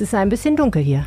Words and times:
Es 0.00 0.04
ist 0.04 0.14
ein 0.14 0.30
bisschen 0.30 0.56
dunkel 0.56 0.80
hier. 0.80 1.04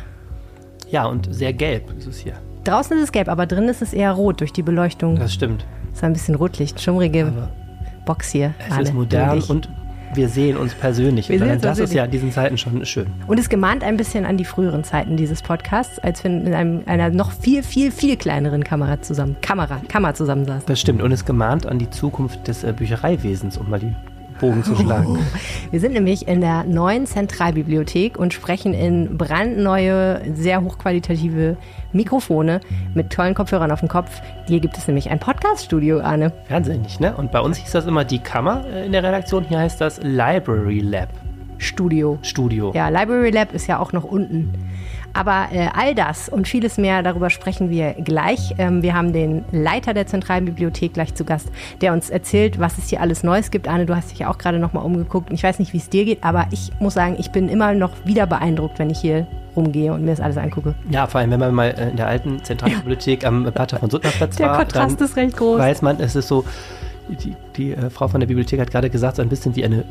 Ja, 0.88 1.06
und 1.06 1.26
sehr 1.34 1.52
gelb 1.52 1.92
ist 1.98 2.06
es 2.06 2.18
hier. 2.18 2.34
Draußen 2.62 2.96
ist 2.96 3.02
es 3.02 3.10
gelb, 3.10 3.26
aber 3.28 3.44
drin 3.44 3.64
ist 3.68 3.82
es 3.82 3.92
eher 3.92 4.12
rot 4.12 4.38
durch 4.38 4.52
die 4.52 4.62
Beleuchtung. 4.62 5.16
Das 5.16 5.34
stimmt. 5.34 5.66
Es 5.90 5.98
ist 5.98 6.04
ein 6.04 6.12
bisschen 6.12 6.36
Rotlicht, 6.36 6.80
schummrige 6.80 7.26
Aber 7.26 7.50
Box 8.06 8.30
hier. 8.30 8.54
es 8.64 8.70
Arne, 8.70 8.82
ist 8.84 8.94
modern 8.94 9.42
und 9.48 9.68
wir 10.14 10.28
sehen 10.28 10.56
uns 10.56 10.74
persönlich. 10.74 11.28
Wir 11.28 11.42
Und 11.42 11.48
das 11.48 11.56
ist 11.56 11.62
persönlich. 11.62 11.94
ja 11.94 12.04
in 12.04 12.10
diesen 12.12 12.30
Zeiten 12.30 12.56
schon 12.56 12.86
schön. 12.86 13.08
Und 13.26 13.40
es 13.40 13.48
gemahnt 13.48 13.82
ein 13.82 13.96
bisschen 13.96 14.24
an 14.24 14.36
die 14.36 14.44
früheren 14.44 14.84
Zeiten 14.84 15.16
dieses 15.16 15.42
Podcasts, 15.42 15.98
als 15.98 16.22
wir 16.22 16.30
in 16.30 16.54
einem, 16.54 16.82
einer 16.86 17.10
noch 17.10 17.32
viel, 17.32 17.64
viel, 17.64 17.90
viel 17.90 18.16
kleineren 18.16 18.62
Kamera 18.62 19.02
zusammen, 19.02 19.34
Kamera, 19.42 19.80
Kammer 19.88 20.14
zusammensaßen. 20.14 20.66
Das 20.66 20.78
stimmt. 20.80 21.02
Und 21.02 21.10
es 21.10 21.24
gemahnt 21.24 21.66
an 21.66 21.80
die 21.80 21.90
Zukunft 21.90 22.46
des 22.46 22.62
äh, 22.62 22.72
Büchereiwesens, 22.72 23.58
um 23.58 23.68
mal 23.68 23.80
die 23.80 23.92
Bogen 24.44 24.62
zu 24.62 24.76
schlagen. 24.76 25.18
Wir 25.70 25.80
sind 25.80 25.94
nämlich 25.94 26.28
in 26.28 26.42
der 26.42 26.64
neuen 26.64 27.06
Zentralbibliothek 27.06 28.18
und 28.18 28.34
sprechen 28.34 28.74
in 28.74 29.16
brandneue, 29.16 30.20
sehr 30.34 30.62
hochqualitative 30.62 31.56
Mikrofone 31.92 32.60
mit 32.92 33.10
tollen 33.10 33.34
Kopfhörern 33.34 33.72
auf 33.72 33.80
dem 33.80 33.88
Kopf. 33.88 34.20
Hier 34.46 34.60
gibt 34.60 34.76
es 34.76 34.86
nämlich 34.86 35.08
ein 35.08 35.18
Podcaststudio, 35.18 36.00
Arne. 36.00 36.30
Wahnsinnig, 36.50 37.00
ne? 37.00 37.16
Und 37.16 37.32
bei 37.32 37.40
uns 37.40 37.56
hieß 37.56 37.72
das 37.72 37.86
immer 37.86 38.04
die 38.04 38.18
Kammer 38.18 38.66
äh, 38.66 38.84
in 38.84 38.92
der 38.92 39.02
Redaktion. 39.02 39.44
Hier 39.48 39.60
heißt 39.60 39.80
das 39.80 40.00
Library 40.02 40.80
Lab 40.80 41.08
Studio. 41.56 42.18
Studio. 42.20 42.72
Ja, 42.74 42.90
Library 42.90 43.30
Lab 43.30 43.54
ist 43.54 43.66
ja 43.66 43.78
auch 43.78 43.92
noch 43.92 44.04
unten. 44.04 44.52
Aber 45.14 45.46
äh, 45.52 45.68
all 45.74 45.94
das 45.94 46.28
und 46.28 46.48
vieles 46.48 46.76
mehr, 46.76 47.02
darüber 47.02 47.30
sprechen 47.30 47.70
wir 47.70 47.92
gleich. 47.94 48.54
Ähm, 48.58 48.82
wir 48.82 48.94
haben 48.94 49.12
den 49.12 49.44
Leiter 49.52 49.94
der 49.94 50.06
Zentralbibliothek 50.06 50.94
gleich 50.94 51.14
zu 51.14 51.24
Gast, 51.24 51.50
der 51.80 51.92
uns 51.92 52.10
erzählt, 52.10 52.58
was 52.58 52.78
es 52.78 52.90
hier 52.90 53.00
alles 53.00 53.22
Neues 53.22 53.50
gibt. 53.50 53.68
Arne, 53.68 53.86
du 53.86 53.94
hast 53.94 54.10
dich 54.10 54.18
ja 54.18 54.30
auch 54.30 54.38
gerade 54.38 54.58
noch 54.58 54.72
mal 54.72 54.80
umgeguckt. 54.80 55.32
Ich 55.32 55.42
weiß 55.42 55.60
nicht, 55.60 55.72
wie 55.72 55.78
es 55.78 55.88
dir 55.88 56.04
geht, 56.04 56.24
aber 56.24 56.46
ich 56.50 56.72
muss 56.80 56.94
sagen, 56.94 57.16
ich 57.18 57.30
bin 57.30 57.48
immer 57.48 57.72
noch 57.74 57.92
wieder 58.04 58.26
beeindruckt, 58.26 58.78
wenn 58.78 58.90
ich 58.90 58.98
hier 58.98 59.26
rumgehe 59.56 59.92
und 59.92 60.04
mir 60.04 60.10
das 60.10 60.20
alles 60.20 60.36
angucke. 60.36 60.74
Ja, 60.90 61.06
vor 61.06 61.20
allem, 61.20 61.30
wenn 61.30 61.40
man 61.40 61.54
mal 61.54 61.68
äh, 61.68 61.90
in 61.90 61.96
der 61.96 62.08
alten 62.08 62.42
Zentralbibliothek 62.42 63.24
am 63.24 63.44
Pater 63.52 63.78
von 63.78 63.90
Suttner 63.90 64.10
Platz 64.10 64.36
Der 64.36 64.48
war, 64.48 64.58
Kontrast 64.58 65.00
dann 65.00 65.06
ist 65.06 65.16
recht 65.16 65.36
groß. 65.36 65.60
weiß 65.60 65.82
man, 65.82 66.00
es 66.00 66.16
ist 66.16 66.26
so, 66.26 66.44
die, 67.08 67.36
die 67.56 67.72
äh, 67.72 67.88
Frau 67.88 68.08
von 68.08 68.18
der 68.20 68.26
Bibliothek 68.26 68.58
hat 68.58 68.70
gerade 68.72 68.90
gesagt, 68.90 69.16
so 69.16 69.22
ein 69.22 69.28
bisschen 69.28 69.54
wie 69.54 69.64
eine 69.64 69.84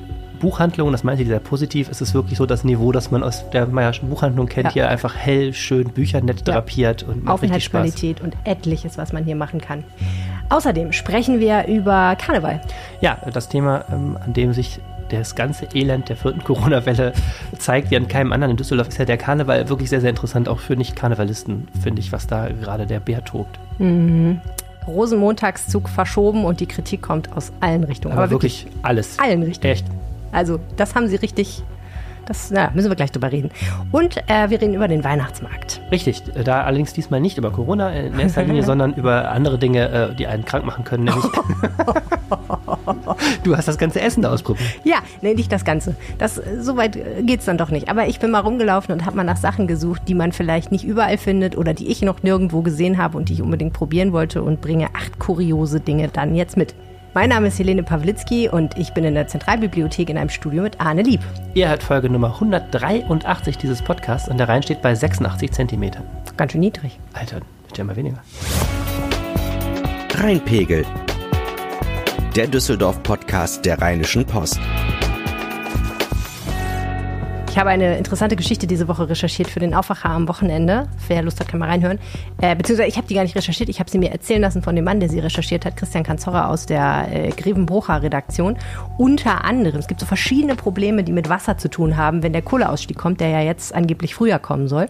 Buchhandlung, 0.43 0.91
das 0.91 1.03
meinte 1.05 1.23
sie 1.23 1.29
sehr 1.29 1.39
positiv, 1.39 1.89
es 1.89 2.01
ist 2.01 2.13
wirklich 2.13 2.37
so 2.37 2.45
das 2.45 2.63
Niveau, 2.65 2.91
das 2.91 3.09
man 3.11 3.23
aus 3.23 3.49
der 3.51 3.65
Meierschen 3.65 4.09
Buchhandlung 4.09 4.47
kennt, 4.47 4.65
Ja. 4.67 4.73
hier 4.73 4.89
einfach 4.89 5.15
hell, 5.15 5.53
schön, 5.53 5.87
Bücher 5.89 6.19
nett 6.21 6.45
Ja. 6.45 6.53
drapiert 6.55 7.01
und 7.03 7.23
macht 7.23 7.41
richtig 7.41 7.63
Spaß. 7.63 7.81
Aufenthaltsqualität 7.81 8.21
und 8.21 8.35
etliches, 8.43 8.97
was 8.97 9.13
man 9.13 9.23
hier 9.23 9.37
machen 9.37 9.61
kann. 9.61 9.85
Außerdem 10.49 10.91
sprechen 10.91 11.39
wir 11.39 11.65
über 11.67 12.15
Karneval. 12.17 12.59
Ja, 12.99 13.17
das 13.33 13.47
Thema, 13.47 13.85
ähm, 13.91 14.17
an 14.23 14.33
dem 14.33 14.51
sich 14.53 14.79
das 15.09 15.35
ganze 15.35 15.65
Elend 15.73 16.09
der 16.09 16.17
vierten 16.17 16.43
Corona-Welle 16.43 17.13
zeigt, 17.57 17.89
wie 17.91 17.95
an 17.97 18.07
keinem 18.09 18.33
anderen 18.33 18.51
in 18.51 18.57
Düsseldorf, 18.57 18.89
ist 18.89 18.97
ja 18.97 19.05
der 19.05 19.17
Karneval 19.17 19.69
wirklich 19.69 19.89
sehr, 19.89 20.01
sehr 20.01 20.09
interessant, 20.09 20.49
auch 20.49 20.59
für 20.59 20.75
Nicht-Karnevalisten, 20.75 21.69
finde 21.81 22.01
ich, 22.01 22.11
was 22.11 22.27
da 22.27 22.49
gerade 22.49 22.85
der 22.85 22.99
Bär 22.99 23.23
tobt. 23.23 23.57
Rosenmontagszug 24.87 25.87
verschoben 25.87 26.43
und 26.45 26.59
die 26.59 26.65
Kritik 26.65 27.01
kommt 27.01 27.31
aus 27.35 27.51
allen 27.61 27.83
Richtungen. 27.85 28.17
Aber, 28.17 28.29
wirklich, 28.29 28.67
alles. 28.81 29.17
allen 29.19 29.43
Richtungen. 29.43 29.71
Echt. 29.73 29.85
Also, 30.33 30.59
das 30.75 30.95
haben 30.95 31.07
sie 31.07 31.15
richtig. 31.15 31.63
Das 32.25 32.51
na, 32.51 32.71
müssen 32.73 32.89
wir 32.89 32.95
gleich 32.95 33.11
drüber 33.11 33.31
reden. 33.31 33.51
Und 33.91 34.17
äh, 34.29 34.49
wir 34.49 34.61
reden 34.61 34.73
über 34.73 34.87
den 34.87 35.03
Weihnachtsmarkt. 35.03 35.81
Richtig, 35.91 36.23
da 36.45 36.63
allerdings 36.63 36.93
diesmal 36.93 37.19
nicht 37.19 37.37
über 37.37 37.51
Corona 37.51 37.91
in 37.91 38.17
erster 38.17 38.43
Linie, 38.43 38.63
sondern 38.73 38.93
über 38.93 39.29
andere 39.29 39.57
Dinge, 39.57 39.89
äh, 39.89 40.15
die 40.15 40.27
einen 40.27 40.45
krank 40.45 40.65
machen 40.65 40.85
können, 40.85 41.03
nämlich 41.03 41.25
du 43.43 43.57
hast 43.57 43.67
das 43.67 43.77
ganze 43.77 43.99
Essen 43.99 44.23
da 44.23 44.31
ausprobiert. 44.31 44.69
Ja, 44.83 44.97
nee, 45.21 45.33
nicht 45.33 45.51
das 45.51 45.65
Ganze. 45.65 45.95
Das, 46.17 46.37
äh, 46.37 46.61
so 46.61 46.77
weit 46.77 46.95
äh, 46.95 47.23
geht's 47.23 47.45
dann 47.45 47.57
doch 47.57 47.69
nicht. 47.69 47.89
Aber 47.89 48.07
ich 48.07 48.19
bin 48.19 48.31
mal 48.31 48.39
rumgelaufen 48.39 48.93
und 48.93 49.05
habe 49.05 49.17
mal 49.17 49.23
nach 49.23 49.37
Sachen 49.37 49.67
gesucht, 49.67 50.03
die 50.07 50.15
man 50.15 50.31
vielleicht 50.31 50.71
nicht 50.71 50.85
überall 50.85 51.17
findet 51.17 51.57
oder 51.57 51.73
die 51.73 51.87
ich 51.87 52.01
noch 52.01 52.23
nirgendwo 52.23 52.61
gesehen 52.61 52.97
habe 52.97 53.17
und 53.17 53.27
die 53.27 53.33
ich 53.33 53.41
unbedingt 53.41 53.73
probieren 53.73 54.13
wollte 54.13 54.43
und 54.43 54.61
bringe 54.61 54.87
acht 54.93 55.19
kuriose 55.19 55.81
Dinge 55.81 56.07
dann 56.07 56.35
jetzt 56.35 56.55
mit. 56.55 56.73
Mein 57.15 57.29
Name 57.29 57.49
ist 57.49 57.59
Helene 57.59 57.83
Pawlitzki 57.83 58.49
und 58.49 58.75
ich 58.75 58.93
bin 58.93 59.03
in 59.03 59.13
der 59.13 59.27
Zentralbibliothek 59.27 60.09
in 60.09 60.17
einem 60.17 60.31
Studio 60.31 60.63
mit 60.63 60.81
Arne 60.81 61.03
Lieb. 61.03 61.21
Ihr 61.53 61.69
hört 61.69 61.83
Folge 61.83 62.09
Nummer 62.09 62.33
183 62.33 63.55
dieses 63.59 63.83
Podcasts 63.83 64.27
und 64.27 64.39
der 64.39 64.49
Rhein 64.49 64.63
steht 64.63 64.81
bei 64.81 64.95
86 64.95 65.51
Zentimetern. 65.51 66.01
Ganz 66.37 66.53
schön 66.53 66.61
niedrig. 66.61 66.99
Alter, 67.13 67.41
wird 67.67 67.77
ja 67.77 67.83
immer 67.83 67.95
weniger. 67.95 68.17
Rheinpegel. 70.15 70.85
Der 72.35 72.47
Düsseldorf-Podcast 72.47 73.63
der 73.63 73.79
Rheinischen 73.79 74.25
Post. 74.25 74.59
Ich 77.53 77.59
habe 77.59 77.69
eine 77.69 77.99
interessante 77.99 78.35
Geschichte 78.35 78.65
diese 78.65 78.87
Woche 78.87 79.07
recherchiert 79.07 79.47
für 79.47 79.59
den 79.59 79.75
Aufwacher 79.75 80.09
am 80.09 80.27
Wochenende. 80.27 80.87
Wer 81.07 81.21
Lust 81.21 81.39
hat, 81.39 81.47
kann 81.47 81.59
mal 81.59 81.69
reinhören. 81.69 81.99
Äh, 82.41 82.55
beziehungsweise 82.55 82.89
ich 82.89 82.97
habe 82.97 83.05
die 83.05 83.13
gar 83.13 83.21
nicht 83.21 83.35
recherchiert. 83.35 83.69
Ich 83.69 83.79
habe 83.79 83.91
sie 83.91 83.99
mir 83.99 84.11
erzählen 84.11 84.41
lassen 84.41 84.63
von 84.63 84.75
dem 84.75 84.85
Mann, 84.85 84.99
der 84.99 85.07
sie 85.07 85.19
recherchiert 85.19 85.63
hat, 85.63 85.77
Christian 85.77 86.03
Kanzorra 86.03 86.47
aus 86.49 86.65
der 86.65 87.09
äh, 87.11 87.29
Grevenbrocher 87.29 88.01
Redaktion. 88.01 88.57
Unter 88.97 89.45
anderem, 89.45 89.79
es 89.79 89.85
gibt 89.85 89.99
so 89.99 90.07
verschiedene 90.07 90.55
Probleme, 90.55 91.03
die 91.03 91.11
mit 91.11 91.29
Wasser 91.29 91.55
zu 91.59 91.69
tun 91.69 91.95
haben, 91.95 92.23
wenn 92.23 92.33
der 92.33 92.41
Kohleausstieg 92.41 92.97
kommt, 92.97 93.19
der 93.19 93.29
ja 93.29 93.41
jetzt 93.41 93.75
angeblich 93.75 94.15
früher 94.15 94.39
kommen 94.39 94.67
soll. 94.67 94.87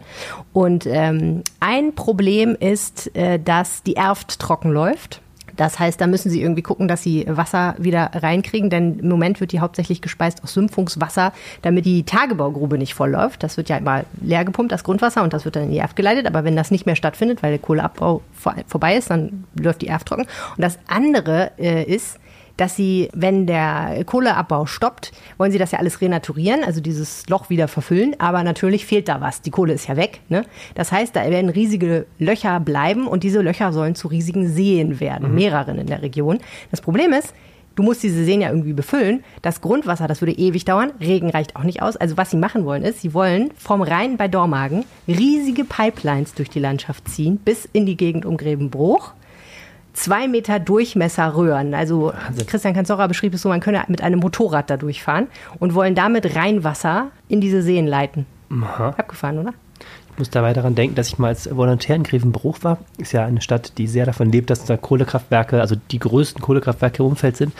Und 0.54 0.86
ähm, 0.86 1.44
ein 1.60 1.94
Problem 1.96 2.56
ist, 2.58 3.14
äh, 3.14 3.40
dass 3.40 3.84
die 3.84 3.98
Erft 3.98 4.40
trocken 4.40 4.72
läuft. 4.72 5.20
Das 5.56 5.80
heißt, 5.80 6.00
da 6.00 6.08
müssen 6.08 6.30
sie 6.30 6.42
irgendwie 6.42 6.62
gucken, 6.62 6.88
dass 6.88 7.04
sie 7.04 7.26
Wasser 7.28 7.76
wieder 7.78 8.12
reinkriegen, 8.14 8.70
denn 8.70 9.00
im 9.00 9.10
Moment 9.10 9.40
wird 9.40 9.52
die 9.52 9.60
hauptsächlich 9.60 10.02
gespeist 10.02 10.44
aus 10.44 10.54
Sümpfungswasser, 10.54 11.34
damit 11.62 11.86
die 11.86 12.04
Tagebaugrube 12.04 12.78
nicht 12.78 12.94
vollläuft. 12.94 13.44
Das 13.44 13.58
wird 13.58 13.70
ja 13.70 13.78
immer 13.78 14.04
leer 14.22 14.46
gepumpt, 14.46 14.72
das 14.72 14.84
Grundwasser, 14.84 15.24
und 15.24 15.34
das 15.34 15.46
wird 15.46 15.56
dann 15.56 15.64
in 15.64 15.72
die 15.72 15.78
Erft 15.78 15.96
geleitet. 15.96 16.26
Aber 16.28 16.44
wenn 16.44 16.56
das 16.56 16.72
nicht 16.72 16.86
mehr 16.86 16.96
stattfindet, 16.96 17.44
weil 17.44 17.52
der 17.52 17.60
Kohleabbau 17.60 18.22
vor, 18.34 18.56
vorbei 18.68 18.96
ist, 18.96 19.10
dann 19.10 19.46
läuft 19.60 19.82
die 19.82 19.88
Erft 19.88 20.08
trocken. 20.08 20.24
Und 20.24 20.62
das 20.62 20.80
andere 20.88 21.52
äh, 21.58 21.84
ist, 21.84 22.20
dass 22.58 22.76
sie, 22.76 23.10
wenn 23.14 23.48
der 23.48 24.04
Kohleabbau 24.06 24.66
stoppt, 24.66 25.12
wollen 25.38 25.52
sie 25.52 25.58
das 25.58 25.72
ja 25.72 25.80
alles 25.80 26.02
renaturieren, 26.02 26.64
also 26.64 26.82
dieses 26.82 27.28
Loch 27.30 27.50
wieder 27.50 27.68
verfüllen, 27.68 28.16
aber 28.20 28.44
natürlich 28.44 28.86
fehlt 28.86 29.08
da 29.08 29.22
was. 29.22 29.42
Die 29.42 29.52
Kohle 29.52 29.74
ist 29.74 29.88
ja 29.88 29.98
weg. 29.98 30.22
Ne? 30.30 30.46
Das 30.76 30.92
heißt, 30.92 31.16
da 31.16 31.30
werden 31.30 31.50
riesige 31.50 32.06
Löcher 32.20 32.60
bleiben 32.60 33.08
und 33.08 33.24
diese 33.24 33.42
Löcher 33.42 33.74
sollen 33.74 33.96
zu 33.96 34.08
riesigen 34.08 34.48
Seen 34.48 35.00
werden, 35.00 35.34
mehreren 35.34 35.80
in 35.80 35.88
der 35.88 36.02
Region. 36.02 36.40
Das 36.72 36.82
Problem 36.82 37.12
ist, 37.14 37.34
Du 37.76 37.82
musst 37.82 38.04
diese 38.04 38.24
Seen 38.24 38.42
ja 38.42 38.50
irgendwie 38.50 38.74
befüllen. 38.74 39.24
Das 39.42 39.60
Grundwasser, 39.60 40.08
das 40.08 40.22
würde 40.22 40.34
ewig 40.34 40.64
dauern. 40.64 40.92
Regen 41.00 41.32
reicht 41.32 41.56
auch 41.56 41.64
nicht 41.64 41.82
aus. 41.82 41.98
Also 41.98 42.18
was 42.18 42.30
sie 42.30 42.38
machen 42.38 42.66
wollen 42.66 42.84
ist, 42.84 43.02
sie 43.02 43.16
wollen 43.16 43.50
vom 43.58 43.82
Rhein 43.82 44.16
bei 44.16 44.28
Dormagen 44.28 44.86
riesige 45.08 45.64
Pipelines 45.66 46.36
durch 46.36 46.52
die 46.52 46.60
Landschaft 46.60 47.10
ziehen, 47.10 47.38
bis 47.38 47.68
in 47.74 47.88
die 47.88 47.98
Gegend 47.98 48.28
um 48.28 48.38
Grevenbruch 48.38 49.14
zwei 49.94 50.28
Meter 50.28 50.60
Durchmesser 50.60 51.36
Röhren. 51.36 51.74
Also 51.74 52.14
Wahnsinn. 52.14 52.48
Christian 52.48 52.74
Kanzorra 52.74 53.08
beschrieb 53.08 53.34
es 53.34 53.42
so, 53.42 53.50
man 53.50 53.62
könne 53.62 53.84
mit 53.88 54.02
einem 54.02 54.20
Motorrad 54.20 54.70
da 54.70 54.78
durchfahren 54.78 55.28
und 55.60 55.74
wollen 55.74 55.96
damit 55.96 56.36
Rheinwasser 56.36 57.12
in 57.30 57.42
diese 57.42 57.62
Seen 57.62 57.88
leiten. 57.88 58.26
Aha. 58.50 58.90
Abgefahren, 58.90 59.40
oder? 59.40 59.54
Ich 60.12 60.20
muss 60.20 60.30
dabei 60.30 60.54
daran 60.54 60.76
denken, 60.76 60.96
dass 60.96 61.08
ich 61.08 61.18
mal 61.18 61.30
als 61.30 61.50
Volontär 61.56 61.96
in 61.96 62.04
Grevenbruch 62.04 62.60
war. 62.62 62.78
Ist 62.98 63.14
ja 63.14 63.26
eine 63.26 63.42
Stadt, 63.42 63.80
die 63.80 63.88
sehr 63.88 64.06
davon 64.06 64.32
lebt, 64.32 64.52
dass 64.52 64.64
da 64.64 64.78
Kohlekraftwerke, 64.78 65.60
also 65.60 65.76
die 65.90 65.98
größten 65.98 66.40
Kohlekraftwerke 66.40 67.02
im 67.02 67.10
Umfeld 67.10 67.36
sind. 67.36 67.54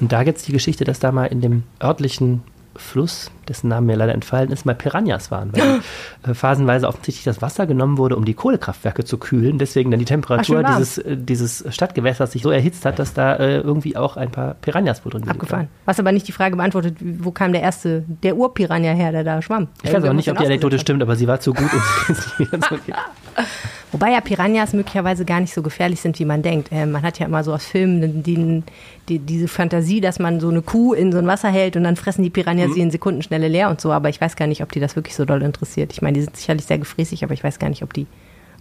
Und 0.00 0.10
da 0.10 0.24
gibt 0.24 0.38
es 0.38 0.44
die 0.44 0.52
Geschichte, 0.52 0.84
dass 0.84 1.00
da 1.00 1.12
mal 1.12 1.26
in 1.26 1.42
dem 1.42 1.64
örtlichen 1.82 2.42
Fluss, 2.76 3.30
dessen 3.48 3.68
Name 3.68 3.86
mir 3.86 3.96
leider 3.96 4.14
entfallen 4.14 4.50
ist, 4.50 4.66
mal 4.66 4.74
Piranhas 4.74 5.30
waren, 5.30 5.52
weil 5.52 5.80
äh, 6.30 6.34
phasenweise 6.34 6.86
offensichtlich 6.86 7.24
das 7.24 7.42
Wasser 7.42 7.66
genommen 7.66 7.98
wurde, 7.98 8.16
um 8.16 8.24
die 8.24 8.34
Kohlekraftwerke 8.34 9.04
zu 9.04 9.18
kühlen. 9.18 9.58
Deswegen 9.58 9.90
dann 9.90 10.00
die 10.00 10.06
Temperatur 10.06 10.62
warm. 10.62 10.76
dieses, 10.76 10.98
äh, 10.98 11.16
dieses 11.16 11.64
Stadtgewässers 11.68 12.32
sich 12.32 12.42
so 12.42 12.50
erhitzt 12.50 12.84
hat, 12.84 12.98
dass 12.98 13.14
da 13.14 13.36
äh, 13.36 13.58
irgendwie 13.58 13.96
auch 13.96 14.16
ein 14.16 14.30
paar 14.30 14.54
Piranhas 14.54 15.04
wohl 15.04 15.12
drin 15.12 15.28
Abgefahren. 15.28 15.62
haben. 15.62 15.68
Was 15.84 15.98
aber 15.98 16.12
nicht 16.12 16.28
die 16.28 16.32
Frage 16.32 16.56
beantwortet, 16.56 16.96
wo 17.00 17.30
kam 17.30 17.52
der 17.52 17.62
erste, 17.62 18.04
der 18.22 18.36
Urpiranha 18.36 18.92
her, 18.92 19.12
der 19.12 19.24
da 19.24 19.42
schwamm? 19.42 19.68
Ich 19.82 19.92
weiß 19.92 20.04
auch 20.04 20.12
nicht, 20.12 20.30
ob 20.30 20.38
die 20.38 20.46
Anekdote 20.46 20.78
stimmt, 20.78 21.02
aber 21.02 21.16
sie 21.16 21.26
war 21.26 21.40
zu 21.40 21.52
gut, 21.52 21.68
um 21.72 22.14
sie 22.14 22.38
wieder 22.38 22.58
Wobei 23.92 24.12
ja 24.12 24.20
Piranhas 24.20 24.74
möglicherweise 24.74 25.24
gar 25.24 25.40
nicht 25.40 25.54
so 25.54 25.62
gefährlich 25.62 26.00
sind, 26.00 26.18
wie 26.18 26.24
man 26.24 26.42
denkt. 26.42 26.70
Äh, 26.72 26.86
man 26.86 27.02
hat 27.02 27.18
ja 27.18 27.26
immer 27.26 27.42
so 27.42 27.54
aus 27.54 27.64
Filmen 27.64 28.22
die, 28.22 28.62
die, 29.08 29.18
diese 29.18 29.48
Fantasie, 29.48 30.00
dass 30.00 30.18
man 30.18 30.40
so 30.40 30.48
eine 30.48 30.62
Kuh 30.62 30.92
in 30.92 31.10
so 31.10 31.18
ein 31.18 31.26
Wasser 31.26 31.48
hält 31.48 31.76
und 31.76 31.84
dann 31.84 31.96
fressen 31.96 32.22
die 32.22 32.30
Piranhas 32.30 32.74
sie 32.74 32.80
in 32.80 32.90
Sekundenschnelle 33.38 33.48
leer 33.48 33.70
und 33.70 33.80
so. 33.80 33.92
Aber 33.92 34.08
ich 34.08 34.20
weiß 34.20 34.36
gar 34.36 34.46
nicht, 34.46 34.62
ob 34.62 34.72
die 34.72 34.80
das 34.80 34.96
wirklich 34.96 35.14
so 35.14 35.24
doll 35.24 35.42
interessiert. 35.42 35.92
Ich 35.92 36.02
meine, 36.02 36.14
die 36.14 36.22
sind 36.22 36.36
sicherlich 36.36 36.66
sehr 36.66 36.78
gefräßig, 36.78 37.24
aber 37.24 37.34
ich 37.34 37.42
weiß 37.42 37.58
gar 37.58 37.68
nicht, 37.68 37.82
ob 37.82 37.92
die, 37.92 38.06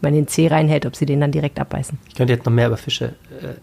wenn 0.01 0.11
man 0.11 0.13
den 0.13 0.27
Zeh 0.27 0.47
reinhält, 0.47 0.85
ob 0.85 0.95
sie 0.95 1.05
den 1.05 1.21
dann 1.21 1.31
direkt 1.31 1.59
abbeißen. 1.59 1.97
Ich 2.07 2.15
könnte 2.15 2.33
jetzt 2.33 2.45
noch 2.45 2.53
mehr 2.53 2.67
über 2.67 2.77
Fische 2.77 3.15
äh, 3.41 3.55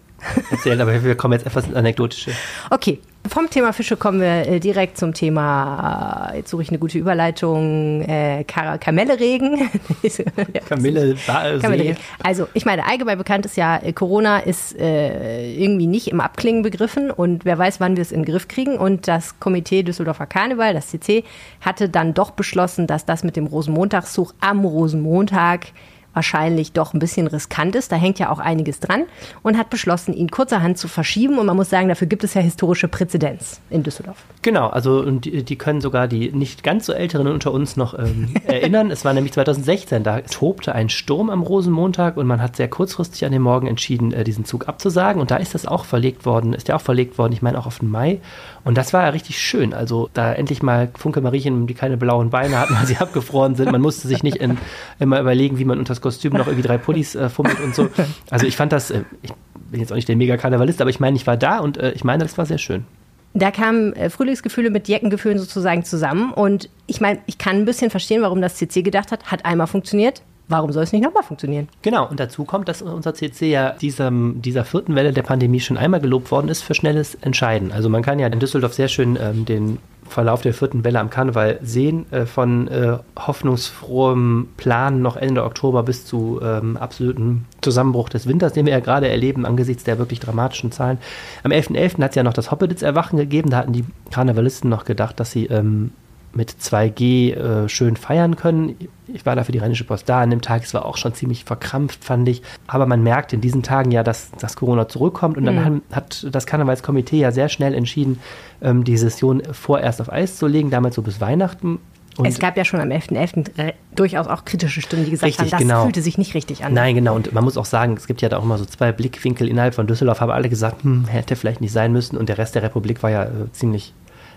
erzählen, 0.51 0.81
aber 0.81 1.03
wir 1.03 1.15
kommen 1.17 1.33
jetzt 1.33 1.47
etwas 1.47 1.67
ins 1.67 1.75
Anekdotische. 1.75 2.33
Okay, 2.71 3.01
vom 3.27 3.49
Thema 3.49 3.73
Fische 3.73 3.97
kommen 3.97 4.21
wir 4.21 4.47
äh, 4.47 4.61
direkt 4.61 4.99
zum 4.99 5.15
Thema, 5.15 6.31
äh, 6.33 6.39
jetzt 6.39 6.51
suche 6.51 6.63
ich 6.63 6.69
eine 6.69 6.79
gute 6.79 6.99
Überleitung, 6.99 8.03
äh, 8.03 8.45
Kar 8.45 8.77
Kamelleregen. 8.77 9.71
Kamille, 10.69 11.17
Kamelleregen. 11.27 11.97
Also 12.23 12.49
ich 12.53 12.67
meine, 12.67 12.87
allgemein 12.87 13.17
bekannt 13.17 13.47
ist 13.47 13.57
ja, 13.57 13.79
äh, 13.79 13.95
Corona 13.95 14.41
ist 14.41 14.79
äh, 14.79 15.53
irgendwie 15.55 15.87
nicht 15.87 16.09
im 16.09 16.21
Abklingen 16.21 16.63
begriffen 16.63 17.11
und 17.11 17.47
wer 17.47 17.57
weiß, 17.57 17.81
wann 17.81 17.97
wir 17.97 18.03
es 18.03 18.13
in 18.13 18.25
den 18.25 18.31
Griff 18.31 18.47
kriegen. 18.47 18.77
Und 18.77 19.09
das 19.09 19.41
Komitee 19.41 19.83
Düsseldorfer 19.83 20.27
Karneval, 20.27 20.75
das 20.75 20.89
CC, 20.89 21.25
hatte 21.63 21.89
dann 21.89 22.13
doch 22.13 22.33
beschlossen, 22.33 22.87
dass 22.87 23.07
das 23.07 23.25
mit 23.25 23.37
dem 23.37 23.47
Rosenmontagszug 23.47 24.35
am 24.41 24.65
Rosenmontag 24.67 25.69
wahrscheinlich 26.15 26.73
doch 26.73 26.95
ein 26.95 26.99
bisschen 26.99 27.27
riskant 27.27 27.75
ist. 27.75 27.93
Da 27.93 27.97
hängt 27.97 28.19
ja 28.19 28.31
auch 28.31 28.39
einiges 28.39 28.81
dran 28.81 29.05
und 29.43 29.59
hat 29.59 29.71
beschlossen, 29.71 30.15
ihn 30.15 30.31
kurzerhand 30.31 30.79
zu 30.79 30.89
verschieben. 30.89 31.39
Und 31.39 31.47
man 31.47 31.57
muss 31.57 31.71
sagen, 31.71 31.89
dafür 31.89 32.07
gibt 32.07 32.25
es 32.25 32.35
ja 32.35 32.41
historische 32.41 32.89
Präzedenz 32.89 33.61
in 33.71 33.83
Düsseldorf. 33.83 34.25
Genau, 34.43 34.69
also 34.69 35.01
und 35.01 35.25
die, 35.25 35.43
die 35.43 35.57
können 35.57 35.81
sogar 35.81 36.09
die 36.09 36.31
nicht 36.33 36.63
ganz 36.63 36.87
so 36.87 36.93
Älteren 36.93 37.27
unter 37.27 37.53
uns 37.53 37.77
noch 37.77 37.99
ähm, 37.99 38.35
erinnern. 38.47 38.91
Es 38.91 39.05
war 39.05 39.13
nämlich 39.13 39.33
2016, 39.33 40.03
da 40.03 40.21
tobte 40.21 40.75
ein 40.75 40.89
Sturm 40.89 41.31
am 41.31 41.43
Rosenmontag 41.43 42.17
und 42.17 42.27
man 42.27 42.41
hat 42.41 42.57
sehr 42.57 42.69
kurzfristig 42.69 43.25
an 43.25 43.33
dem 43.33 43.43
Morgen 43.43 43.67
entschieden, 43.67 44.13
äh, 44.13 44.25
diesen 44.25 44.45
Zug 44.45 44.69
abzusagen. 44.69 45.21
Und 45.21 45.31
da 45.31 45.37
ist 45.37 45.55
das 45.55 45.67
auch 45.67 45.85
verlegt 45.85 46.25
worden, 46.25 46.53
ist 46.53 46.69
ja 46.69 46.77
auch 46.77 46.81
verlegt 46.81 47.19
worden, 47.19 47.33
ich 47.33 47.43
meine 47.43 47.59
auch 47.59 47.67
auf 47.67 47.81
den 47.81 47.91
Mai. 47.91 48.21
Und 48.65 48.79
das 48.79 48.93
war 48.93 49.03
ja 49.03 49.09
richtig 49.11 49.39
schön. 49.39 49.75
Also 49.75 50.09
da 50.15 50.33
endlich 50.33 50.63
mal 50.63 50.91
Funke 50.97 51.21
Mariechen, 51.21 51.67
die 51.67 51.75
keine 51.75 51.97
blauen 51.97 52.31
Beine 52.31 52.59
hatten, 52.59 52.75
weil 52.75 52.87
sie 52.87 52.97
abgefroren 52.99 53.55
sind. 53.57 53.73
Man 53.73 53.81
musste 53.81 54.09
sich 54.09 54.23
nicht 54.23 54.37
in, 54.37 54.59
immer 54.99 55.21
überlegen, 55.21 55.59
wie 55.59 55.65
man 55.65 55.79
unter 55.79 55.93
das 55.93 56.01
Kostüm 56.05 56.35
noch 56.35 56.47
irgendwie 56.47 56.67
drei 56.67 56.77
Pullis 56.77 57.15
äh, 57.15 57.31
fummelt 57.31 57.59
und 57.61 57.75
so. 57.75 57.89
Also 58.31 58.47
ich 58.47 58.57
fand 58.57 58.73
das, 58.73 58.91
äh, 58.91 59.05
ich 59.23 59.33
bin 59.71 59.81
jetzt 59.81 59.91
auch 59.91 59.97
nicht 59.97 60.07
der 60.07 60.17
Mega-Karnevalist, 60.17 60.83
aber 60.83 60.91
ich 60.91 61.01
meine, 61.01 61.17
ich 61.17 61.27
war 61.27 61.39
da 61.39 61.61
und 61.61 61.79
äh, 61.79 61.93
ich 61.93 62.05
meine, 62.05 62.23
das 62.23 62.37
war 62.37 62.45
sehr 62.45 62.59
schön. 62.59 62.85
Da 63.33 63.51
kamen 63.51 63.95
äh, 63.95 64.11
Frühlingsgefühle 64.11 64.71
mit 64.71 64.87
Jeckengefühlen 64.87 65.39
sozusagen 65.39 65.83
zusammen. 65.83 66.33
Und 66.33 66.69
ich 66.87 67.01
meine, 67.01 67.21
ich 67.27 67.39
kann 67.39 67.57
ein 67.57 67.65
bisschen 67.65 67.91
verstehen, 67.91 68.21
warum 68.21 68.43
das 68.43 68.57
CC 68.57 68.83
gedacht 68.83 69.11
hat, 69.13 69.33
hat 69.33 69.47
einmal 69.47 69.67
funktioniert, 69.67 70.23
Warum 70.49 70.73
soll 70.73 70.83
es 70.83 70.93
nicht 70.93 71.03
nochmal 71.03 71.23
funktionieren? 71.23 71.69
Genau, 71.81 72.07
und 72.07 72.21
dazu 72.21 72.45
kommt, 72.45 72.69
dass 72.69 72.83
unser 72.83 73.15
CC 73.15 73.51
ja 73.51 73.71
diesem, 73.71 74.43
dieser 74.43 74.65
vierten 74.65 74.95
Welle 74.95 75.13
der 75.13 75.23
Pandemie 75.23 75.61
schon 75.61 75.79
einmal 75.79 76.01
gelobt 76.01 76.31
worden 76.31 76.49
ist 76.49 76.63
für 76.63 76.75
schnelles 76.75 77.15
Entscheiden. 77.15 77.73
Also 77.73 77.89
man 77.89 78.03
kann 78.03 78.19
ja 78.19 78.27
in 78.27 78.41
Düsseldorf 78.41 78.75
sehr 78.75 78.89
schön 78.89 79.19
ähm, 79.21 79.47
den 79.47 79.79
Verlauf 80.07 80.43
der 80.43 80.53
vierten 80.53 80.85
Welle 80.85 81.01
am 81.01 81.09
Karneval 81.09 81.59
sehen, 81.63 82.05
äh, 82.13 82.27
von 82.27 82.69
äh, 82.69 82.99
hoffnungsfrohem 83.19 84.49
Plan 84.59 85.01
noch 85.01 85.17
Ende 85.17 85.45
Oktober 85.45 85.83
bis 85.83 86.05
zu 86.05 86.41
ähm, 86.43 86.77
absoluten 86.77 87.47
Zusammenbruch 87.63 88.11
des 88.11 88.29
Winters, 88.29 88.53
den 88.53 88.67
wir 88.67 88.75
ja 88.75 88.81
gerade 88.81 89.09
erleben 89.09 89.47
angesichts 89.47 89.85
der 89.85 89.99
wirklich 89.99 90.21
dramatischen 90.21 90.73
Zahlen. 90.73 90.99
Am 91.43 91.53
11.11. 91.53 91.97
.11. 91.97 92.03
hat 92.03 92.11
es 92.11 92.17
ja 92.17 92.23
noch 92.23 92.35
das 92.35 92.51
Hoppeditz-Erwachen 92.51 93.19
gegeben, 93.19 93.49
da 93.49 93.57
hatten 93.57 93.73
die 93.73 93.85
Karnevalisten 94.11 94.69
noch 94.69 94.85
gedacht, 94.85 95.19
dass 95.19 95.31
sie 95.31 95.47
ähm, 95.47 95.93
mit 96.37 96.51
2G 96.51 97.35
äh, 97.35 97.69
schön 97.69 97.97
feiern 97.97 98.37
können. 98.37 98.77
Ich 99.07 99.27
war 99.27 99.37
da 99.37 99.45
für 99.45 99.53
die 99.53 99.59
Rheinische 99.59 99.85
Post 99.85 100.09
da 100.09 100.21
an 100.21 100.31
dem 100.31 100.41
Tag. 100.41 100.65
Es 100.65 100.75
war 100.75 100.85
auch 100.85 100.97
schon 100.97 101.15
ziemlich 101.15 101.45
verkrampft, 101.45 102.05
fand 102.05 102.29
ich. 102.29 102.43
Aber 102.67 102.87
man 102.87 103.03
merkt 103.03 103.33
in 103.33 103.41
diesen 103.41 103.63
Tagen 103.63 103.91
ja, 103.91 104.03
dass, 104.03 104.31
dass 104.33 104.57
Corona 104.57 104.89
zurückkommt. 104.89 105.37
Und 105.37 105.45
dann 105.45 105.57
mhm. 105.57 105.83
hat 105.93 106.27
das 106.31 106.47
Karnevalskomitee 106.47 107.19
ja 107.19 107.33
sehr 107.33 107.49
schnell 107.49 107.75
entschieden, 107.75 108.21
ähm, 108.63 108.85
die 108.85 108.97
Session 108.97 109.43
vorerst 109.53 110.01
auf 110.01 110.13
Eis 110.13 110.37
zu 110.37 110.47
legen, 110.47 110.71
damals 110.71 110.95
so 110.95 111.03
bis 111.03 111.21
Weihnachten. 111.21 111.79
Und 112.17 112.27
es 112.27 112.39
gab 112.39 112.57
ja 112.57 112.65
schon 112.65 112.81
am 112.81 112.91
11.11. 112.91 113.57
.11. 113.57 113.75
durchaus 113.95 114.27
auch 114.29 114.45
kritische 114.45 114.81
Stimmen, 114.81 115.05
die 115.05 115.11
gesagt 115.11 115.29
richtig, 115.29 115.47
haben, 115.47 115.51
das 115.51 115.61
genau. 115.61 115.83
fühlte 115.83 116.01
sich 116.01 116.17
nicht 116.17 116.35
richtig 116.35 116.65
an. 116.65 116.73
Nein, 116.73 116.95
genau. 116.95 117.15
Und 117.17 117.33
man 117.33 117.43
muss 117.43 117.57
auch 117.57 117.65
sagen, 117.65 117.95
es 117.97 118.07
gibt 118.07 118.23
ja 118.23 118.29
da 118.29 118.39
auch 118.39 118.45
immer 118.45 118.59
so 118.59 118.65
zwei 118.65 118.93
Blickwinkel 118.93 119.49
innerhalb 119.49 119.75
von 119.75 119.87
Düsseldorf, 119.87 120.21
haben 120.21 120.31
alle 120.31 120.49
gesagt, 120.49 120.85
hm, 120.85 121.07
hätte 121.07 121.35
vielleicht 121.37 121.61
nicht 121.61 121.73
sein 121.73 121.93
müssen. 121.93 122.17
Und 122.17 122.29
der 122.29 122.39
Rest 122.39 122.55
der 122.55 122.63
Republik 122.63 123.03
war 123.03 123.11
ja 123.11 123.25
äh, 123.25 123.51
ziemlich 123.53 123.95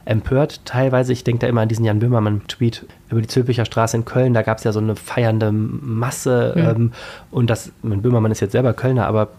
empört 0.07 0.65
teilweise. 0.65 1.13
Ich 1.13 1.24
denke 1.24 1.42
da 1.42 1.48
immer 1.48 1.62
an 1.62 1.69
diesen 1.69 1.86
Jan 1.86 2.00
Böhmermann-Tweet 2.00 2.86
über 3.09 3.21
die 3.21 3.27
Zülpicher 3.27 3.65
Straße 3.65 3.98
in 3.98 4.06
Köln. 4.06 4.33
Da 4.33 4.42
gab 4.42 4.57
es 4.57 4.63
ja 4.63 4.71
so 4.71 4.80
eine 4.80 4.95
feiernde 4.95 5.51
Masse. 5.51 6.54
Mhm. 6.56 6.62
Ähm, 6.62 6.92
und 7.31 7.50
das, 7.50 7.71
Böhmermann 7.81 8.31
ist 8.31 8.39
jetzt 8.39 8.54
selber 8.54 8.74
Kölner, 8.74 9.07
aber 9.07 9.30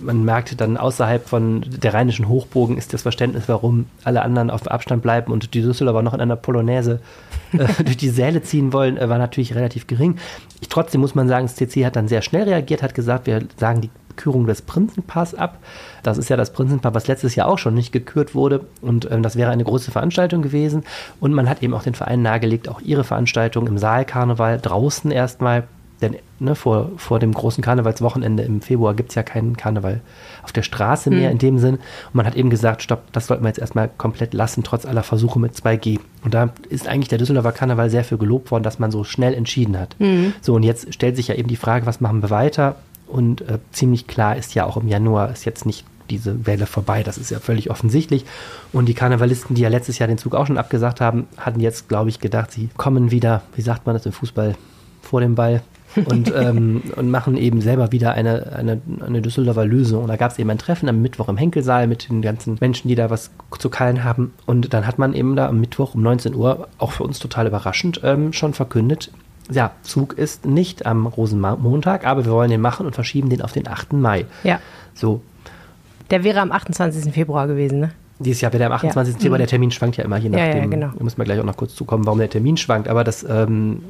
man 0.00 0.24
merkte 0.24 0.56
dann 0.56 0.76
außerhalb 0.76 1.28
von 1.28 1.64
der 1.66 1.94
rheinischen 1.94 2.28
Hochbogen 2.28 2.76
ist 2.76 2.92
das 2.92 3.02
Verständnis, 3.02 3.44
warum 3.46 3.86
alle 4.04 4.22
anderen 4.22 4.50
auf 4.50 4.66
Abstand 4.66 5.02
bleiben 5.02 5.32
und 5.32 5.54
die 5.54 5.62
Düsseldorfer 5.62 6.02
noch 6.02 6.14
in 6.14 6.20
einer 6.20 6.36
Polonaise 6.36 7.00
äh, 7.52 7.66
durch 7.84 7.96
die 7.96 8.08
Säle 8.08 8.42
ziehen 8.42 8.72
wollen, 8.72 8.96
äh, 8.96 9.08
war 9.08 9.18
natürlich 9.18 9.54
relativ 9.54 9.86
gering. 9.86 10.16
Ich, 10.60 10.68
trotzdem 10.68 11.00
muss 11.00 11.14
man 11.14 11.28
sagen, 11.28 11.46
das 11.46 11.56
CC 11.56 11.86
hat 11.86 11.96
dann 11.96 12.08
sehr 12.08 12.22
schnell 12.22 12.44
reagiert, 12.44 12.82
hat 12.82 12.94
gesagt, 12.94 13.26
wir 13.26 13.42
sagen 13.56 13.80
die 13.80 13.90
Kürung 14.16 14.46
des 14.46 14.62
Prinzenpaars 14.62 15.34
ab. 15.34 15.58
Das 16.02 16.18
ist 16.18 16.28
ja 16.28 16.36
das 16.36 16.52
Prinzenpaar, 16.52 16.94
was 16.94 17.08
letztes 17.08 17.34
Jahr 17.34 17.48
auch 17.48 17.58
schon 17.58 17.74
nicht 17.74 17.92
gekürt 17.92 18.34
wurde. 18.34 18.66
Und 18.80 19.10
ähm, 19.10 19.22
das 19.22 19.36
wäre 19.36 19.50
eine 19.50 19.64
große 19.64 19.90
Veranstaltung 19.90 20.42
gewesen. 20.42 20.84
Und 21.20 21.32
man 21.32 21.48
hat 21.48 21.62
eben 21.62 21.74
auch 21.74 21.82
den 21.82 21.94
Verein 21.94 22.22
nahegelegt, 22.22 22.68
auch 22.68 22.80
ihre 22.80 23.04
Veranstaltung 23.04 23.66
im 23.66 23.78
Saalkarneval 23.78 24.58
draußen 24.60 25.10
erstmal. 25.10 25.64
Denn 26.02 26.16
ne, 26.40 26.56
vor, 26.56 26.90
vor 26.96 27.20
dem 27.20 27.32
großen 27.32 27.62
Karnevalswochenende 27.62 28.42
im 28.42 28.60
Februar 28.60 28.94
gibt 28.94 29.10
es 29.10 29.14
ja 29.14 29.22
keinen 29.22 29.56
Karneval 29.56 30.00
auf 30.42 30.50
der 30.50 30.62
Straße 30.62 31.10
mehr 31.10 31.28
mhm. 31.28 31.32
in 31.32 31.38
dem 31.38 31.58
Sinn. 31.58 31.74
Und 31.76 32.14
man 32.14 32.26
hat 32.26 32.34
eben 32.34 32.50
gesagt, 32.50 32.82
stopp, 32.82 33.12
das 33.12 33.28
sollten 33.28 33.44
wir 33.44 33.48
jetzt 33.48 33.60
erstmal 33.60 33.88
komplett 33.88 34.34
lassen, 34.34 34.64
trotz 34.64 34.84
aller 34.84 35.04
Versuche 35.04 35.38
mit 35.38 35.54
2G. 35.54 36.00
Und 36.24 36.34
da 36.34 36.50
ist 36.68 36.88
eigentlich 36.88 37.08
der 37.08 37.18
Düsseldorfer 37.18 37.52
Karneval 37.52 37.88
sehr 37.88 38.02
für 38.02 38.18
gelobt 38.18 38.50
worden, 38.50 38.64
dass 38.64 38.80
man 38.80 38.90
so 38.90 39.04
schnell 39.04 39.32
entschieden 39.32 39.78
hat. 39.78 39.94
Mhm. 40.00 40.34
So, 40.40 40.54
und 40.54 40.64
jetzt 40.64 40.92
stellt 40.92 41.14
sich 41.14 41.28
ja 41.28 41.36
eben 41.36 41.48
die 41.48 41.56
Frage, 41.56 41.86
was 41.86 42.00
machen 42.00 42.20
wir 42.20 42.30
weiter? 42.30 42.76
Und 43.12 43.42
äh, 43.42 43.58
ziemlich 43.72 44.06
klar 44.06 44.36
ist 44.36 44.54
ja 44.54 44.64
auch 44.64 44.78
im 44.78 44.88
Januar 44.88 45.30
ist 45.30 45.44
jetzt 45.44 45.66
nicht 45.66 45.84
diese 46.08 46.46
Welle 46.46 46.66
vorbei. 46.66 47.02
Das 47.02 47.18
ist 47.18 47.30
ja 47.30 47.40
völlig 47.40 47.70
offensichtlich. 47.70 48.24
Und 48.72 48.86
die 48.86 48.94
Karnevalisten, 48.94 49.54
die 49.54 49.62
ja 49.62 49.68
letztes 49.68 49.98
Jahr 49.98 50.08
den 50.08 50.16
Zug 50.16 50.34
auch 50.34 50.46
schon 50.46 50.56
abgesagt 50.56 51.00
haben, 51.02 51.26
hatten 51.36 51.60
jetzt, 51.60 51.88
glaube 51.88 52.08
ich, 52.08 52.20
gedacht, 52.20 52.50
sie 52.50 52.70
kommen 52.76 53.10
wieder, 53.10 53.42
wie 53.54 53.60
sagt 53.60 53.84
man 53.84 53.94
das 53.94 54.06
im 54.06 54.12
Fußball, 54.12 54.54
vor 55.02 55.20
dem 55.20 55.34
Ball 55.34 55.62
und, 56.06 56.32
ähm, 56.36 56.82
und 56.96 57.10
machen 57.10 57.36
eben 57.36 57.60
selber 57.60 57.92
wieder 57.92 58.12
eine, 58.12 58.52
eine, 58.56 58.80
eine 59.04 59.20
Düsseldorfer 59.20 59.66
Lösung. 59.66 60.04
Und 60.04 60.08
da 60.08 60.16
gab 60.16 60.30
es 60.30 60.38
eben 60.38 60.48
ein 60.48 60.58
Treffen 60.58 60.88
am 60.88 61.02
Mittwoch 61.02 61.28
im 61.28 61.36
Henkelsaal 61.36 61.86
mit 61.86 62.08
den 62.08 62.22
ganzen 62.22 62.56
Menschen, 62.60 62.88
die 62.88 62.94
da 62.94 63.10
was 63.10 63.30
zu 63.58 63.68
kallen 63.68 64.04
haben. 64.04 64.32
Und 64.46 64.72
dann 64.72 64.86
hat 64.86 64.98
man 64.98 65.12
eben 65.12 65.36
da 65.36 65.48
am 65.48 65.60
Mittwoch 65.60 65.94
um 65.94 66.02
19 66.02 66.34
Uhr, 66.34 66.68
auch 66.78 66.92
für 66.92 67.04
uns 67.04 67.18
total 67.18 67.46
überraschend, 67.46 68.00
ähm, 68.04 68.32
schon 68.32 68.54
verkündet, 68.54 69.10
ja, 69.52 69.72
Zug 69.82 70.14
ist 70.14 70.46
nicht 70.46 70.86
am 70.86 71.06
Rosenmontag, 71.06 72.06
aber 72.06 72.24
wir 72.24 72.32
wollen 72.32 72.50
den 72.50 72.60
machen 72.60 72.86
und 72.86 72.94
verschieben 72.94 73.28
den 73.28 73.42
auf 73.42 73.52
den 73.52 73.68
8. 73.68 73.92
Mai. 73.92 74.26
Ja. 74.44 74.60
So. 74.94 75.22
Der 76.10 76.24
wäre 76.24 76.40
am 76.40 76.52
28. 76.52 77.12
Februar 77.12 77.46
gewesen, 77.46 77.80
ne? 77.80 77.90
Dieses 78.18 78.40
Jahr 78.40 78.52
wäre 78.52 78.58
der 78.58 78.66
am 78.68 78.74
28. 78.74 79.14
Ja. 79.14 79.20
Februar, 79.20 79.38
der 79.38 79.46
Termin 79.46 79.70
schwankt 79.70 79.96
ja 79.96 80.04
immer, 80.04 80.16
je 80.16 80.28
nachdem. 80.28 80.48
Ja, 80.48 80.56
ja, 80.56 80.66
genau. 80.66 80.90
Da 80.96 81.04
müssen 81.04 81.18
wir 81.18 81.24
gleich 81.24 81.40
auch 81.40 81.44
noch 81.44 81.56
kurz 81.56 81.74
zukommen, 81.74 82.06
warum 82.06 82.18
der 82.18 82.30
Termin 82.30 82.56
schwankt. 82.56 82.88
Aber 82.88 83.04
das 83.04 83.24
ähm, 83.28 83.82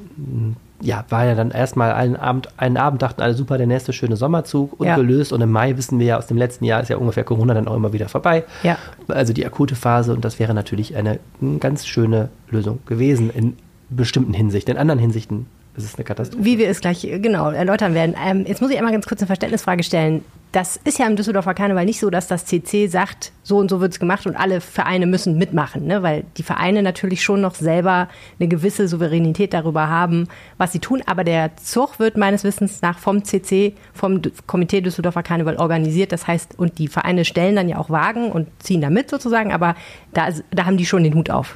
ja, 0.81 1.05
war 1.11 1.27
ja 1.27 1.35
dann 1.35 1.51
erstmal 1.51 1.93
einen 1.93 2.17
Abend, 2.17 2.49
einen 2.57 2.77
Abend 2.77 3.03
dachten 3.03 3.21
alle 3.21 3.35
super, 3.35 3.59
der 3.59 3.67
nächste 3.67 3.93
schöne 3.93 4.17
Sommerzug 4.17 4.79
und 4.81 4.87
ja. 4.87 4.97
gelöst. 4.97 5.33
Und 5.33 5.41
im 5.41 5.51
Mai 5.51 5.77
wissen 5.77 5.99
wir 5.99 6.07
ja 6.07 6.19
aus 6.19 6.27
dem 6.27 6.37
letzten 6.37 6.65
Jahr 6.65 6.81
ist 6.81 6.89
ja 6.89 6.97
ungefähr 6.97 7.25
Corona 7.25 7.55
dann 7.55 7.69
auch 7.69 7.77
immer 7.77 7.93
wieder 7.93 8.09
vorbei. 8.09 8.45
Ja. 8.63 8.79
Also 9.09 9.33
die 9.33 9.45
akute 9.45 9.75
Phase 9.75 10.13
und 10.15 10.25
das 10.25 10.39
wäre 10.39 10.55
natürlich 10.55 10.97
eine 10.97 11.19
ganz 11.61 11.87
schöne 11.87 12.31
Lösung 12.51 12.79
gewesen 12.87 13.31
in 13.31 13.57
bestimmten 13.91 14.33
Hinsichten. 14.33 14.73
In 14.75 14.79
anderen 14.79 15.01
Hinsichten 15.01 15.47
ist 15.77 15.85
es 15.85 15.95
eine 15.95 16.05
Katastrophe. 16.05 16.45
Wie 16.45 16.59
wir 16.59 16.69
es 16.69 16.81
gleich 16.81 17.01
genau 17.01 17.51
erläutern 17.51 17.95
werden. 17.95 18.15
Ähm, 18.23 18.45
jetzt 18.47 18.61
muss 18.61 18.71
ich 18.71 18.77
einmal 18.77 18.93
ganz 18.93 19.07
kurz 19.07 19.21
eine 19.21 19.27
Verständnisfrage 19.27 19.83
stellen. 19.83 20.23
Das 20.53 20.79
ist 20.85 20.99
ja 20.99 21.07
im 21.07 21.17
Düsseldorfer 21.17 21.55
Karneval 21.55 21.87
nicht 21.87 21.99
so, 21.99 22.11
dass 22.11 22.27
das 22.27 22.45
CC 22.45 22.87
sagt, 22.87 23.33
so 23.43 23.57
und 23.57 23.71
so 23.71 23.81
wird 23.81 23.93
es 23.93 23.99
gemacht 23.99 24.27
und 24.27 24.37
alle 24.37 24.61
Vereine 24.61 25.07
müssen 25.07 25.39
mitmachen, 25.39 25.87
ne? 25.87 26.03
weil 26.03 26.25
die 26.37 26.43
Vereine 26.43 26.83
natürlich 26.83 27.23
schon 27.23 27.41
noch 27.41 27.55
selber 27.55 28.11
eine 28.39 28.49
gewisse 28.49 28.87
Souveränität 28.87 29.55
darüber 29.55 29.89
haben, 29.89 30.29
was 30.59 30.73
sie 30.73 30.79
tun. 30.79 31.03
Aber 31.07 31.25
der 31.25 31.57
Zug 31.57 31.99
wird 31.99 32.19
meines 32.19 32.45
Wissens 32.45 32.83
nach 32.83 32.99
vom 32.99 33.25
CC, 33.25 33.73
vom 33.95 34.21
Komitee 34.47 34.83
Düsseldorfer 34.83 35.23
Karneval 35.23 35.57
organisiert. 35.57 36.13
Das 36.13 36.27
heißt, 36.27 36.59
und 36.59 36.79
die 36.79 36.89
Vereine 36.89 37.25
stellen 37.25 37.57
dann 37.57 37.71
ja 37.71 37.79
auch 37.79 37.89
Wagen 37.89 38.31
und 38.31 38.49
ziehen 38.63 38.83
da 38.83 38.91
mit 38.91 39.09
sozusagen, 39.09 39.55
aber 39.55 39.75
da, 40.13 40.29
da 40.51 40.67
haben 40.67 40.77
die 40.77 40.85
schon 40.85 41.03
den 41.03 41.15
Hut 41.15 41.31
auf. 41.31 41.55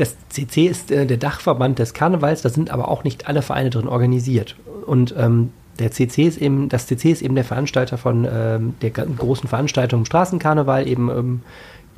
Das 0.00 0.16
CC 0.30 0.64
ist 0.64 0.90
äh, 0.90 1.04
der 1.04 1.18
Dachverband 1.18 1.78
des 1.78 1.92
Karnevals, 1.92 2.40
da 2.40 2.48
sind 2.48 2.70
aber 2.70 2.88
auch 2.88 3.04
nicht 3.04 3.28
alle 3.28 3.42
Vereine 3.42 3.68
drin 3.68 3.86
organisiert. 3.86 4.56
Und 4.86 5.14
ähm, 5.18 5.50
der 5.78 5.90
CC 5.90 6.22
ist 6.22 6.38
eben, 6.38 6.70
das 6.70 6.86
CC 6.86 7.10
ist 7.10 7.20
eben 7.20 7.34
der 7.34 7.44
Veranstalter 7.44 7.98
von 7.98 8.26
ähm, 8.30 8.74
der 8.80 8.92
großen 8.92 9.46
Veranstaltung 9.46 10.00
im 10.00 10.04
Straßenkarneval, 10.06 10.88
eben 10.88 11.10
ähm, 11.10 11.40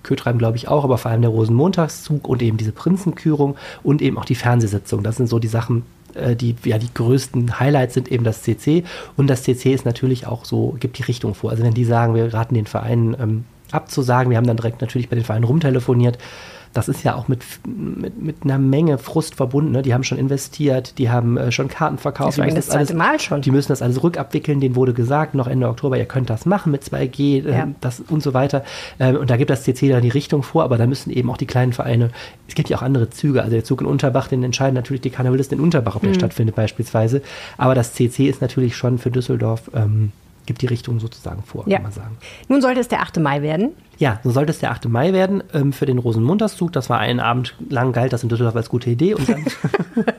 Kötreim 0.02 0.36
glaube 0.36 0.56
ich 0.56 0.66
auch, 0.66 0.82
aber 0.82 0.98
vor 0.98 1.12
allem 1.12 1.20
der 1.20 1.30
Rosenmontagszug 1.30 2.26
und 2.26 2.42
eben 2.42 2.56
diese 2.56 2.72
Prinzenkürung 2.72 3.54
und 3.84 4.02
eben 4.02 4.18
auch 4.18 4.24
die 4.24 4.34
Fernsehsitzung. 4.34 5.04
Das 5.04 5.16
sind 5.16 5.28
so 5.28 5.38
die 5.38 5.46
Sachen, 5.46 5.84
äh, 6.14 6.34
die 6.34 6.56
ja 6.64 6.78
die 6.78 6.92
größten 6.92 7.60
Highlights 7.60 7.94
sind 7.94 8.10
eben 8.10 8.24
das 8.24 8.42
CC 8.42 8.82
und 9.16 9.28
das 9.28 9.44
CC 9.44 9.74
ist 9.74 9.84
natürlich 9.84 10.26
auch 10.26 10.44
so, 10.44 10.76
gibt 10.80 10.98
die 10.98 11.04
Richtung 11.04 11.36
vor. 11.36 11.50
Also 11.50 11.62
wenn 11.62 11.74
die 11.74 11.84
sagen, 11.84 12.16
wir 12.16 12.34
raten 12.34 12.56
den 12.56 12.66
Vereinen 12.66 13.14
ähm, 13.20 13.44
abzusagen, 13.70 14.30
wir 14.30 14.38
haben 14.38 14.46
dann 14.48 14.56
direkt 14.56 14.80
natürlich 14.80 15.08
bei 15.08 15.14
den 15.14 15.24
Vereinen 15.24 15.44
rumtelefoniert, 15.44 16.18
das 16.72 16.88
ist 16.88 17.02
ja 17.04 17.14
auch 17.14 17.28
mit, 17.28 17.42
mit, 17.66 18.22
mit 18.22 18.36
einer 18.44 18.58
Menge 18.58 18.96
Frust 18.98 19.34
verbunden. 19.34 19.72
Ne? 19.72 19.82
Die 19.82 19.92
haben 19.92 20.04
schon 20.04 20.16
investiert, 20.18 20.96
die 20.98 21.10
haben 21.10 21.36
äh, 21.36 21.52
schon 21.52 21.68
Karten 21.68 21.98
verkauft. 21.98 22.38
Das, 22.38 22.46
die, 22.48 22.54
das 22.54 22.68
zweite 22.68 22.94
Mal 22.94 23.20
schon. 23.20 23.42
die 23.42 23.50
müssen 23.50 23.68
das 23.68 23.82
alles 23.82 24.02
rückabwickeln. 24.02 24.60
Denen 24.60 24.74
wurde 24.74 24.94
gesagt, 24.94 25.34
noch 25.34 25.46
Ende 25.48 25.68
Oktober, 25.68 25.98
ihr 25.98 26.06
könnt 26.06 26.30
das 26.30 26.46
machen 26.46 26.72
mit 26.72 26.82
2G 26.82 27.44
äh, 27.46 27.50
Ja. 27.52 27.68
das 27.80 28.00
und 28.00 28.22
so 28.22 28.32
weiter. 28.34 28.64
Ähm, 28.98 29.16
und 29.16 29.28
da 29.30 29.36
gibt 29.36 29.50
das 29.50 29.64
CC 29.64 29.88
dann 29.90 30.02
die 30.02 30.08
Richtung 30.08 30.42
vor, 30.42 30.64
aber 30.64 30.78
da 30.78 30.86
müssen 30.86 31.10
eben 31.10 31.28
auch 31.30 31.36
die 31.36 31.46
kleinen 31.46 31.72
Vereine, 31.72 32.10
es 32.48 32.54
gibt 32.54 32.68
ja 32.70 32.78
auch 32.78 32.82
andere 32.82 33.10
Züge. 33.10 33.40
Also 33.42 33.52
der 33.52 33.64
Zug 33.64 33.80
in 33.82 33.86
Unterbach, 33.86 34.28
den 34.28 34.42
entscheiden 34.42 34.74
natürlich 34.74 35.02
die 35.02 35.10
Karnevalisten 35.10 35.58
in 35.58 35.64
Unterbach, 35.64 35.96
ob 35.96 36.02
der 36.02 36.14
stattfindet 36.14 36.56
beispielsweise. 36.56 37.22
Aber 37.58 37.74
das 37.74 37.92
CC 37.92 38.28
ist 38.28 38.40
natürlich 38.40 38.76
schon 38.76 38.98
für 38.98 39.10
Düsseldorf, 39.10 39.70
ähm, 39.74 40.12
gibt 40.46 40.60
die 40.62 40.66
Richtung 40.66 40.98
sozusagen 40.98 41.42
vor, 41.44 41.64
Ja. 41.68 41.76
kann 41.76 41.84
man 41.84 41.92
sagen. 41.92 42.16
Nun 42.48 42.60
sollte 42.60 42.80
es 42.80 42.88
der 42.88 43.00
8. 43.02 43.20
Mai 43.20 43.42
werden. 43.42 43.70
Ja, 44.02 44.18
so 44.24 44.30
sollte 44.32 44.50
es 44.50 44.58
der 44.58 44.72
8. 44.72 44.88
Mai 44.88 45.12
werden 45.12 45.44
ähm, 45.54 45.72
für 45.72 45.86
den 45.86 45.98
Rosenmontagszug. 45.98 46.72
Das 46.72 46.90
war 46.90 46.98
einen 46.98 47.20
Abend 47.20 47.54
lang, 47.70 47.92
galt 47.92 48.12
das 48.12 48.24
in 48.24 48.28
Düsseldorf 48.28 48.56
als 48.56 48.68
gute 48.68 48.90
Idee. 48.90 49.14
Und 49.14 49.28
dann, 49.28 49.44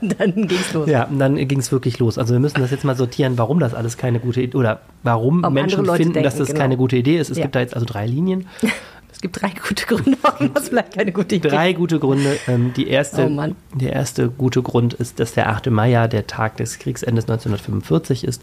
Dann 0.18 0.48
ging's 0.48 0.72
los. 0.72 0.88
ja, 0.88 1.04
und 1.04 1.18
dann 1.18 1.36
ging 1.46 1.58
es 1.58 1.70
wirklich 1.70 1.98
los. 1.98 2.16
Also 2.16 2.32
wir 2.32 2.40
müssen 2.40 2.62
das 2.62 2.70
jetzt 2.70 2.84
mal 2.84 2.96
sortieren, 2.96 3.36
warum 3.36 3.60
das 3.60 3.74
alles 3.74 3.98
keine 3.98 4.20
gute 4.20 4.40
Idee 4.40 4.56
oder 4.56 4.80
warum 5.02 5.42
Warum 5.42 5.52
Menschen 5.52 5.84
finden, 5.84 6.14
dass 6.22 6.32
denken, 6.34 6.38
das 6.38 6.48
genau. 6.48 6.60
keine 6.60 6.76
gute 6.78 6.96
Idee 6.96 7.18
ist. 7.18 7.28
Es 7.28 7.36
Ja. 7.36 7.42
gibt 7.42 7.56
da 7.56 7.60
jetzt 7.60 7.74
also 7.74 7.84
drei 7.84 8.06
Linien. 8.06 8.46
Es 9.12 9.20
gibt 9.20 9.40
drei 9.40 9.52
gute 9.68 9.86
Gründe, 9.86 10.18
warum 10.22 10.52
das 10.54 10.68
vielleicht 10.70 10.94
keine 10.94 11.12
gute 11.12 11.36
Idee 11.36 11.48
Drei 11.48 11.72
gute 11.72 11.98
Gründe. 12.00 12.36
Ähm, 12.48 12.72
die 12.76 12.88
erste, 12.88 13.26
Oh 13.26 13.28
Mann. 13.30 13.54
der 13.72 13.92
erste 13.92 14.28
gute 14.28 14.60
Grund 14.60 14.92
ist, 14.94 15.20
dass 15.20 15.34
der 15.34 15.48
8. 15.50 15.70
Mai 15.70 15.90
ja 15.90 16.08
der 16.08 16.26
Tag 16.26 16.56
des 16.56 16.78
Kriegsendes 16.80 17.24
1945 17.26 18.24
ist 18.24 18.42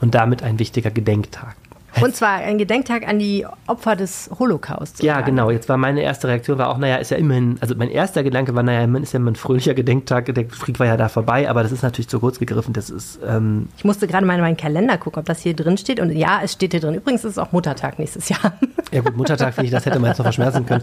und 0.00 0.14
damit 0.14 0.42
ein 0.42 0.58
wichtiger 0.58 0.90
Gedenktag. 0.90 1.56
Und 2.00 2.14
zwar 2.14 2.36
ein 2.36 2.58
Gedenktag 2.58 3.06
an 3.06 3.18
die 3.18 3.46
Opfer 3.66 3.96
des 3.96 4.30
Holocaust. 4.38 5.02
Ja, 5.02 5.20
genau. 5.20 5.50
Jetzt 5.50 5.68
war 5.68 5.76
meine 5.76 6.02
erste 6.02 6.28
Reaktion 6.28 6.58
war 6.58 6.68
auch, 6.68 6.78
naja, 6.78 6.96
ist 6.96 7.10
ja 7.10 7.16
immerhin, 7.16 7.58
also 7.60 7.74
mein 7.74 7.90
erster 7.90 8.22
Gedanke 8.22 8.54
war, 8.54 8.62
naja, 8.62 8.82
immerhin 8.82 9.02
ist 9.02 9.12
ja 9.12 9.18
immer 9.18 9.30
ein 9.32 9.36
fröhlicher 9.36 9.74
Gedenktag, 9.74 10.32
der 10.34 10.44
Krieg 10.44 10.78
war 10.78 10.86
ja 10.86 10.96
da 10.96 11.08
vorbei, 11.08 11.48
aber 11.48 11.62
das 11.62 11.72
ist 11.72 11.82
natürlich 11.82 12.08
zu 12.08 12.20
kurz 12.20 12.38
gegriffen. 12.38 12.72
Das 12.72 12.90
ist, 12.90 13.18
ähm, 13.26 13.68
Ich 13.76 13.84
musste 13.84 14.06
gerade 14.06 14.24
mal 14.24 14.34
in 14.34 14.40
meinen 14.40 14.56
Kalender 14.56 14.98
gucken, 14.98 15.20
ob 15.20 15.26
das 15.26 15.40
hier 15.40 15.54
drin 15.54 15.76
steht. 15.78 16.00
Und 16.00 16.12
ja, 16.12 16.40
es 16.42 16.52
steht 16.52 16.72
hier 16.72 16.80
drin. 16.80 16.94
Übrigens 16.94 17.24
ist 17.24 17.32
es 17.32 17.38
auch 17.38 17.52
Muttertag 17.52 17.98
nächstes 17.98 18.28
Jahr. 18.28 18.52
ja 18.92 19.00
gut, 19.00 19.16
Muttertag 19.16 19.54
finde 19.54 19.66
ich, 19.66 19.70
das 19.72 19.86
hätte 19.86 19.98
man 19.98 20.10
jetzt 20.10 20.18
noch 20.18 20.24
verschmerzen 20.24 20.66
können. 20.66 20.82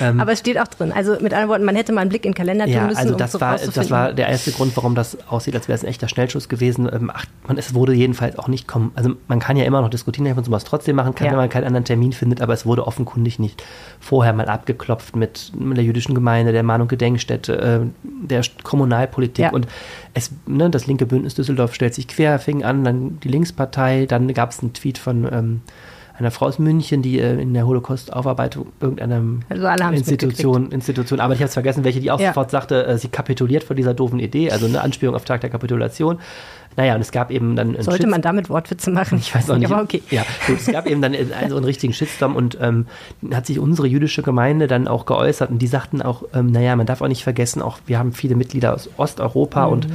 Ähm, 0.00 0.20
Aber 0.20 0.32
es 0.32 0.40
steht 0.40 0.58
auch 0.58 0.66
drin. 0.68 0.92
Also 0.92 1.12
mit 1.20 1.32
anderen 1.32 1.48
Worten, 1.48 1.64
man 1.64 1.76
hätte 1.76 1.92
mal 1.92 2.00
einen 2.00 2.10
Blick 2.10 2.24
in 2.24 2.32
den 2.32 2.36
Kalender 2.36 2.64
tun 2.64 2.74
ja, 2.74 2.84
müssen, 2.86 2.96
also 2.98 3.12
um 3.12 3.18
das 3.18 3.32
so 3.32 3.40
war, 3.40 3.56
das 3.58 3.90
war 3.90 4.12
der 4.12 4.28
erste 4.28 4.50
Grund, 4.52 4.76
warum 4.76 4.94
das 4.94 5.16
aussieht, 5.28 5.54
als 5.54 5.68
wäre 5.68 5.76
es 5.76 5.84
ein 5.84 5.88
echter 5.88 6.08
Schnellschuss 6.08 6.48
gewesen. 6.48 6.88
Ähm, 6.92 7.10
ach, 7.12 7.26
man, 7.46 7.58
es 7.58 7.74
wurde 7.74 7.92
jedenfalls 7.94 8.38
auch 8.38 8.48
nicht 8.48 8.66
kommen. 8.66 8.92
Also 8.94 9.12
man 9.28 9.38
kann 9.38 9.56
ja 9.56 9.64
immer 9.64 9.80
noch 9.80 9.90
diskutieren, 9.90 10.26
ob 10.28 10.36
man 10.36 10.44
sowas 10.44 10.64
trotzdem 10.64 10.96
machen 10.96 11.14
kann, 11.14 11.26
Ja. 11.26 11.32
wenn 11.32 11.38
man 11.38 11.48
keinen 11.48 11.64
anderen 11.64 11.84
Termin 11.84 12.12
findet, 12.12 12.40
aber 12.40 12.52
es 12.52 12.66
wurde 12.66 12.86
offenkundig 12.86 13.38
nicht 13.38 13.62
vorher 14.00 14.32
mal 14.32 14.46
abgeklopft 14.48 15.16
mit, 15.16 15.52
mit 15.58 15.76
der 15.76 15.84
jüdischen 15.84 16.14
Gemeinde, 16.14 16.52
der 16.52 16.62
Mahn- 16.62 16.80
und 16.80 16.88
Gedenkstätte, 16.88 17.60
äh, 17.60 17.80
der 18.02 18.42
Kommunalpolitik 18.62 19.44
Ja. 19.46 19.52
und 19.52 19.66
es, 20.14 20.30
ne, 20.46 20.70
das 20.70 20.86
linke 20.86 21.06
Bündnis 21.06 21.34
Düsseldorf 21.34 21.74
stellt 21.74 21.94
sich 21.94 22.08
quer, 22.08 22.38
fing 22.38 22.64
an, 22.64 22.84
dann 22.84 23.20
die 23.20 23.28
Linkspartei, 23.28 24.06
dann 24.06 24.32
gab 24.34 24.50
es 24.50 24.60
einen 24.60 24.72
Tweet 24.72 24.98
von 24.98 25.28
ähm, 25.32 25.60
einer 26.16 26.30
Frau 26.30 26.46
aus 26.46 26.58
München, 26.58 27.02
die 27.02 27.18
äh, 27.18 27.40
in 27.40 27.52
der 27.54 27.66
Holocaust-Aufarbeitung 27.66 28.66
irgendeiner 28.80 29.20
Also 29.48 29.66
Institution, 29.96 30.70
Institution, 30.70 31.18
aber 31.20 31.34
ich 31.34 31.40
habe 31.40 31.46
es 31.48 31.54
vergessen, 31.54 31.82
welche, 31.84 32.00
die 32.00 32.10
auch 32.10 32.20
Ja. 32.20 32.28
sofort 32.28 32.50
sagte, 32.50 32.86
äh, 32.86 32.98
sie 32.98 33.08
kapituliert 33.08 33.64
vor 33.64 33.74
dieser 33.74 33.94
doofen 33.94 34.20
Idee, 34.20 34.50
also 34.50 34.66
eine 34.66 34.80
Anspielung 34.82 35.14
auf 35.14 35.24
Tag 35.24 35.40
der 35.40 35.50
Kapitulation. 35.50 36.18
Naja, 36.76 36.96
und 36.96 37.00
es 37.00 37.12
gab 37.12 37.30
eben 37.30 37.54
dann 37.54 37.76
Sollte 37.82 38.04
Shits- 38.04 38.10
man 38.10 38.20
damit 38.22 38.48
Wortwitze 38.50 38.90
machen? 38.90 39.18
ich 39.18 39.32
weiß 39.34 39.48
auch 39.50 39.56
nicht. 39.58 39.70
Aber 39.70 39.82
okay. 39.82 40.02
Ja, 40.10 40.22
gut, 40.46 40.58
es 40.58 40.66
gab 40.66 40.86
eben 40.86 41.00
dann 41.02 41.14
also 41.40 41.56
einen 41.56 41.64
richtigen 41.64 41.92
Shitstorm 41.92 42.34
und 42.36 42.58
ähm, 42.60 42.86
hat 43.32 43.46
sich 43.46 43.58
unsere 43.60 43.86
jüdische 43.86 44.22
Gemeinde 44.22 44.66
dann 44.66 44.88
auch 44.88 45.06
geäußert 45.06 45.50
und 45.50 45.58
die 45.60 45.66
sagten 45.68 46.02
auch, 46.02 46.24
ähm, 46.34 46.46
naja, 46.46 46.74
man 46.76 46.86
darf 46.86 47.00
auch 47.00 47.08
nicht 47.08 47.22
vergessen, 47.24 47.62
auch 47.62 47.78
wir 47.86 47.98
haben 47.98 48.12
viele 48.12 48.34
Mitglieder 48.34 48.74
aus 48.74 48.90
Osteuropa 48.96 49.66
und 49.66 49.86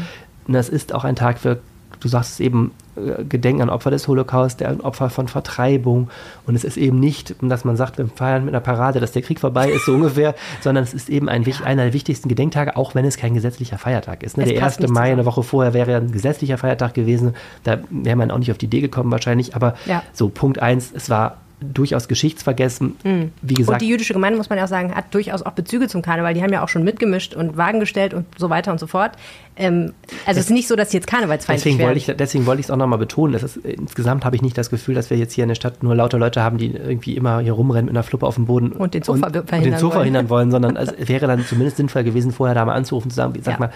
das 0.48 0.68
ist 0.70 0.96
auch 0.96 1.04
ein 1.04 1.16
Tag 1.16 1.38
für, 1.40 1.60
du 2.00 2.08
sagst 2.08 2.34
es 2.34 2.40
eben, 2.40 2.72
äh, 2.96 3.24
Gedenken 3.24 3.62
an 3.62 3.70
Opfer 3.70 3.92
des 3.92 4.08
Holocaust, 4.08 4.60
der 4.60 4.84
Opfer 4.84 5.10
von 5.10 5.28
Vertreibung 5.28 6.10
und 6.46 6.56
es 6.56 6.64
ist 6.64 6.78
eben 6.78 7.00
nicht, 7.00 7.36
dass 7.42 7.66
man 7.66 7.76
sagt, 7.76 7.98
wir 7.98 8.08
feiern 8.08 8.46
mit 8.46 8.54
einer 8.54 8.62
Parade, 8.62 9.00
dass 9.00 9.12
der 9.12 9.22
Krieg 9.22 9.40
vorbei 9.40 9.70
ist, 9.72 9.86
so 9.86 9.94
ungefähr, 9.96 10.36
sondern 10.62 10.84
es 10.84 10.94
ist 10.94 11.10
eben 11.10 11.30
ein, 11.30 11.46
einer 11.64 11.84
der 11.84 11.94
wichtigsten 11.94 12.30
Gedenktage, 12.30 12.78
auch 12.78 12.96
wenn 12.96 13.06
es 13.06 13.18
kein 13.18 13.34
gesetzlicher 13.34 13.78
Feiertag 13.78 14.24
ist. 14.24 14.38
Ne? 14.38 14.46
Der 14.46 14.60
passt 14.60 14.80
1. 14.80 14.84
nicht 14.88 14.94
Mai, 14.94 15.12
eine 15.12 15.26
Woche 15.26 15.44
vorher 15.44 15.74
wäre 15.74 15.92
ja 15.92 15.98
ein 15.98 16.12
gesetzlicher 16.12 16.58
Feiertag 16.58 16.94
gewesen, 16.94 17.36
da 17.64 17.80
wäre 17.90 18.16
man 18.16 18.32
auch 18.32 18.38
nicht 18.40 18.52
auf 18.52 18.58
die 18.58 18.66
Idee 18.66 18.82
gekommen 18.82 19.12
wahrscheinlich, 19.12 19.56
aber 19.56 19.76
Ja. 19.86 20.04
so 20.14 20.30
Punkt 20.30 20.60
eins, 20.62 20.92
es 20.94 21.10
war 21.10 21.38
durchaus 21.62 22.08
geschichtsvergessen. 22.08 22.96
Wie 23.42 23.54
gesagt, 23.54 23.76
Und 23.76 23.82
die 23.82 23.90
jüdische 23.90 24.14
Gemeinde, 24.14 24.38
muss 24.38 24.50
man 24.50 24.58
ja 24.58 24.64
auch 24.66 24.70
sagen, 24.70 24.94
hat 24.96 25.14
durchaus 25.14 25.42
auch 25.42 25.52
Bezüge 25.52 25.88
zum 25.88 26.02
Karneval. 26.02 26.34
Die 26.34 26.42
haben 26.42 26.54
ja 26.54 26.64
auch 26.64 26.70
schon 26.70 26.84
mitgemischt 26.84 27.34
und 27.34 27.58
Wagen 27.58 27.80
gestellt 27.80 28.14
und 28.14 28.26
so 28.38 28.50
weiter 28.50 28.72
und 28.72 28.80
so 28.80 28.88
fort. 28.88 29.12
Ähm, 29.58 29.94
also 30.26 30.40
es 30.40 30.46
ist 30.46 30.52
nicht 30.52 30.68
so, 30.70 30.76
dass 30.78 30.92
sie 30.92 30.98
jetzt 30.98 31.08
karnevalsfeindlich 31.08 31.64
deswegen 31.64 31.80
wären. 31.80 31.88
wollte 31.90 32.12
ich, 32.12 32.18
deswegen 32.18 32.46
wollte 32.46 32.62
ich 32.62 32.68
es 32.68 32.72
auch 32.72 32.78
nochmal 32.78 33.00
betonen. 33.00 33.34
Ist, 33.34 33.58
insgesamt 33.58 34.24
habe 34.24 34.36
ich 34.36 34.42
nicht 34.42 34.58
das 34.58 34.70
Gefühl, 34.70 34.96
dass 34.96 35.10
wir 35.10 35.18
jetzt 35.18 35.34
hier 35.34 35.44
in 35.44 35.50
der 35.50 35.56
Stadt 35.56 35.84
nur 35.84 35.96
lauter 35.96 36.18
Leute 36.18 36.42
haben, 36.42 36.58
die 36.58 36.68
irgendwie 36.74 37.16
immer 37.18 37.40
hier 37.42 37.54
rumrennen 37.54 37.86
mit 37.88 37.96
einer 37.96 38.04
Fluppe 38.04 38.26
auf 38.26 38.36
dem 38.36 38.46
Boden 38.46 38.72
Und 38.72 38.94
den 38.94 39.04
Zug 39.04 39.18
ver- 39.18 39.28
und 39.28 39.36
den 39.36 39.46
verhindern 39.48 39.82
wollen. 39.82 39.92
verhindern 39.92 40.30
wollen, 40.30 40.52
sondern 40.52 40.76
es 40.78 40.94
wäre 41.10 41.28
dann 41.28 41.46
zumindest 41.46 41.78
sinnvoll 41.78 42.04
gewesen, 42.06 42.32
vorher 42.32 42.56
da 42.56 42.64
mal 42.64 42.74
anzurufen, 42.76 43.10
zu 43.12 43.16
sagen, 43.16 43.34
sag 43.42 43.54
Ja. 43.56 43.60
mal, 43.60 43.72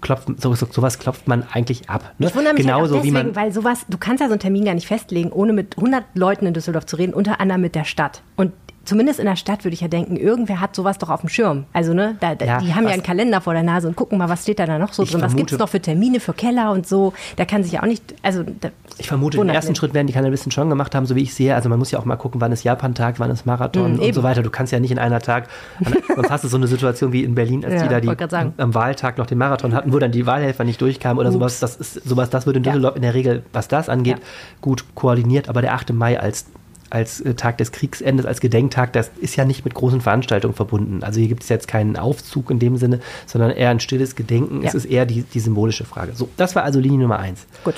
klopft, 0.00 0.28
so, 0.40 0.54
so, 0.54 0.66
sowas 0.70 0.98
klopft 0.98 1.28
man 1.28 1.44
eigentlich 1.52 1.88
ab. 1.88 2.14
Ne? 2.18 2.28
Ich 2.28 2.34
wundere 2.34 2.54
mich 2.54 2.62
Genauso 2.62 2.94
halt 2.94 3.00
auch 3.00 3.04
wie 3.04 3.10
deswegen, 3.10 3.32
man 3.32 3.36
weil 3.36 3.52
sowas, 3.52 3.86
du 3.88 3.98
kannst 3.98 4.20
ja 4.20 4.28
so 4.28 4.32
einen 4.32 4.40
Termin 4.40 4.64
gar 4.64 4.74
nicht 4.74 4.86
festlegen, 4.86 5.30
ohne 5.32 5.52
mit 5.52 5.76
100 5.76 6.04
Leuten 6.14 6.46
in 6.46 6.54
Düsseldorf 6.54 6.86
zu 6.86 6.96
reden, 6.96 7.14
unter 7.14 7.40
anderem 7.40 7.60
mit 7.60 7.74
der 7.74 7.84
Stadt. 7.84 8.22
Und 8.36 8.52
zumindest 8.90 9.18
in 9.20 9.24
der 9.26 9.36
Stadt 9.36 9.64
würde 9.64 9.72
ich 9.74 9.80
ja 9.80 9.88
denken, 9.88 10.16
irgendwer 10.16 10.60
hat 10.60 10.76
sowas 10.76 10.98
doch 10.98 11.08
auf 11.08 11.20
dem 11.20 11.30
Schirm. 11.30 11.64
Also, 11.72 11.94
ne, 11.94 12.16
da, 12.20 12.34
da, 12.34 12.44
Ja, 12.44 12.58
die 12.58 12.74
haben 12.74 12.84
ja 12.84 12.90
einen 12.90 13.02
Kalender 13.02 13.40
vor 13.40 13.54
der 13.54 13.62
Nase 13.62 13.88
und 13.88 13.96
gucken 13.96 14.18
mal, 14.18 14.28
was 14.28 14.42
steht 14.42 14.58
da, 14.58 14.66
da 14.66 14.78
noch 14.78 14.92
so 14.92 15.04
drin. 15.04 15.22
Was 15.22 15.34
gibt 15.34 15.50
es 15.50 15.56
vermute- 15.56 15.60
noch 15.60 15.68
für 15.70 15.80
Termine 15.80 16.20
für 16.20 16.34
Keller 16.34 16.72
und 16.72 16.86
so? 16.86 17.14
Da 17.36 17.46
kann 17.46 17.62
sich 17.62 17.72
ja 17.72 17.82
auch 17.82 17.86
nicht, 17.86 18.02
also, 18.22 18.42
da, 18.42 18.68
Ich 18.98 19.08
vermute, 19.08 19.36
den 19.36 19.40
wundert 19.40 19.56
ersten. 19.56 19.74
Schritt 19.74 19.94
werden 19.94 20.06
die 20.08 20.12
Cannabisten 20.12 20.52
schon 20.52 20.68
gemacht 20.68 20.94
haben, 20.94 21.06
so 21.06 21.16
wie 21.16 21.22
ich 21.22 21.32
sehe. 21.32 21.54
Also 21.54 21.68
man 21.70 21.78
muss 21.78 21.90
ja 21.90 21.98
auch 21.98 22.04
mal 22.04 22.16
gucken, 22.16 22.40
wann 22.40 22.52
ist 22.52 22.64
Japan-Tag, 22.64 23.20
wann 23.20 23.30
ist 23.30 23.46
Marathon 23.46 23.96
Mm, 23.96 24.00
und 24.00 24.14
so 24.14 24.22
weiter. 24.22 24.42
Du 24.42 24.50
kannst 24.50 24.72
ja 24.72 24.80
nicht 24.80 24.90
in 24.90 24.98
einer 24.98 25.20
Tag, 25.20 25.48
sonst 26.14 26.30
hast 26.30 26.44
du 26.44 26.48
so 26.48 26.56
eine 26.56 26.66
Situation 26.66 27.12
wie 27.12 27.24
in 27.24 27.34
Berlin, 27.34 27.64
als 27.64 27.74
Ja, 27.74 27.82
die 27.84 27.88
da 27.88 28.00
die 28.00 28.52
am 28.60 28.74
Wahltag 28.74 29.16
noch 29.18 29.26
den 29.26 29.38
Marathon 29.38 29.72
hatten, 29.74 29.92
wo 29.92 29.98
dann 29.98 30.12
die 30.12 30.26
Wahlhelfer 30.26 30.64
nicht 30.64 30.80
durchkamen 30.80 31.18
oder 31.18 31.30
sowas. 31.32 31.60
Das 31.60 31.76
ist 31.76 31.94
sowas, 32.08 32.28
das 32.30 32.46
wird 32.46 32.56
in 32.56 32.64
Ja. 32.64 32.72
Düsseldorf 32.72 32.96
in 32.96 33.02
der 33.02 33.14
Regel, 33.14 33.42
was 33.52 33.68
das 33.68 33.88
angeht, 33.88 34.16
gut 34.60 34.84
koordiniert. 34.94 35.48
Aber 35.48 35.62
der 35.62 35.74
8. 35.74 35.92
Mai 35.92 36.18
als 36.20 36.46
als 36.90 37.20
äh, 37.20 37.34
Tag 37.34 37.58
des 37.58 37.72
Kriegsendes, 37.72 38.26
als 38.26 38.40
Gedenktag, 38.40 38.92
das 38.92 39.10
ist 39.20 39.36
ja 39.36 39.44
nicht 39.44 39.64
mit 39.64 39.74
großen 39.74 40.00
Veranstaltungen 40.00 40.54
verbunden. 40.54 41.02
Also 41.02 41.20
hier 41.20 41.28
gibt 41.28 41.42
es 41.44 41.48
jetzt 41.48 41.68
keinen 41.68 41.96
Aufzug 41.96 42.50
in 42.50 42.58
dem 42.58 42.76
Sinne, 42.76 43.00
sondern 43.26 43.50
eher 43.52 43.70
ein 43.70 43.80
stilles 43.80 44.16
Gedenken. 44.16 44.58
Es 44.64 44.72
Ja. 44.72 44.78
ist 44.78 44.84
eher 44.84 45.06
die, 45.06 45.22
die 45.22 45.40
symbolische 45.40 45.84
Frage. 45.84 46.12
So, 46.14 46.28
das 46.36 46.54
war 46.56 46.64
also 46.64 46.80
Linie 46.80 46.98
Nummer 46.98 47.18
eins. 47.18 47.46
gut. 47.64 47.74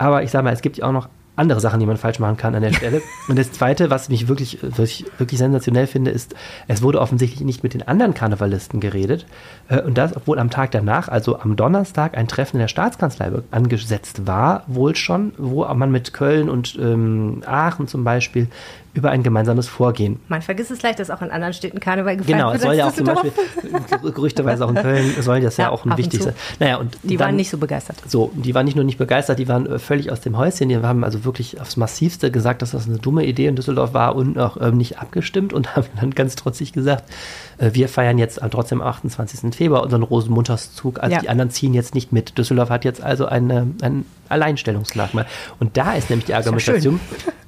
Aber 0.00 0.22
ich 0.22 0.30
sage 0.30 0.44
mal, 0.44 0.52
es 0.52 0.62
gibt 0.62 0.76
ja 0.78 0.86
auch 0.86 0.92
noch 0.92 1.08
andere 1.38 1.60
Sachen, 1.60 1.80
die 1.80 1.86
man 1.86 1.96
falsch 1.96 2.18
machen 2.18 2.36
kann 2.36 2.54
an 2.54 2.62
der 2.62 2.72
Stelle. 2.74 3.02
Und 3.28 3.38
das 3.38 3.52
Zweite, 3.52 3.90
was 3.90 4.08
mich 4.08 4.28
wirklich, 4.28 4.58
wirklich, 4.62 5.04
wirklich 5.18 5.38
sensationell 5.38 5.86
finde, 5.86 6.10
ist, 6.10 6.34
es 6.66 6.82
wurde 6.82 7.00
offensichtlich 7.00 7.42
nicht 7.42 7.62
mit 7.62 7.74
den 7.74 7.86
anderen 7.86 8.14
Karnevalisten 8.14 8.80
geredet. 8.80 9.26
Äh, 9.68 9.82
Und 9.82 9.96
das, 9.96 10.16
obwohl 10.16 10.38
am 10.38 10.50
Tag 10.50 10.70
danach, 10.72 11.08
also 11.08 11.38
am 11.40 11.56
Donnerstag, 11.56 12.16
ein 12.16 12.28
Treffen 12.28 12.56
in 12.56 12.60
der 12.60 12.68
Staatskanzlei 12.68 13.30
angesetzt 13.50 14.26
war, 14.26 14.64
wohl 14.66 14.96
schon, 14.96 15.32
wo 15.38 15.64
man 15.74 15.90
mit 15.90 16.12
Köln 16.12 16.48
und 16.48 16.76
ähm, 16.80 17.42
Aachen 17.46 17.88
zum 17.88 18.04
Beispiel 18.04 18.48
über 18.98 19.10
ein 19.10 19.22
gemeinsames 19.22 19.68
Vorgehen 19.68 20.18
Man 20.26 20.42
vergisst 20.42 20.72
es 20.72 20.82
leicht, 20.82 20.98
dass 20.98 21.08
auch 21.08 21.22
in 21.22 21.30
anderen 21.30 21.54
Städten 21.54 21.78
Karneval 21.78 22.16
gefeiert 22.16 22.36
Genau, 22.36 22.46
wird. 22.48 22.56
es 22.56 22.62
soll 22.62 22.74
ja 22.74 22.88
auch 22.88 22.92
zum. 22.92 23.06
Beispiel, 23.06 23.32
gerüchteweise 24.12 24.64
auch 24.64 24.70
in 24.70 24.74
Köln, 24.74 25.14
soll 25.20 25.40
das 25.40 25.56
ja, 25.56 25.66
Ja, 25.66 25.70
auch 25.70 25.84
wichtig 25.96 26.22
sein. 26.22 26.34
Naja, 26.58 26.76
und 26.78 26.98
Die 27.04 27.16
dann- 27.16 27.28
waren 27.28 27.36
nicht 27.36 27.48
so 27.48 27.58
begeistert. 27.58 27.96
so, 28.08 28.32
die 28.34 28.54
waren 28.56 28.64
nicht 28.64 28.74
nur 28.74 28.84
nicht 28.84 28.98
begeistert, 28.98 29.38
die 29.38 29.46
waren 29.48 29.66
äh, 29.66 29.78
völlig 29.78 30.10
aus 30.10 30.20
dem 30.20 30.36
Häuschen. 30.36 30.68
Die 30.68 30.76
haben 30.76 31.04
also 31.04 31.24
wirklich 31.24 31.60
aufs 31.60 31.76
Massivste 31.76 32.30
gesagt, 32.32 32.60
dass 32.62 32.72
das 32.72 32.88
eine 32.88 32.98
dumme 32.98 33.24
Idee 33.24 33.46
in 33.46 33.54
Düsseldorf 33.56 33.94
war 33.94 34.16
und 34.16 34.36
auch 34.38 34.56
ähm, 34.60 34.76
nicht 34.76 34.98
abgestimmt 34.98 35.52
und 35.52 35.76
haben 35.76 35.86
dann 36.00 36.10
ganz 36.10 36.34
trotzig 36.34 36.72
gesagt, 36.72 37.04
wir 37.58 37.88
feiern 37.88 38.18
jetzt 38.18 38.42
am- 38.42 38.50
trotzdem 38.50 38.80
am 38.80 38.88
28. 38.88 39.54
Februar 39.54 39.82
unseren 39.82 40.02
Rosenmontagszug, 40.02 41.00
also 41.00 41.14
Ja. 41.14 41.20
die 41.20 41.28
anderen 41.28 41.50
ziehen 41.50 41.74
jetzt 41.74 41.94
nicht 41.94 42.12
mit. 42.12 42.38
Düsseldorf 42.38 42.70
hat 42.70 42.84
jetzt 42.84 43.02
also 43.02 43.26
eine, 43.26 43.66
ein 43.82 44.04
Alleinstellungsmerkmal. 44.28 45.26
Und 45.58 45.76
da 45.76 45.94
ist 45.94 46.10
nämlich 46.10 46.26
die 46.26 46.32
ja 46.32 46.38
Argumentation, 46.38 47.00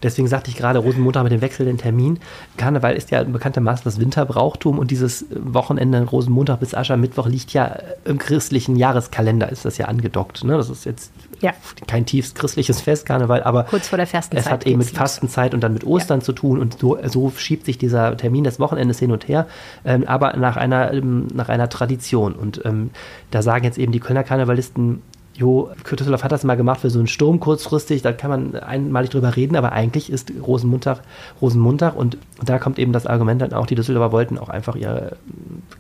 deswegen 0.03 0.29
sagte 0.29 0.51
ich 0.51 0.57
gerade 0.57 0.79
Rosenmontag 0.79 1.23
mit 1.25 1.33
dem 1.33 1.41
wechselnden 1.43 1.79
Termin. 1.79 2.19
Karneval 2.57 2.95
ist 2.95 3.11
ja 3.11 3.23
bekanntermaßen 3.23 3.85
das 3.85 4.01
Winterbrauchtum 4.01 4.79
und 4.79 4.91
dieses 4.91 5.27
Wochenende 5.31 6.03
Rosenmontag 6.05 6.61
bis 6.61 6.75
Aschermittwoch 6.75 7.27
liegt 7.29 7.53
ja 7.53 7.77
im 8.05 8.19
christlichen 8.19 8.77
Jahreskalender, 8.77 9.51
ist 9.51 9.65
das 9.65 9.79
ja 9.79 9.87
angedockt. 9.87 10.43
Ne? 10.45 10.57
Das 10.57 10.71
ist 10.71 10.85
jetzt 10.87 11.13
Ja. 11.41 11.53
kein 11.87 12.05
tiefst 12.07 12.35
christliches 12.35 12.81
Fest, 12.81 13.07
Karneval, 13.07 13.43
aber 13.43 13.65
Kurz 13.65 13.89
vor 13.89 13.97
der 13.99 14.07
Fastenzeit 14.07 14.47
es 14.47 14.51
hat 14.51 14.67
eben 14.67 14.79
mit. 14.79 14.89
Fastenzeit 14.89 15.55
und 15.55 15.61
dann 15.61 15.73
mit 15.75 15.85
Ostern 15.85 16.21
zu 16.23 16.33
tun 16.33 16.59
und 16.59 16.79
so, 16.79 16.99
so 17.07 17.31
schiebt 17.37 17.67
sich 17.67 17.79
dieser 17.79 18.17
Termin 18.17 18.45
des 18.45 18.59
Wochenendes 18.59 18.99
hin 18.99 19.13
und 19.13 19.29
her, 19.29 19.47
ähm, 19.85 20.00
aber 20.07 20.37
nach 20.37 20.57
einer, 20.57 20.93
ähm, 20.93 21.29
nach 21.33 21.49
einer 21.49 21.69
Tradition. 21.69 22.35
Und 22.35 22.63
ähm, 22.65 22.91
da 23.31 23.43
sagen 23.43 23.65
jetzt 23.65 23.79
eben 23.79 23.93
die 23.93 24.01
Kölner 24.01 24.25
Karnevalisten, 24.25 25.03
jo, 25.41 25.71
Düsseldorf 25.91 26.23
hat 26.23 26.33
das 26.33 26.45
mal 26.45 26.57
gemacht 26.57 26.81
für 26.81 26.91
so 26.91 26.99
einen 26.99 27.09
Sturm 27.09 27.41
kurzfristig, 27.41 28.03
da 28.03 28.13
kann 28.13 28.31
man 28.31 28.55
einmalig 28.57 29.11
drüber 29.11 29.37
reden, 29.37 29.57
aber 29.57 29.73
eigentlich 29.73 30.11
ist 30.11 30.33
Rosenmontag 30.47 31.01
Rosenmontag 31.41 31.97
und 31.97 32.19
da 32.45 32.59
kommt 32.59 32.79
eben 32.79 32.93
das 32.93 33.07
Argument 33.07 33.41
dann 33.41 33.55
auch, 33.55 33.67
die 33.67 33.75
Düsseldorfer 33.75 34.13
wollten 34.13 34.39
auch 34.39 34.51
einfach 34.51 34.77
ihre, 34.77 35.17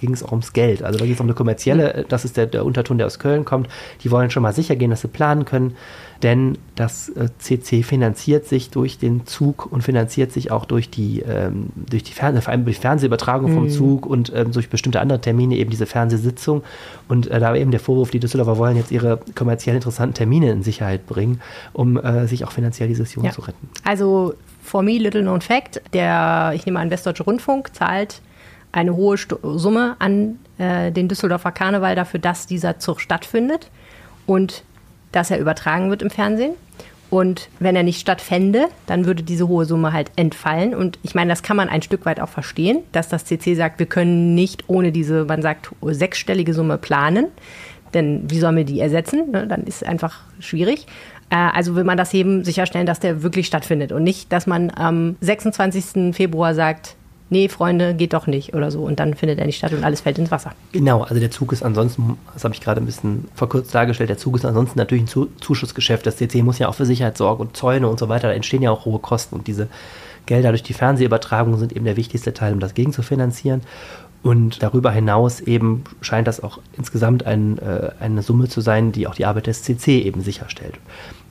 ging 0.00 0.12
es 0.12 0.23
auch 0.23 0.33
ums 0.33 0.52
Geld. 0.52 0.83
Also 0.83 0.99
da 0.99 1.04
ging 1.04 1.14
es 1.14 1.21
um 1.21 1.26
eine 1.26 1.35
kommerzielle, 1.35 2.04
das 2.09 2.25
ist 2.25 2.37
der, 2.37 2.47
der 2.47 2.64
Unterton, 2.64 2.99
der 2.99 3.07
aus 3.07 3.19
Köln 3.19 3.45
kommt, 3.45 3.69
die 4.02 4.11
wollen 4.11 4.30
schon 4.30 4.42
mal 4.42 4.52
sicher 4.52 4.76
gehen, 4.76 4.90
dass 4.90 5.02
sie 5.02 5.09
planen 5.09 5.45
können 5.45 5.76
denn 6.23 6.59
das 6.75 7.11
CC 7.38 7.78
äh, 7.78 7.83
finanziert 7.83 8.47
sich 8.47 8.71
durch 8.71 8.99
den 8.99 9.26
Zug 9.26 9.71
und 9.71 9.83
finanziert 9.83 10.33
sich 10.33 10.50
auch 10.50 10.66
durch 10.66 10.90
die, 10.90 11.21
ähm, 11.21 11.71
durch 11.75 12.02
die 12.02 12.12
Fern 12.12 12.40
vor 12.42 12.52
allem 12.52 12.64
durch 12.64 12.78
Fernsehübertragung 12.78 13.52
vom 13.52 13.64
mhm. 13.64 13.71
Zug 13.71 14.07
und 14.07 14.33
ähm, 14.35 14.52
durch 14.52 14.69
bestimmte 14.69 15.00
andere 15.00 15.21
Termine, 15.21 15.57
eben 15.57 15.71
diese 15.71 15.87
Fernsehsitzung. 15.87 16.62
Und 17.09 17.28
äh, 17.28 17.40
da 17.40 17.54
eben 17.54 17.71
der 17.71 17.80
Vorwurf, 17.80 18.11
die 18.11 18.21
Düsseldorfer 18.21 18.59
wollen 18.59 18.76
jetzt 18.76 18.90
ihre 18.90 19.21
kommerziell 19.35 19.76
interessanten 19.76 20.14
Termine 20.14 20.50
in 20.50 20.62
Sicherheit 20.62 21.07
bringen, 21.07 21.40
um 21.73 21.97
äh, 21.97 22.26
sich 22.26 22.45
auch 22.45 22.52
finanziell 22.52 22.88
die 22.88 22.95
Session 22.95 23.25
ja. 23.25 23.30
zu 23.30 23.40
retten. 23.40 23.71
Also, 23.85 24.35
for 24.62 24.83
me, 24.83 24.99
little 24.99 25.23
known 25.23 25.40
fact, 25.40 25.80
der, 25.95 26.52
ich 26.54 26.66
nehme 26.66 26.80
an, 26.80 26.90
Westdeutsche 26.90 27.23
Rundfunk 27.23 27.75
zahlt 27.75 28.21
eine 28.73 28.95
hohe 28.95 29.17
Summe 29.43 29.97
an 29.99 30.39
äh, 30.59 30.93
den 30.93 31.09
Düsseldorfer 31.09 31.53
Karneval 31.53 31.95
dafür, 31.95 32.21
dass 32.21 32.47
dieser 32.47 32.79
Zug 32.79 33.00
stattfindet. 33.00 33.71
Und 34.27 34.65
dass 35.12 35.31
er 35.31 35.39
übertragen 35.39 35.91
wird 35.91 36.03
im 36.03 36.11
Fernsehen. 36.11 36.53
Und 37.11 37.49
wenn 37.59 37.75
er 37.75 37.83
nicht 37.83 38.00
stattfände, 38.00 38.69
dann 38.87 39.05
würde 39.05 39.25
diese 39.25 39.49
hohe 39.49 39.65
Summe 39.65 39.93
halt 39.93 40.12
entfallen. 40.15 40.75
Und 40.75 40.99
ich 41.03 41.17
meine, 41.17 41.31
das 41.31 41.43
kann 41.43 41.57
man 41.57 41.69
ein 41.69 41.83
Stück 41.83 42.07
weit 42.07 42.21
auch 42.21 42.29
verstehen, 42.29 42.79
dass 42.93 43.09
das 43.09 43.25
CC 43.25 43.57
sagt, 43.57 43.81
wir 43.81 43.87
können 43.87 44.37
nicht 44.37 44.65
ohne 44.69 44.93
diese, 44.93 45.25
man 45.25 45.43
sagt, 45.43 45.71
sechsstellige 45.83 46.55
Summe 46.55 46.79
planen. 46.79 47.27
Denn 47.95 48.31
wie 48.31 48.39
sollen 48.39 48.55
wir 48.55 48.65
die 48.65 48.79
ersetzen? 48.79 49.33
Ne, 49.33 49.49
dann 49.49 49.65
ist 49.65 49.83
es 49.83 49.89
einfach 49.89 50.21
schwierig. 50.39 50.87
Äh, 51.31 51.35
also 51.35 51.75
will 51.75 51.83
man 51.83 51.97
das 51.97 52.15
eben 52.15 52.45
sicherstellen, 52.45 52.87
dass 52.87 53.00
der 53.00 53.25
wirklich 53.25 53.49
stattfindet 53.49 53.91
und 53.91 54.05
nicht, 54.05 54.33
dass 54.33 54.47
man 54.47 54.71
am 54.71 55.17
26. 55.21 56.15
Februar 56.15 56.55
sagt, 56.55 56.95
nee, 57.31 57.49
Freunde, 57.49 57.95
geht 57.95 58.13
doch 58.13 58.27
nicht 58.27 58.55
oder 58.55 58.71
so. 58.71 58.83
Und 58.83 59.01
dann 59.01 59.15
findet 59.15 59.39
er 59.39 59.47
nicht 59.47 59.57
statt 59.57 59.73
und 59.73 59.85
alles 59.85 60.03
fällt 60.03 60.19
ins 60.19 60.31
Wasser. 60.31 60.53
Genau, 60.73 61.03
also 61.03 61.19
der 61.19 61.31
Zug 61.31 61.53
ist 61.53 61.63
ansonsten, 61.63 62.19
das 62.35 62.45
habe 62.45 62.55
ich 62.55 62.61
gerade 62.61 62.81
ein 62.81 62.87
bisschen 62.87 63.29
verkürzt 63.35 63.75
dargestellt, 63.75 64.11
der 64.11 64.19
Zug 64.19 64.37
ist 64.37 64.45
ansonsten 64.45 64.79
natürlich 64.79 65.05
ein 65.05 65.27
Zuschussgeschäft. 65.41 66.05
Das 66.05 66.17
CC 66.17 66.43
muss 66.43 66.59
ja 66.59 66.69
auch 66.69 66.75
für 66.75 66.87
Sicherheit 66.87 67.17
sorgen 67.17 67.43
und 67.43 67.57
Zäune 67.57 67.89
und 67.89 67.99
so 67.99 68.09
weiter. 68.09 68.29
Da 68.29 68.35
entstehen 68.35 68.63
ja 68.63 68.71
auch 68.71 68.85
hohe 68.85 68.99
Kosten 68.99 69.37
und 69.37 69.47
diese 69.47 69.69
Gelder 70.27 70.51
durch 70.51 70.63
die 70.63 70.75
Fernsehübertragung 70.75 71.57
sind 71.59 71.73
eben 71.75 71.85
der 71.85 71.97
wichtigste 71.97 72.35
Teil, 72.35 72.53
um 72.53 72.61
das 72.61 72.75
gegenzufinanzieren. 72.75 73.63
Und 74.23 74.63
darüber 74.63 74.91
hinaus 74.91 75.41
eben 75.41 75.85
scheint 76.03 76.29
das 76.29 76.43
auch 76.43 76.59
insgesamt 76.77 77.25
ein, 77.25 77.59
äh, 77.59 77.93
eine 78.01 78.23
Summe 78.23 78.49
zu 78.49 78.61
sein, 78.61 78.93
die 78.93 79.07
auch 79.07 79.15
die 79.15 79.25
Arbeit 79.25 79.47
des 79.47 79.63
CC 79.63 80.03
eben 80.03 80.21
sicherstellt. 80.21 80.75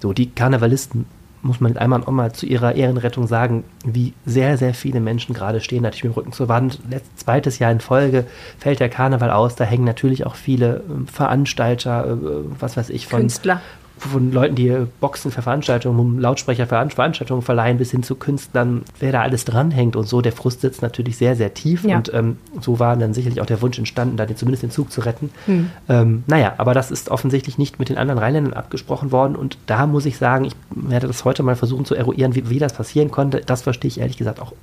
So, 0.01 0.11
die 0.11 0.31
Karnevalisten 0.31 1.05
muss 1.41 1.59
man 1.59 1.77
einmal 1.77 2.03
auch 2.03 2.11
mal 2.11 2.33
zu 2.33 2.45
ihrer 2.45 2.75
Ehrenrettung 2.75 3.27
sagen, 3.27 3.63
wie 3.85 4.13
sehr, 4.25 4.57
sehr 4.57 4.73
viele 4.73 4.99
Menschen 4.99 5.33
gerade 5.33 5.61
stehen, 5.61 5.83
natürlich 5.83 6.03
mit 6.03 6.13
dem 6.13 6.17
Rücken 6.17 6.31
zur 6.33 6.49
Wand. 6.49 6.79
Letztes, 6.89 7.15
zweites 7.17 7.59
Jahr 7.59 7.71
in 7.71 7.79
Folge 7.79 8.25
fällt 8.57 8.79
der 8.79 8.89
Karneval 8.89 9.31
aus, 9.31 9.55
da 9.55 9.63
hängen 9.63 9.85
natürlich 9.85 10.25
auch 10.25 10.35
viele 10.35 10.83
ähm, 10.89 11.07
Veranstalter, 11.07 12.05
äh, 12.07 12.15
was 12.59 12.75
weiß 12.77 12.89
ich, 12.89 13.07
von 13.07 13.21
Künstler 13.21 13.61
von 14.07 14.31
Leuten, 14.31 14.55
die 14.55 14.73
Boxen 14.99 15.31
für 15.31 15.41
Veranstaltungen, 15.41 15.99
um 15.99 16.19
Lautsprecher 16.19 16.65
für 16.65 16.87
Veranstaltungen 16.87 17.41
verleihen, 17.41 17.77
bis 17.77 17.91
hin 17.91 18.03
zu 18.03 18.15
Künstlern, 18.15 18.83
wer 18.99 19.11
da 19.11 19.21
alles 19.21 19.45
dranhängt 19.45 19.95
und 19.95 20.07
so. 20.07 20.21
Der 20.21 20.31
Frust 20.31 20.61
sitzt 20.61 20.81
natürlich 20.81 21.17
sehr, 21.17 21.35
sehr 21.35 21.53
tief 21.53 21.83
ja. 21.83 21.97
und 21.97 22.13
ähm, 22.13 22.37
so 22.61 22.79
war 22.79 22.95
dann 22.95 23.13
sicherlich 23.13 23.41
auch 23.41 23.45
der 23.45 23.61
Wunsch 23.61 23.77
entstanden, 23.77 24.17
da 24.17 24.25
den, 24.25 24.37
zumindest 24.37 24.63
den 24.63 24.71
Zug 24.71 24.91
zu 24.91 25.01
retten. 25.01 25.29
Hm. 25.45 25.69
Ähm, 25.89 26.23
naja, 26.27 26.53
aber 26.57 26.73
das 26.73 26.91
ist 26.91 27.09
offensichtlich 27.09 27.57
nicht 27.57 27.79
mit 27.79 27.89
den 27.89 27.97
anderen 27.97 28.19
Rheinländern 28.19 28.53
abgesprochen 28.53 29.11
worden 29.11 29.35
und 29.35 29.57
da 29.65 29.87
muss 29.87 30.05
ich 30.05 30.17
sagen, 30.17 30.45
ich 30.45 30.55
werde 30.69 31.07
das 31.07 31.25
heute 31.25 31.43
mal 31.43 31.55
versuchen 31.55 31.85
zu 31.85 31.95
eruieren, 31.95 32.35
wie, 32.35 32.49
wie 32.49 32.59
das 32.59 32.73
passieren 32.73 33.11
konnte. 33.11 33.41
Das 33.45 33.63
verstehe 33.63 33.89
ich 33.89 33.99
ehrlich 33.99 34.17
gesagt 34.17 34.39
auch 34.39 34.53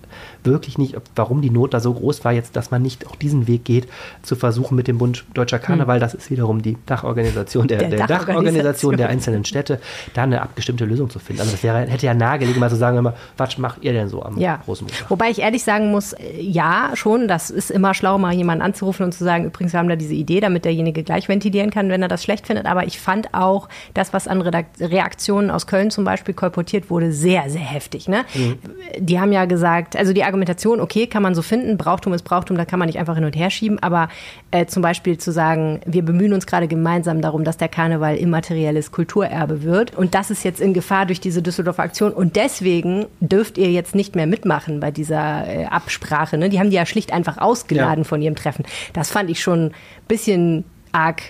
wirklich 0.45 0.79
nicht, 0.79 0.97
warum 1.15 1.43
die 1.43 1.51
Not 1.51 1.75
da 1.75 1.81
so 1.81 1.93
groß 1.93 2.25
war, 2.25 2.33
jetzt, 2.33 2.57
dass 2.57 2.71
man 2.71 2.83
nicht 2.83 3.07
auch 3.07 3.17
diesen 3.17 3.47
Weg 3.47 3.65
geht, 3.65 3.89
zu 4.23 4.37
versuchen 4.37 4.77
mit 4.77 4.89
dem 4.89 4.99
Bund 4.99 5.25
Deutscher 5.35 5.59
Karneval, 5.59 5.97
hm. 5.97 6.01
das 6.01 6.15
ist 6.15 6.31
wiederum 6.31 6.63
die 6.63 6.77
Dachorganisation 6.87 7.69
der, 7.69 7.79
der, 7.79 7.91
der 7.91 8.07
Dachorganisation 8.07 8.97
der 8.97 9.11
einzelnen 9.27 9.45
Städte, 9.45 9.81
da 10.15 10.23
eine 10.23 10.43
abgestimmte 10.43 10.85
Lösung 10.85 11.11
zu 11.11 11.19
finden. 11.19 11.41
Also 11.41 11.53
das 11.53 11.63
wäre, 11.63 11.87
hätte 11.87 12.07
ja 12.07 12.15
nahegelegen, 12.15 12.61
mal 12.61 12.71
zu 12.71 12.77
sagen, 12.77 12.99
immer, 12.99 13.15
was 13.37 13.59
macht 13.59 13.83
ihr 13.83 13.93
denn 13.93 14.09
so 14.09 14.23
am 14.23 14.39
ja. 14.39 14.57
Großmutter? 14.65 15.07
Wobei 15.09 15.31
ich 15.31 15.41
ehrlich 15.41 15.65
sagen 15.65 15.91
muss, 15.91 16.13
äh, 16.13 16.41
ja, 16.41 16.91
schon, 16.95 17.29
das 17.29 17.51
ist 17.51 17.71
immer 17.71 17.95
schlau, 17.95 18.19
mal 18.19 18.33
jemanden 18.33 18.63
anzurufen 18.63 19.05
und 19.05 19.13
zu 19.13 19.25
sagen, 19.25 19.45
übrigens, 19.45 19.73
wir 19.73 19.81
haben 19.81 19.89
da 19.89 19.97
diese 19.97 20.15
Idee, 20.15 20.41
damit 20.41 20.65
derjenige 20.65 21.03
gleich 21.03 21.29
ventilieren 21.29 21.71
kann, 21.71 21.89
wenn 21.89 22.03
er 22.03 22.09
das 22.09 22.23
schlecht 22.23 22.47
findet. 22.47 22.67
Aber 22.67 22.87
ich 22.87 23.01
fand 23.01 23.35
auch 23.35 23.69
das, 23.95 24.13
was 24.13 24.29
an 24.29 24.43
Reaktionen 24.43 25.51
aus 25.51 25.67
Köln 25.67 25.91
zum 25.91 26.05
Beispiel 26.05 26.35
kolportiert 26.35 26.91
wurde, 26.91 27.13
sehr, 27.13 27.49
sehr 27.51 27.61
heftig. 27.61 28.09
Ne? 28.09 28.25
Mhm. 28.35 28.59
Die 28.99 29.19
haben 29.21 29.33
ja 29.33 29.45
gesagt, 29.45 29.97
also 29.97 30.13
die 30.13 30.25
Argumentation, 30.25 30.81
okay, 30.81 31.07
kann 31.07 31.23
man 31.23 31.35
so 31.35 31.43
finden, 31.43 31.77
Brauchtum 31.77 32.13
ist 32.13 32.23
Brauchtum, 32.23 32.57
da 32.57 32.65
kann 32.65 32.79
man 32.79 32.87
nicht 32.87 32.99
einfach 32.99 33.15
hin 33.15 33.25
und 33.25 33.37
her 33.37 33.51
schieben, 33.51 33.79
aber 33.83 34.09
äh, 34.51 34.67
zum 34.67 34.83
Beispiel 34.83 35.19
zu 35.19 35.33
sagen, 35.33 35.81
wir 35.87 36.05
bemühen 36.05 36.33
uns 36.33 36.47
gerade 36.47 36.69
gemeinsam 36.69 37.21
darum, 37.21 37.45
dass 37.45 37.57
der 37.57 37.69
Karneval 37.69 38.17
immaterielles 38.17 38.91
Kulturerbe 39.17 39.63
wird 39.63 39.97
und 39.97 40.15
das 40.15 40.31
ist 40.31 40.45
jetzt 40.45 40.61
in 40.61 40.75
Gefahr 40.75 41.07
durch 41.07 41.21
diese 41.21 41.41
Düsseldorfer 41.41 41.83
Aktion 41.83 42.13
und 42.13 42.37
deswegen 42.37 43.07
dürft 43.21 43.57
ihr 43.57 43.71
jetzt 43.71 43.95
nicht 43.95 44.15
mehr 44.15 44.27
mitmachen 44.27 44.79
bei 44.81 44.91
dieser 44.91 45.47
äh, 45.49 45.65
Absprache. 45.65 46.37
Ne? 46.37 46.51
Die 46.51 46.61
haben 46.61 46.69
die 46.69 46.77
ja 46.77 46.85
schlicht 46.85 47.15
einfach 47.15 47.39
ausgeladen 47.39 48.05
ja. 48.05 48.09
von 48.09 48.21
ihrem 48.21 48.37
Treffen. 48.37 48.67
Das 48.93 49.11
fand 49.11 49.31
ich 49.31 49.41
schon 49.41 49.67
ein 49.67 49.73
bisschen 50.07 50.65
arg 50.93 51.23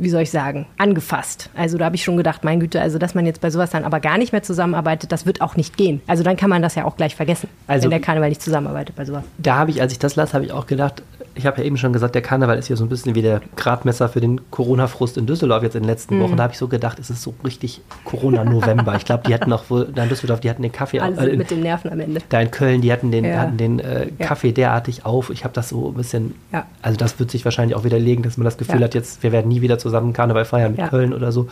wie 0.00 0.10
soll 0.10 0.22
ich 0.22 0.30
sagen, 0.30 0.66
angefasst. 0.76 1.50
Also 1.56 1.76
da 1.76 1.86
habe 1.86 1.96
ich 1.96 2.04
schon 2.04 2.16
gedacht, 2.16 2.44
mein 2.44 2.60
Güte, 2.60 2.80
also 2.80 2.98
dass 2.98 3.16
man 3.16 3.26
jetzt 3.26 3.40
bei 3.40 3.50
sowas 3.50 3.70
dann 3.70 3.82
aber 3.82 3.98
gar 3.98 4.16
nicht 4.16 4.30
mehr 4.30 4.44
zusammenarbeitet, 4.44 5.10
das 5.10 5.26
wird 5.26 5.40
auch 5.40 5.56
nicht 5.56 5.76
gehen. 5.76 6.00
Also 6.06 6.22
dann 6.22 6.36
kann 6.36 6.48
man 6.48 6.62
das 6.62 6.76
ja 6.76 6.84
auch 6.84 6.96
gleich 6.96 7.16
vergessen, 7.16 7.48
also, 7.66 7.82
wenn 7.82 7.90
der 7.90 7.98
Karneval 7.98 8.28
nicht 8.28 8.40
zusammenarbeitet 8.40 8.94
bei 8.94 9.04
sowas. 9.04 9.24
Da 9.38 9.56
habe 9.56 9.72
ich, 9.72 9.80
als 9.82 9.90
ich 9.90 9.98
das 9.98 10.14
las, 10.14 10.34
habe 10.34 10.44
ich 10.44 10.52
auch 10.52 10.68
gedacht, 10.68 11.02
ich 11.38 11.46
habe 11.46 11.58
ja 11.60 11.64
eben 11.64 11.76
schon 11.76 11.92
gesagt, 11.92 12.14
der 12.14 12.22
Karneval 12.22 12.58
ist 12.58 12.66
hier 12.66 12.76
so 12.76 12.84
ein 12.84 12.88
bisschen 12.88 13.14
wie 13.14 13.22
der 13.22 13.40
Gradmesser 13.56 14.08
für 14.08 14.20
den 14.20 14.50
Corona-Frust 14.50 15.16
in 15.16 15.26
Düsseldorf 15.26 15.62
jetzt 15.62 15.76
in 15.76 15.82
den 15.82 15.88
letzten 15.88 16.16
mhm. 16.16 16.22
Wochen. 16.22 16.36
Da 16.36 16.42
habe 16.42 16.52
ich 16.52 16.58
so 16.58 16.66
gedacht, 16.66 16.98
es 16.98 17.10
ist 17.10 17.22
so 17.22 17.32
richtig 17.44 17.80
Corona-November. 18.04 18.96
ich 18.96 19.04
glaube, 19.04 19.22
die 19.26 19.34
hatten 19.34 19.52
auch 19.52 19.70
wohl, 19.70 19.86
da 19.94 20.02
in 20.02 20.08
Düsseldorf, 20.08 20.40
die 20.40 20.50
hatten 20.50 20.62
den 20.62 20.72
Kaffee. 20.72 20.98
Alle 20.98 21.30
äh, 21.30 21.36
mit 21.36 21.50
den 21.50 21.60
Nerven 21.60 21.92
am 21.92 22.00
Ende. 22.00 22.20
Da 22.28 22.40
in 22.40 22.50
Köln, 22.50 22.80
die 22.80 22.92
hatten 22.92 23.10
den, 23.10 23.24
ja. 23.24 23.38
hatten 23.38 23.56
den 23.56 23.78
äh, 23.78 24.08
Kaffee 24.18 24.48
ja. 24.48 24.54
derartig 24.54 25.06
auf. 25.06 25.30
Ich 25.30 25.44
habe 25.44 25.54
das 25.54 25.68
so 25.68 25.88
ein 25.88 25.94
bisschen, 25.94 26.34
ja. 26.52 26.66
also 26.82 26.96
das 26.96 27.18
wird 27.20 27.30
sich 27.30 27.44
wahrscheinlich 27.44 27.76
auch 27.76 27.84
widerlegen, 27.84 28.24
dass 28.24 28.36
man 28.36 28.44
das 28.44 28.58
Gefühl 28.58 28.82
hat, 28.82 28.94
jetzt, 28.94 29.22
wir 29.22 29.30
werden 29.30 29.48
nie 29.48 29.60
wieder 29.60 29.78
zusammen 29.78 30.12
Karneval 30.12 30.44
feiern 30.44 30.74
mit 30.76 30.90
Köln 30.90 31.14
oder 31.14 31.30
so. 31.30 31.48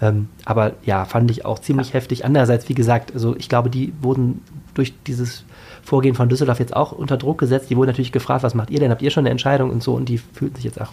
Ähm, 0.00 0.28
aber 0.44 0.72
ja, 0.84 1.04
fand 1.04 1.30
ich 1.30 1.44
auch 1.44 1.58
ziemlich 1.58 1.94
heftig. 1.94 2.24
Andererseits, 2.24 2.68
wie 2.68 2.74
gesagt, 2.74 3.12
also 3.14 3.36
ich 3.36 3.48
glaube, 3.48 3.70
die 3.70 3.92
wurden 4.00 4.42
durch 4.74 4.94
dieses 5.06 5.44
Vorgehen 5.88 6.14
von 6.14 6.28
Düsseldorf 6.28 6.58
jetzt 6.58 6.76
auch 6.76 6.92
unter 6.92 7.16
Druck 7.16 7.38
gesetzt. 7.38 7.70
Die 7.70 7.76
wurden 7.76 7.88
natürlich 7.88 8.12
gefragt, 8.12 8.42
was 8.42 8.54
macht 8.54 8.68
ihr 8.68 8.78
denn? 8.78 8.90
Habt 8.90 9.00
ihr 9.00 9.10
schon 9.10 9.22
eine 9.22 9.30
Entscheidung 9.30 9.70
und 9.70 9.82
so? 9.82 9.94
Und 9.94 10.10
die 10.10 10.18
fühlten 10.18 10.56
sich 10.56 10.64
jetzt 10.66 10.78
auch 10.78 10.92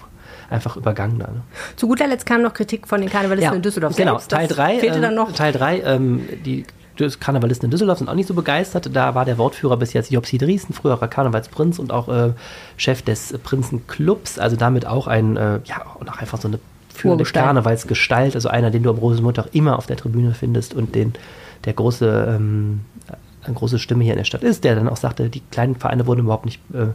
einfach 0.49 0.77
übergangen 0.77 1.19
da. 1.19 1.27
Ne? 1.27 1.41
Zu 1.75 1.89
guter 1.89 2.07
Letzt 2.07 2.25
kam 2.25 2.41
noch 2.41 2.53
Kritik 2.53 2.87
von 2.87 3.01
den 3.01 3.09
Karnevalisten 3.09 3.51
ja, 3.51 3.55
in 3.57 3.61
Düsseldorf. 3.61 3.97
Genau, 3.97 4.13
selbst. 4.13 4.31
Teil 4.31 4.47
3. 4.47 4.79
Fehlte 4.79 4.95
ähm, 4.95 5.01
dann 5.01 5.15
noch. 5.15 5.33
Teil 5.33 5.51
3, 5.51 5.81
ähm, 5.81 6.21
die 6.45 6.65
Karnevalisten 7.19 7.65
in 7.65 7.71
Düsseldorf 7.71 7.97
sind 7.97 8.07
auch 8.07 8.15
nicht 8.15 8.27
so 8.27 8.33
begeistert. 8.33 8.89
Da 8.93 9.15
war 9.15 9.25
der 9.25 9.37
Wortführer 9.37 9.75
bis 9.75 9.91
jetzt 9.91 10.11
Jobsi 10.11 10.37
Driesen, 10.37 10.73
früherer 10.73 11.09
Karnevalsprinz 11.09 11.77
und 11.77 11.91
auch 11.91 12.07
äh, 12.07 12.31
Chef 12.77 13.01
des 13.01 13.37
Prinzenclubs, 13.43 14.39
also 14.39 14.55
damit 14.55 14.85
auch 14.85 15.07
ein, 15.07 15.35
äh, 15.35 15.59
ja, 15.65 15.85
auch 15.85 16.19
einfach 16.19 16.39
so 16.39 16.47
eine 16.47 16.59
führende 16.93 17.25
Karnevalsgestalt, 17.25 18.35
also 18.35 18.47
einer, 18.47 18.71
den 18.71 18.83
du 18.83 18.89
am 18.91 18.97
Rosenmontag 18.97 19.47
immer 19.51 19.77
auf 19.77 19.87
der 19.87 19.97
Tribüne 19.97 20.33
findest 20.33 20.73
und 20.73 20.95
den 20.95 21.11
der 21.65 21.73
große 21.73 22.35
ähm, 22.37 22.81
eine 23.45 23.55
große 23.55 23.79
Stimme 23.79 24.03
hier 24.03 24.13
in 24.13 24.19
der 24.19 24.25
Stadt 24.25 24.43
ist, 24.43 24.63
der 24.63 24.75
dann 24.75 24.89
auch 24.89 24.97
sagte, 24.97 25.29
die 25.29 25.41
kleinen 25.51 25.75
Vereine 25.75 26.07
wurden 26.07 26.21
überhaupt 26.21 26.45
nicht 26.45 26.61
äh, 26.73 26.87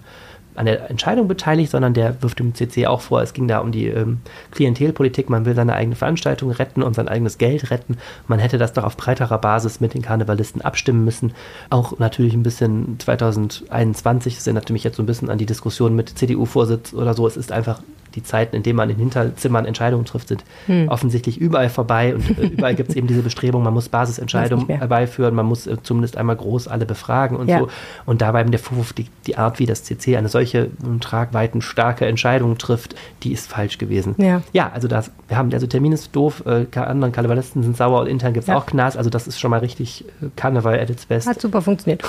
an 0.56 0.66
der 0.66 0.90
Entscheidung 0.90 1.28
beteiligt, 1.28 1.70
sondern 1.70 1.94
der 1.94 2.22
wirft 2.22 2.38
dem 2.38 2.54
CC 2.54 2.86
auch 2.86 3.00
vor, 3.00 3.22
es 3.22 3.32
ging 3.32 3.48
da 3.48 3.60
um 3.60 3.72
die 3.72 3.86
ähm, 3.86 4.18
Klientelpolitik, 4.50 5.30
man 5.30 5.44
will 5.44 5.54
seine 5.54 5.74
eigene 5.74 5.96
Veranstaltung 5.96 6.50
retten 6.50 6.82
und 6.82 6.94
sein 6.94 7.08
eigenes 7.08 7.38
Geld 7.38 7.70
retten. 7.70 7.96
Man 8.26 8.38
hätte 8.38 8.58
das 8.58 8.72
doch 8.72 8.84
auf 8.84 8.96
breiterer 8.96 9.38
Basis 9.38 9.80
mit 9.80 9.94
den 9.94 10.02
Karnevalisten 10.02 10.60
abstimmen 10.60 11.04
müssen. 11.04 11.32
Auch 11.70 11.98
natürlich 11.98 12.34
ein 12.34 12.42
bisschen 12.42 12.98
2021, 12.98 14.36
das 14.36 14.46
erinnert 14.46 14.70
mich 14.70 14.84
jetzt 14.84 14.96
so 14.96 15.02
ein 15.02 15.06
bisschen 15.06 15.30
an 15.30 15.38
die 15.38 15.46
Diskussion 15.46 15.94
mit 15.94 16.18
CDU-Vorsitz 16.18 16.92
oder 16.92 17.14
so. 17.14 17.26
Es 17.26 17.36
ist 17.36 17.52
einfach 17.52 17.80
die 18.14 18.22
Zeiten, 18.22 18.56
in 18.56 18.62
denen 18.62 18.76
man 18.76 18.90
in 18.90 18.96
Hinterzimmern 18.96 19.66
Entscheidungen 19.66 20.04
trifft, 20.04 20.28
sind 20.28 20.44
hm. 20.66 20.88
offensichtlich 20.88 21.38
überall 21.38 21.68
vorbei 21.68 22.14
und 22.14 22.38
äh, 22.38 22.46
überall 22.46 22.74
gibt 22.74 22.90
es 22.90 22.96
eben 22.96 23.06
diese 23.06 23.22
Bestrebung, 23.22 23.62
man 23.62 23.74
muss 23.74 23.88
Basisentscheidungen 23.88 24.66
herbeiführen, 24.68 25.34
man 25.34 25.46
muss 25.46 25.66
äh, 25.66 25.76
zumindest 25.82 26.16
einmal 26.16 26.36
groß 26.36 26.68
alle 26.68 26.86
befragen 26.86 27.36
und 27.36 27.48
ja. 27.48 27.60
so. 27.60 27.68
Und 28.06 28.22
dabei 28.22 28.40
eben 28.40 28.50
der 28.50 28.60
Vorwurf, 28.60 28.92
die, 28.92 29.06
die, 29.26 29.36
Art, 29.36 29.58
wie 29.58 29.66
das 29.66 29.84
CC 29.84 30.16
eine 30.16 30.28
solche 30.28 30.70
um, 30.82 31.00
Tragweiten 31.00 31.62
starke 31.62 32.06
Entscheidung 32.06 32.58
trifft, 32.58 32.94
die 33.22 33.32
ist 33.32 33.48
falsch 33.48 33.78
gewesen. 33.78 34.14
Ja, 34.18 34.42
ja 34.52 34.70
also 34.72 34.88
das, 34.88 35.10
wir 35.28 35.36
haben, 35.36 35.52
also 35.52 35.66
Termin 35.66 35.92
ist 35.92 36.14
doof, 36.14 36.44
äh, 36.46 36.66
anderen 36.78 37.12
Karnevalisten 37.12 37.62
sind 37.62 37.76
sauer 37.76 38.00
und 38.00 38.06
intern 38.06 38.32
gibt 38.32 38.44
es 38.44 38.48
ja. 38.48 38.56
auch 38.56 38.66
Knast, 38.66 38.96
also 38.96 39.10
das 39.10 39.26
ist 39.26 39.38
schon 39.38 39.50
mal 39.50 39.60
richtig 39.60 40.04
äh, 40.22 40.26
Karneval 40.36 40.78
at 40.78 40.90
its 40.90 41.06
best. 41.06 41.28
Hat 41.28 41.40
super 41.40 41.62
funktioniert. 41.62 42.02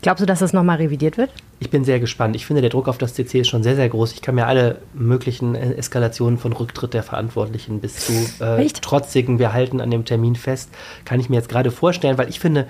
Glaubst 0.00 0.22
du, 0.22 0.26
dass 0.26 0.38
das 0.38 0.52
nochmal 0.52 0.76
revidiert 0.76 1.18
wird? 1.18 1.30
Ich 1.58 1.70
bin 1.70 1.84
sehr 1.84 1.98
gespannt. 1.98 2.36
Ich 2.36 2.46
finde, 2.46 2.62
der 2.62 2.70
Druck 2.70 2.86
auf 2.86 2.98
das 2.98 3.14
CC 3.14 3.40
ist 3.40 3.48
schon 3.48 3.64
sehr, 3.64 3.74
sehr 3.74 3.88
groß. 3.88 4.12
Ich 4.12 4.22
kann 4.22 4.36
mir 4.36 4.46
alle 4.46 4.80
möglichen 4.94 5.56
äh, 5.56 5.74
Eskalationen 5.74 6.38
von 6.38 6.52
Rücktritt 6.52 6.94
der 6.94 7.02
Verantwortlichen 7.02 7.80
bis 7.80 7.96
zu 8.06 8.12
äh, 8.44 8.64
trotzigen, 8.68 9.40
wir 9.40 9.52
halten 9.52 9.80
an 9.80 9.90
dem 9.90 10.04
Termin 10.04 10.36
fest, 10.36 10.70
kann 11.04 11.18
ich 11.18 11.28
mir 11.28 11.36
jetzt 11.36 11.48
gerade 11.48 11.72
vorstellen, 11.72 12.16
weil 12.16 12.28
ich 12.28 12.38
finde, 12.38 12.68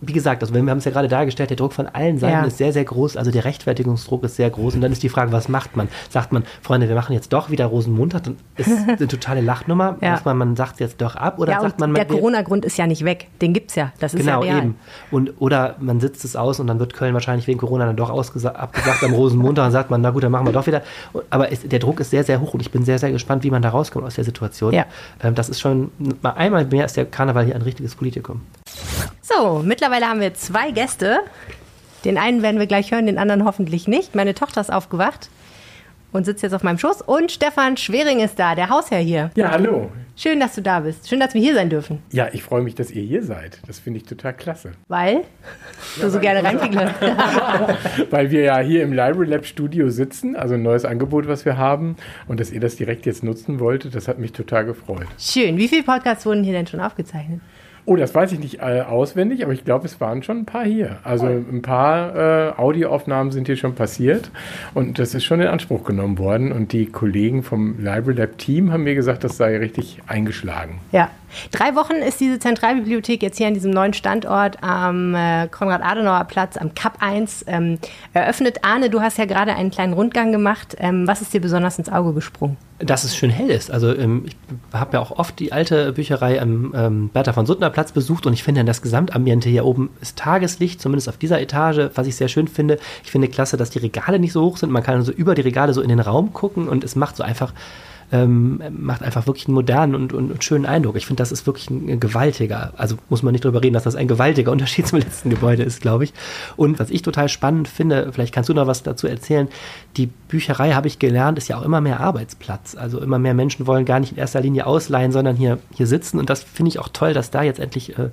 wie 0.00 0.12
gesagt, 0.12 0.42
also 0.42 0.54
wir 0.54 0.60
haben 0.60 0.78
es 0.78 0.84
ja 0.84 0.92
gerade 0.92 1.08
dargestellt, 1.08 1.50
der 1.50 1.56
Druck 1.56 1.72
von 1.72 1.86
allen 1.86 2.18
Seiten 2.18 2.32
ja. 2.32 2.44
ist 2.44 2.58
sehr, 2.58 2.72
sehr 2.72 2.84
groß. 2.84 3.16
Also 3.16 3.32
der 3.32 3.44
Rechtfertigungsdruck 3.44 4.22
ist 4.24 4.36
sehr 4.36 4.48
groß. 4.48 4.76
Und 4.76 4.80
dann 4.80 4.92
ist 4.92 5.02
die 5.02 5.08
Frage, 5.08 5.32
was 5.32 5.48
macht 5.48 5.76
man? 5.76 5.88
Sagt 6.08 6.32
man, 6.32 6.44
Freunde, 6.62 6.88
wir 6.88 6.94
machen 6.94 7.14
jetzt 7.14 7.32
doch 7.32 7.50
wieder 7.50 7.66
Rosenmontag, 7.66 8.22
dann 8.22 8.36
ist 8.56 8.70
eine 8.88 9.08
totale 9.08 9.40
Lachnummer. 9.40 9.96
Ja. 10.00 10.20
Man, 10.24 10.36
man 10.36 10.56
sagt 10.56 10.78
jetzt 10.78 11.00
doch 11.00 11.16
ab 11.16 11.40
oder 11.40 11.52
ja, 11.52 11.60
sagt 11.60 11.80
man... 11.80 11.94
Der 11.94 12.04
Corona-Grund 12.04 12.64
ist 12.64 12.78
ja 12.78 12.86
nicht 12.86 13.04
weg, 13.04 13.26
den 13.40 13.52
gibt 13.52 13.70
es 13.70 13.76
ja. 13.76 13.92
Das 13.98 14.14
ist 14.14 14.20
genau, 14.20 14.44
ja 14.44 14.52
real. 14.52 14.58
eben. 14.58 14.76
Und, 15.10 15.32
oder 15.40 15.74
man 15.80 15.98
sitzt 15.98 16.24
es 16.24 16.36
aus 16.36 16.60
und 16.60 16.68
dann 16.68 16.78
wird 16.78 16.94
Köln 16.94 17.14
wahrscheinlich 17.14 17.48
wegen 17.48 17.58
Corona 17.58 17.86
dann 17.86 17.96
doch 17.96 18.10
abgesagt 18.10 19.02
am 19.02 19.12
Rosenmontag 19.12 19.66
und 19.66 19.72
sagt 19.72 19.90
man, 19.90 20.00
na 20.00 20.10
gut, 20.10 20.22
dann 20.22 20.30
machen 20.30 20.46
wir 20.46 20.52
doch 20.52 20.66
wieder. 20.68 20.82
Aber 21.30 21.50
es, 21.50 21.62
der 21.62 21.80
Druck 21.80 21.98
ist 21.98 22.10
sehr, 22.10 22.22
sehr 22.22 22.40
hoch 22.40 22.54
und 22.54 22.60
ich 22.60 22.70
bin 22.70 22.84
sehr, 22.84 23.00
sehr 23.00 23.10
gespannt, 23.10 23.42
wie 23.42 23.50
man 23.50 23.62
da 23.62 23.70
rauskommt 23.70 24.06
aus 24.06 24.14
der 24.14 24.24
Situation. 24.24 24.72
Ja. 24.72 24.86
Ähm, 25.22 25.34
das 25.34 25.48
ist 25.48 25.60
schon, 25.60 25.90
einmal 26.22 26.64
mehr 26.66 26.84
ist 26.84 26.96
der 26.96 27.06
Karneval 27.06 27.46
hier 27.46 27.56
ein 27.56 27.62
richtiges 27.62 27.96
Politikum. 27.96 28.42
So, 29.28 29.62
mittlerweile 29.62 30.08
haben 30.08 30.20
wir 30.20 30.32
zwei 30.34 30.70
Gäste. 30.70 31.18
Den 32.04 32.16
einen 32.16 32.42
werden 32.42 32.58
wir 32.58 32.66
gleich 32.66 32.92
hören, 32.92 33.06
den 33.06 33.18
anderen 33.18 33.44
hoffentlich 33.44 33.86
nicht. 33.86 34.14
Meine 34.14 34.34
Tochter 34.34 34.60
ist 34.60 34.72
aufgewacht 34.72 35.28
und 36.12 36.24
sitzt 36.24 36.42
jetzt 36.42 36.54
auf 36.54 36.62
meinem 36.62 36.78
Schoß. 36.78 37.02
Und 37.02 37.30
Stefan 37.30 37.76
Schwering 37.76 38.20
ist 38.20 38.38
da, 38.38 38.54
der 38.54 38.70
Hausherr 38.70 39.00
hier. 39.00 39.30
Ja, 39.34 39.50
hallo. 39.50 39.90
Schön, 40.16 40.40
dass 40.40 40.54
du 40.54 40.62
da 40.62 40.80
bist. 40.80 41.08
Schön, 41.08 41.20
dass 41.20 41.34
wir 41.34 41.40
hier 41.40 41.54
sein 41.54 41.68
dürfen. 41.68 42.02
Ja, 42.10 42.28
ich 42.32 42.42
freue 42.42 42.62
mich, 42.62 42.74
dass 42.74 42.90
ihr 42.90 43.02
hier 43.02 43.22
seid. 43.22 43.60
Das 43.66 43.78
finde 43.78 43.98
ich 43.98 44.06
total 44.06 44.32
klasse. 44.32 44.72
Weil? 44.88 45.24
Du 45.96 46.02
ja, 46.02 46.10
so 46.10 46.18
gerne 46.20 46.42
reinfliegen 46.42 46.78
Weil 48.10 48.30
wir 48.30 48.40
ja 48.40 48.58
hier 48.58 48.82
im 48.82 48.92
Library 48.92 49.26
Lab 49.26 49.44
Studio 49.44 49.90
sitzen, 49.90 50.36
also 50.36 50.54
ein 50.54 50.62
neues 50.62 50.84
Angebot, 50.84 51.28
was 51.28 51.44
wir 51.44 51.58
haben. 51.58 51.96
Und 52.26 52.40
dass 52.40 52.50
ihr 52.50 52.60
das 52.60 52.76
direkt 52.76 53.04
jetzt 53.04 53.22
nutzen 53.22 53.60
wolltet, 53.60 53.94
das 53.94 54.08
hat 54.08 54.18
mich 54.18 54.32
total 54.32 54.64
gefreut. 54.64 55.06
Schön. 55.18 55.58
Wie 55.58 55.68
viele 55.68 55.82
Podcasts 55.82 56.24
wurden 56.24 56.42
hier 56.42 56.54
denn 56.54 56.66
schon 56.66 56.80
aufgezeichnet? 56.80 57.40
Oh, 57.88 57.96
das 57.96 58.14
weiß 58.14 58.32
ich 58.32 58.38
nicht 58.38 58.60
äh, 58.60 58.82
auswendig, 58.82 59.42
aber 59.42 59.54
ich 59.54 59.64
glaube, 59.64 59.86
es 59.86 59.98
waren 59.98 60.22
schon 60.22 60.40
ein 60.40 60.44
paar 60.44 60.66
hier. 60.66 60.98
Also 61.04 61.24
ein 61.24 61.62
paar 61.62 62.14
äh, 62.14 62.52
Audioaufnahmen 62.58 63.32
sind 63.32 63.46
hier 63.46 63.56
schon 63.56 63.74
passiert 63.74 64.30
und 64.74 64.98
das 64.98 65.14
ist 65.14 65.24
schon 65.24 65.40
in 65.40 65.46
Anspruch 65.46 65.84
genommen 65.84 66.18
worden. 66.18 66.52
Und 66.52 66.72
die 66.72 66.84
Kollegen 66.84 67.42
vom 67.42 67.78
Library 67.78 68.18
Lab 68.18 68.36
Team 68.36 68.72
haben 68.72 68.84
mir 68.84 68.94
gesagt, 68.94 69.24
das 69.24 69.38
sei 69.38 69.56
richtig 69.56 70.02
eingeschlagen. 70.06 70.80
Ja, 70.92 71.10
Drei 71.52 71.74
Wochen 71.74 71.94
ist 71.94 72.20
diese 72.20 72.38
Zentralbibliothek 72.38 73.22
jetzt 73.22 73.38
hier 73.38 73.46
an 73.46 73.54
diesem 73.54 73.70
neuen 73.70 73.92
Standort 73.92 74.62
am 74.62 75.14
äh, 75.14 75.48
Konrad-Adenauer-Platz, 75.48 76.56
am 76.56 76.74
Kap 76.74 76.98
1, 77.00 77.44
ähm, 77.46 77.78
eröffnet. 78.12 78.64
Arne, 78.64 78.90
du 78.90 79.00
hast 79.00 79.18
ja 79.18 79.24
gerade 79.24 79.54
einen 79.54 79.70
kleinen 79.70 79.92
Rundgang 79.92 80.32
gemacht. 80.32 80.76
Ähm, 80.78 81.06
was 81.06 81.22
ist 81.22 81.32
dir 81.32 81.40
besonders 81.40 81.78
ins 81.78 81.90
Auge 81.90 82.12
gesprungen? 82.12 82.56
Dass 82.78 83.02
es 83.02 83.16
schön 83.16 83.30
hell 83.30 83.50
ist. 83.50 83.70
Also 83.70 83.94
ähm, 83.94 84.24
ich 84.26 84.36
habe 84.72 84.96
ja 84.96 85.00
auch 85.00 85.10
oft 85.10 85.38
die 85.38 85.52
alte 85.52 85.92
Bücherei 85.92 86.40
am 86.40 86.72
ähm, 86.76 87.08
Bertha 87.08 87.32
von 87.32 87.44
Suttner 87.44 87.70
Platz 87.70 87.92
besucht 87.92 88.26
und 88.26 88.32
ich 88.32 88.44
finde 88.44 88.64
das 88.64 88.82
Gesamtambiente 88.82 89.48
hier 89.48 89.64
oben 89.64 89.90
ist 90.00 90.16
Tageslicht, 90.16 90.80
zumindest 90.80 91.08
auf 91.08 91.16
dieser 91.16 91.40
Etage, 91.40 91.90
was 91.94 92.06
ich 92.06 92.16
sehr 92.16 92.28
schön 92.28 92.46
finde. 92.46 92.78
Ich 93.02 93.10
finde 93.10 93.28
klasse, 93.28 93.56
dass 93.56 93.70
die 93.70 93.80
Regale 93.80 94.18
nicht 94.18 94.32
so 94.32 94.42
hoch 94.42 94.56
sind. 94.56 94.70
Man 94.70 94.82
kann 94.82 94.96
also 94.96 95.12
über 95.12 95.34
die 95.34 95.42
Regale 95.42 95.74
so 95.74 95.82
in 95.82 95.88
den 95.88 96.00
Raum 96.00 96.32
gucken 96.32 96.68
und 96.68 96.84
es 96.84 96.94
macht 96.94 97.16
so 97.16 97.24
einfach 97.24 97.52
ähm, 98.10 98.62
macht 98.70 99.02
einfach 99.02 99.26
wirklich 99.26 99.46
einen 99.46 99.54
modernen 99.54 99.94
und, 99.94 100.12
und, 100.12 100.30
und 100.30 100.44
schönen 100.44 100.66
Eindruck. 100.66 100.96
Ich 100.96 101.06
finde, 101.06 101.20
das 101.20 101.32
ist 101.32 101.46
wirklich 101.46 101.68
ein 101.70 102.00
gewaltiger, 102.00 102.72
also 102.76 102.96
muss 103.08 103.22
man 103.22 103.32
nicht 103.32 103.44
drüber 103.44 103.62
reden, 103.62 103.74
dass 103.74 103.84
das 103.84 103.96
ein 103.96 104.08
gewaltiger 104.08 104.50
Unterschied 104.58 104.86
zum 104.86 104.98
letzten 104.98 105.30
Gebäude 105.30 105.62
ist, 105.62 105.80
glaube 105.80 106.04
ich. 106.04 106.14
Und 106.56 106.78
was 106.78 106.90
ich 106.90 107.02
total 107.02 107.28
spannend 107.28 107.68
finde, 107.68 108.10
vielleicht 108.12 108.34
kannst 108.34 108.48
du 108.48 108.54
noch 108.54 108.66
was 108.66 108.82
dazu 108.82 109.06
erzählen, 109.06 109.48
die 109.96 110.06
Bücherei, 110.06 110.72
habe 110.72 110.88
ich 110.88 110.98
gelernt, 110.98 111.38
ist 111.38 111.48
ja 111.48 111.58
auch 111.58 111.64
immer 111.64 111.80
mehr 111.80 112.00
Arbeitsplatz. 112.00 112.76
Also 112.76 113.00
immer 113.00 113.18
mehr 113.18 113.34
Menschen 113.34 113.66
wollen 113.66 113.84
gar 113.84 114.00
nicht 114.00 114.12
in 114.12 114.18
erster 114.18 114.40
Linie 114.40 114.66
ausleihen, 114.66 115.12
sondern 115.12 115.36
hier, 115.36 115.58
hier 115.74 115.86
sitzen. 115.86 116.18
Und 116.18 116.30
das 116.30 116.42
finde 116.42 116.70
ich 116.70 116.78
auch 116.78 116.88
toll, 116.88 117.12
dass 117.12 117.30
da 117.30 117.42
jetzt 117.42 117.60
endlich 117.60 117.98
äh, 117.98 118.10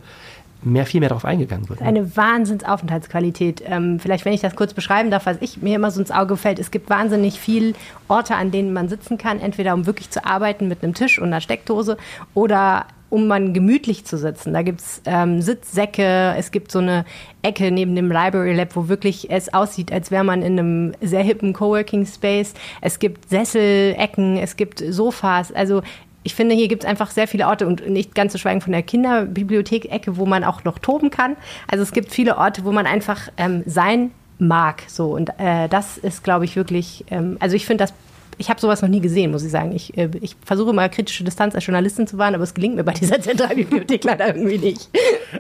mehr, 0.66 0.86
viel 0.86 1.00
mehr 1.00 1.10
darauf 1.10 1.26
eingegangen 1.26 1.70
wird. 1.70 1.82
Ne? 1.82 1.88
Eine 1.88 2.18
Wahnsinnsaufenthaltsqualität. 2.18 3.64
Ähm, 3.66 4.00
vielleicht, 4.00 4.26
wenn 4.26 4.34
ich 4.34 4.42
das 4.42 4.56
kurz 4.56 4.74
beschreiben 4.74 5.12
darf, 5.12 5.26
was 5.26 5.38
ich 5.42 5.62
mir 5.62 5.76
immer 5.76 5.92
so 5.92 6.00
ins 6.00 6.12
Auge 6.12 6.38
fällt, 6.38 6.60
es 6.60 6.72
gibt 6.72 6.90
wahnsinnig 6.90 7.40
viele 7.40 7.74
Orte, 8.08 8.36
an 8.36 8.52
denen 8.52 8.74
man 8.74 8.90
sitzen 8.90 9.18
kann, 9.18 9.40
entweder 9.40 9.74
um 9.74 9.86
wirklich 9.86 10.10
zu 10.10 10.26
arbeiten 10.26 10.68
mit 10.68 10.84
einem 10.84 10.94
Tisch 10.94 11.20
und 11.20 11.28
einer 11.28 11.42
Steckdose 11.42 11.98
oder 12.34 12.88
um 13.10 13.28
man 13.28 13.54
gemütlich 13.54 14.04
zu 14.06 14.18
sitzen. 14.18 14.54
Da 14.54 14.62
gibt 14.62 14.82
es 14.82 15.02
ähm, 15.06 15.42
Sitzsäcke, 15.42 16.34
es 16.38 16.52
gibt 16.52 16.72
so 16.72 16.80
eine 16.80 17.06
Ecke 17.44 17.72
neben 17.72 17.96
dem 17.96 18.12
Library 18.12 18.54
Lab, 18.54 18.76
wo 18.76 18.88
wirklich 18.90 19.30
es 19.30 19.54
aussieht, 19.54 19.92
als 19.92 20.10
wäre 20.12 20.24
man 20.24 20.42
in 20.42 20.60
einem 20.60 20.94
sehr 21.02 21.24
hippen 21.24 21.54
Coworking 21.54 22.06
Space. 22.06 22.54
Es 22.82 23.00
gibt 23.00 23.30
Sesselecken, 23.30 24.38
es 24.38 24.58
gibt 24.58 24.84
Sofas. 24.90 25.52
Also 25.52 25.82
ich 26.26 26.34
finde, 26.34 26.56
hier 26.56 26.68
gibt 26.68 26.84
es 26.84 26.90
einfach 26.90 27.12
sehr 27.12 27.28
viele 27.28 27.48
Orte 27.48 27.68
und 27.68 27.88
nicht 27.88 28.16
ganz 28.16 28.32
zu 28.32 28.40
schweigen 28.40 28.60
von 28.60 28.74
der 28.74 28.82
Kinderbibliothek-Ecke, 28.82 30.18
wo 30.18 30.26
man 30.26 30.44
auch 30.44 30.64
noch 30.64 30.80
toben 30.80 31.12
kann. 31.12 31.38
Also 31.68 31.84
es 31.84 31.92
gibt 31.92 32.12
viele 32.12 32.38
Orte, 32.38 32.66
wo 32.66 32.72
man 32.72 32.88
einfach 32.88 33.30
ähm, 33.38 33.62
sein 33.68 34.10
mag. 34.40 34.82
So 34.88 35.16
und 35.16 35.30
äh, 35.38 35.70
das 35.70 36.00
ist, 36.00 36.24
glaube 36.24 36.46
ich, 36.46 36.56
wirklich. 36.56 37.06
Ähm, 37.12 37.38
also 37.40 37.56
ich 37.56 37.68
finde, 37.68 37.84
das 37.84 37.94
ich 38.38 38.50
habe 38.50 38.60
sowas 38.60 38.82
noch 38.82 38.90
nie 38.90 39.02
gesehen, 39.02 39.32
muss 39.32 39.44
ich 39.44 39.52
sagen. 39.52 39.72
Ich, 39.74 39.98
äh, 39.98 40.10
ich 40.22 40.36
versuche 40.46 40.74
mal 40.74 40.90
kritische 40.90 41.24
Distanz 41.24 41.56
als 41.56 41.66
Journalistin 41.66 42.08
zu 42.08 42.18
wahren, 42.18 42.36
aber 42.36 42.44
es 42.44 42.54
gelingt 42.54 42.76
mir 42.76 42.84
bei 42.84 42.94
dieser 42.94 43.20
Zentralbibliothek 43.22 44.04
leider 44.04 44.28
irgendwie 44.36 44.58
nicht. 44.58 44.90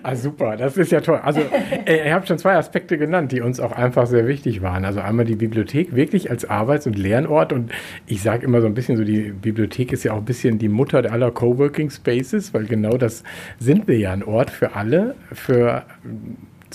Ah, 0.03 0.15
super, 0.15 0.57
das 0.57 0.77
ist 0.77 0.91
ja 0.91 1.01
toll. 1.01 1.19
Also, 1.23 1.41
äh, 1.85 2.07
ihr 2.07 2.13
habt 2.13 2.27
schon 2.27 2.37
zwei 2.37 2.55
Aspekte 2.55 2.97
genannt, 2.97 3.31
die 3.31 3.41
uns 3.41 3.59
auch 3.59 3.71
einfach 3.71 4.07
sehr 4.07 4.27
wichtig 4.27 4.61
waren. 4.61 4.85
Also 4.85 4.99
einmal 4.99 5.25
die 5.25 5.35
Bibliothek 5.35 5.95
wirklich 5.95 6.29
als 6.29 6.49
Arbeits- 6.49 6.87
und 6.87 6.97
Lernort. 6.97 7.53
Und 7.53 7.71
ich 8.07 8.21
sage 8.21 8.45
immer 8.45 8.61
so 8.61 8.67
ein 8.67 8.73
bisschen 8.73 8.97
so, 8.97 9.03
die 9.03 9.31
Bibliothek 9.31 9.91
ist 9.91 10.03
ja 10.03 10.13
auch 10.13 10.17
ein 10.17 10.25
bisschen 10.25 10.59
die 10.59 10.69
Mutter 10.69 11.11
aller 11.11 11.31
Coworking 11.31 11.89
Spaces, 11.89 12.53
weil 12.53 12.65
genau 12.65 12.97
das 12.97 13.23
sind 13.59 13.87
wir 13.87 13.97
ja 13.97 14.11
ein 14.11 14.23
Ort 14.23 14.49
für 14.49 14.75
alle, 14.75 15.15
für 15.31 15.83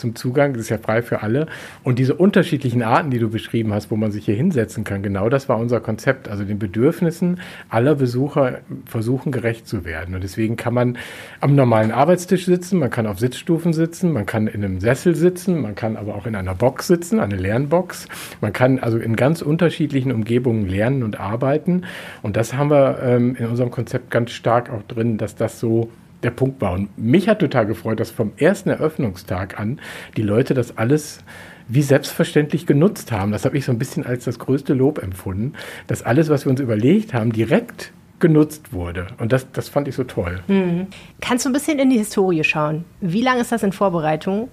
zum 0.00 0.16
Zugang, 0.16 0.54
das 0.54 0.62
ist 0.62 0.68
ja 0.70 0.78
frei 0.78 1.02
für 1.02 1.22
alle. 1.22 1.46
Und 1.84 1.98
diese 1.98 2.14
unterschiedlichen 2.14 2.82
Arten, 2.82 3.10
die 3.10 3.18
du 3.18 3.28
beschrieben 3.28 3.72
hast, 3.72 3.90
wo 3.90 3.96
man 3.96 4.10
sich 4.10 4.24
hier 4.24 4.34
hinsetzen 4.34 4.84
kann, 4.84 5.02
genau 5.02 5.28
das 5.28 5.48
war 5.48 5.58
unser 5.58 5.80
Konzept. 5.80 6.28
Also 6.28 6.44
den 6.44 6.58
Bedürfnissen 6.58 7.40
aller 7.68 7.94
Besucher 7.94 8.60
versuchen 8.86 9.32
gerecht 9.32 9.68
zu 9.68 9.84
werden. 9.84 10.14
Und 10.14 10.24
deswegen 10.24 10.56
kann 10.56 10.74
man 10.74 10.98
am 11.40 11.54
normalen 11.54 11.92
Arbeitstisch 11.92 12.46
sitzen, 12.46 12.78
man 12.78 12.90
kann 12.90 13.06
auf 13.06 13.18
Sitzstufen 13.18 13.72
sitzen, 13.72 14.12
man 14.12 14.26
kann 14.26 14.46
in 14.46 14.64
einem 14.64 14.80
Sessel 14.80 15.14
sitzen, 15.14 15.60
man 15.60 15.74
kann 15.74 15.96
aber 15.96 16.14
auch 16.14 16.26
in 16.26 16.34
einer 16.34 16.54
Box 16.54 16.86
sitzen, 16.86 17.20
eine 17.20 17.36
Lernbox. 17.36 18.08
Man 18.40 18.52
kann 18.52 18.78
also 18.78 18.98
in 18.98 19.16
ganz 19.16 19.42
unterschiedlichen 19.42 20.12
Umgebungen 20.12 20.68
lernen 20.68 21.02
und 21.02 21.20
arbeiten. 21.20 21.82
Und 22.22 22.36
das 22.36 22.54
haben 22.54 22.70
wir 22.70 22.98
ähm, 23.02 23.36
in 23.36 23.46
unserem 23.46 23.70
Konzept 23.70 24.10
ganz 24.10 24.30
stark 24.30 24.70
auch 24.70 24.82
drin, 24.82 25.18
dass 25.18 25.34
das 25.36 25.60
so 25.60 25.90
der 26.22 26.30
Punkt 26.30 26.60
war. 26.60 26.72
Und 26.72 26.96
mich 26.98 27.28
hat 27.28 27.40
total 27.40 27.66
gefreut, 27.66 28.00
dass 28.00 28.10
vom 28.10 28.32
ersten 28.36 28.68
Eröffnungstag 28.70 29.58
an 29.58 29.80
die 30.16 30.22
Leute 30.22 30.54
das 30.54 30.76
alles 30.76 31.20
wie 31.68 31.82
selbstverständlich 31.82 32.66
genutzt 32.66 33.12
haben. 33.12 33.30
Das 33.32 33.44
habe 33.44 33.56
ich 33.56 33.64
so 33.64 33.72
ein 33.72 33.78
bisschen 33.78 34.04
als 34.04 34.24
das 34.24 34.38
größte 34.38 34.74
Lob 34.74 35.02
empfunden, 35.02 35.54
dass 35.86 36.02
alles, 36.02 36.28
was 36.28 36.44
wir 36.44 36.50
uns 36.50 36.60
überlegt 36.60 37.14
haben, 37.14 37.32
direkt 37.32 37.92
genutzt 38.18 38.72
wurde. 38.72 39.06
Und 39.18 39.32
das, 39.32 39.50
das 39.52 39.68
fand 39.68 39.88
ich 39.88 39.94
so 39.94 40.04
toll. 40.04 40.40
Mhm. 40.48 40.88
Kannst 41.20 41.44
du 41.44 41.48
ein 41.48 41.52
bisschen 41.52 41.78
in 41.78 41.90
die 41.90 41.98
Historie 41.98 42.44
schauen? 42.44 42.84
Wie 43.00 43.22
lange 43.22 43.40
ist 43.40 43.52
das 43.52 43.62
in 43.62 43.72
Vorbereitung? 43.72 44.48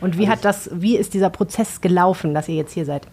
Und 0.00 0.16
wie 0.18 0.22
also 0.22 0.32
hat 0.32 0.44
das, 0.44 0.70
wie 0.72 0.96
ist 0.96 1.14
dieser 1.14 1.30
Prozess 1.30 1.80
gelaufen, 1.80 2.34
dass 2.34 2.48
ihr 2.48 2.54
jetzt 2.54 2.72
hier 2.72 2.84
seid? 2.84 3.08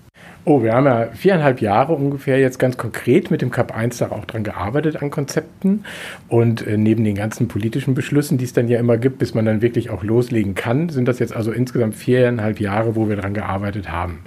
Oh, 0.48 0.62
wir 0.62 0.74
haben 0.74 0.86
ja 0.86 1.08
viereinhalb 1.12 1.60
Jahre 1.60 1.94
ungefähr 1.94 2.40
jetzt 2.40 2.60
ganz 2.60 2.78
konkret 2.78 3.32
mit 3.32 3.42
dem 3.42 3.50
Cup 3.50 3.76
1 3.76 3.98
da 3.98 4.12
auch 4.12 4.26
dran 4.26 4.44
gearbeitet 4.44 5.02
an 5.02 5.10
Konzepten. 5.10 5.86
Und 6.28 6.66
äh, 6.68 6.78
neben 6.78 7.04
den 7.04 7.16
ganzen 7.16 7.48
politischen 7.48 7.96
Beschlüssen, 7.96 8.38
die 8.38 8.46
es 8.46 8.54
dann 8.54 8.68
ja 8.68 8.78
immer 8.78 8.98
gibt, 8.98 9.18
bis 9.18 9.34
man 9.34 9.46
dann 9.46 9.64
wirklich 9.64 9.90
auch 9.90 10.04
loslegen 10.04 10.54
kann, 10.54 10.90
sind 10.90 11.08
das 11.08 11.18
jetzt 11.18 11.36
also 11.36 11.52
insgesamt 11.52 11.96
viereinhalb 11.96 12.60
Jahre, 12.60 12.96
wo 12.96 13.10
wir 13.10 13.16
dran 13.16 13.34
gearbeitet 13.34 13.92
haben. 13.92 14.20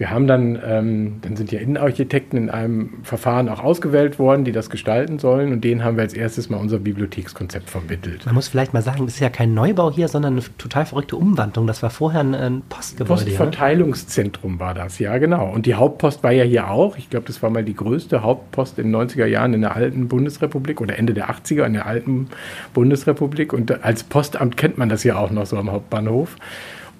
Wir 0.00 0.10
haben 0.10 0.26
dann, 0.26 0.58
ähm, 0.66 1.18
dann 1.20 1.36
sind 1.36 1.52
ja 1.52 1.60
Innenarchitekten 1.60 2.38
in 2.38 2.48
einem 2.48 2.94
Verfahren 3.02 3.50
auch 3.50 3.62
ausgewählt 3.62 4.18
worden, 4.18 4.46
die 4.46 4.52
das 4.52 4.70
gestalten 4.70 5.18
sollen 5.18 5.52
und 5.52 5.62
denen 5.62 5.84
haben 5.84 5.98
wir 5.98 6.02
als 6.04 6.14
erstes 6.14 6.48
mal 6.48 6.56
unser 6.56 6.78
Bibliothekskonzept 6.78 7.68
vermittelt. 7.68 8.24
Man 8.24 8.34
muss 8.34 8.48
vielleicht 8.48 8.72
mal 8.72 8.80
sagen, 8.80 9.04
das 9.04 9.16
ist 9.16 9.20
ja 9.20 9.28
kein 9.28 9.52
Neubau 9.52 9.92
hier, 9.92 10.08
sondern 10.08 10.32
eine 10.32 10.42
total 10.56 10.86
verrückte 10.86 11.16
Umwandlung. 11.16 11.66
Das 11.66 11.82
war 11.82 11.90
vorher 11.90 12.22
ein 12.22 12.62
Postgebäude. 12.70 13.24
Postverteilungszentrum 13.24 14.58
war 14.58 14.72
das, 14.72 14.98
ja 15.00 15.18
genau. 15.18 15.50
Und 15.50 15.66
die 15.66 15.74
Hauptpost 15.74 16.22
war 16.22 16.32
ja 16.32 16.44
hier 16.44 16.70
auch. 16.70 16.96
Ich 16.96 17.10
glaube, 17.10 17.26
das 17.26 17.42
war 17.42 17.50
mal 17.50 17.62
die 17.62 17.76
größte 17.76 18.22
Hauptpost 18.22 18.78
in 18.78 18.90
den 18.90 18.96
90er 18.96 19.26
Jahren 19.26 19.52
in 19.52 19.60
der 19.60 19.76
alten 19.76 20.08
Bundesrepublik 20.08 20.80
oder 20.80 20.98
Ende 20.98 21.12
der 21.12 21.28
80er 21.28 21.66
in 21.66 21.74
der 21.74 21.84
alten 21.84 22.30
Bundesrepublik. 22.72 23.52
Und 23.52 23.84
als 23.84 24.04
Postamt 24.04 24.56
kennt 24.56 24.78
man 24.78 24.88
das 24.88 25.04
ja 25.04 25.18
auch 25.18 25.30
noch 25.30 25.44
so 25.44 25.58
am 25.58 25.70
Hauptbahnhof. 25.70 26.38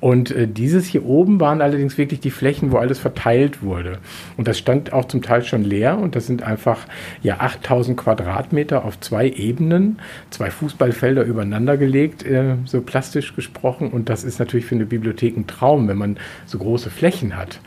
Und 0.00 0.30
äh, 0.30 0.48
dieses 0.48 0.86
hier 0.86 1.04
oben 1.04 1.40
waren 1.40 1.60
allerdings 1.60 1.98
wirklich 1.98 2.20
die 2.20 2.30
Flächen, 2.30 2.72
wo 2.72 2.78
alles 2.78 2.98
verteilt 2.98 3.62
wurde. 3.62 3.98
Und 4.36 4.48
das 4.48 4.58
stand 4.58 4.92
auch 4.92 5.04
zum 5.04 5.22
Teil 5.22 5.44
schon 5.44 5.62
leer. 5.62 5.98
Und 5.98 6.16
das 6.16 6.26
sind 6.26 6.42
einfach 6.42 6.86
ja 7.22 7.40
8000 7.40 7.98
Quadratmeter 7.98 8.84
auf 8.84 8.98
zwei 9.00 9.28
Ebenen, 9.28 9.98
zwei 10.30 10.50
Fußballfelder 10.50 11.24
übereinander 11.24 11.76
gelegt, 11.76 12.24
äh, 12.24 12.56
so 12.64 12.80
plastisch 12.80 13.36
gesprochen. 13.36 13.90
Und 13.90 14.08
das 14.08 14.24
ist 14.24 14.38
natürlich 14.38 14.66
für 14.66 14.74
eine 14.74 14.86
Bibliothek 14.86 15.36
ein 15.36 15.46
Traum, 15.46 15.86
wenn 15.86 15.98
man 15.98 16.16
so 16.46 16.58
große 16.58 16.90
Flächen 16.90 17.36
hat. 17.36 17.60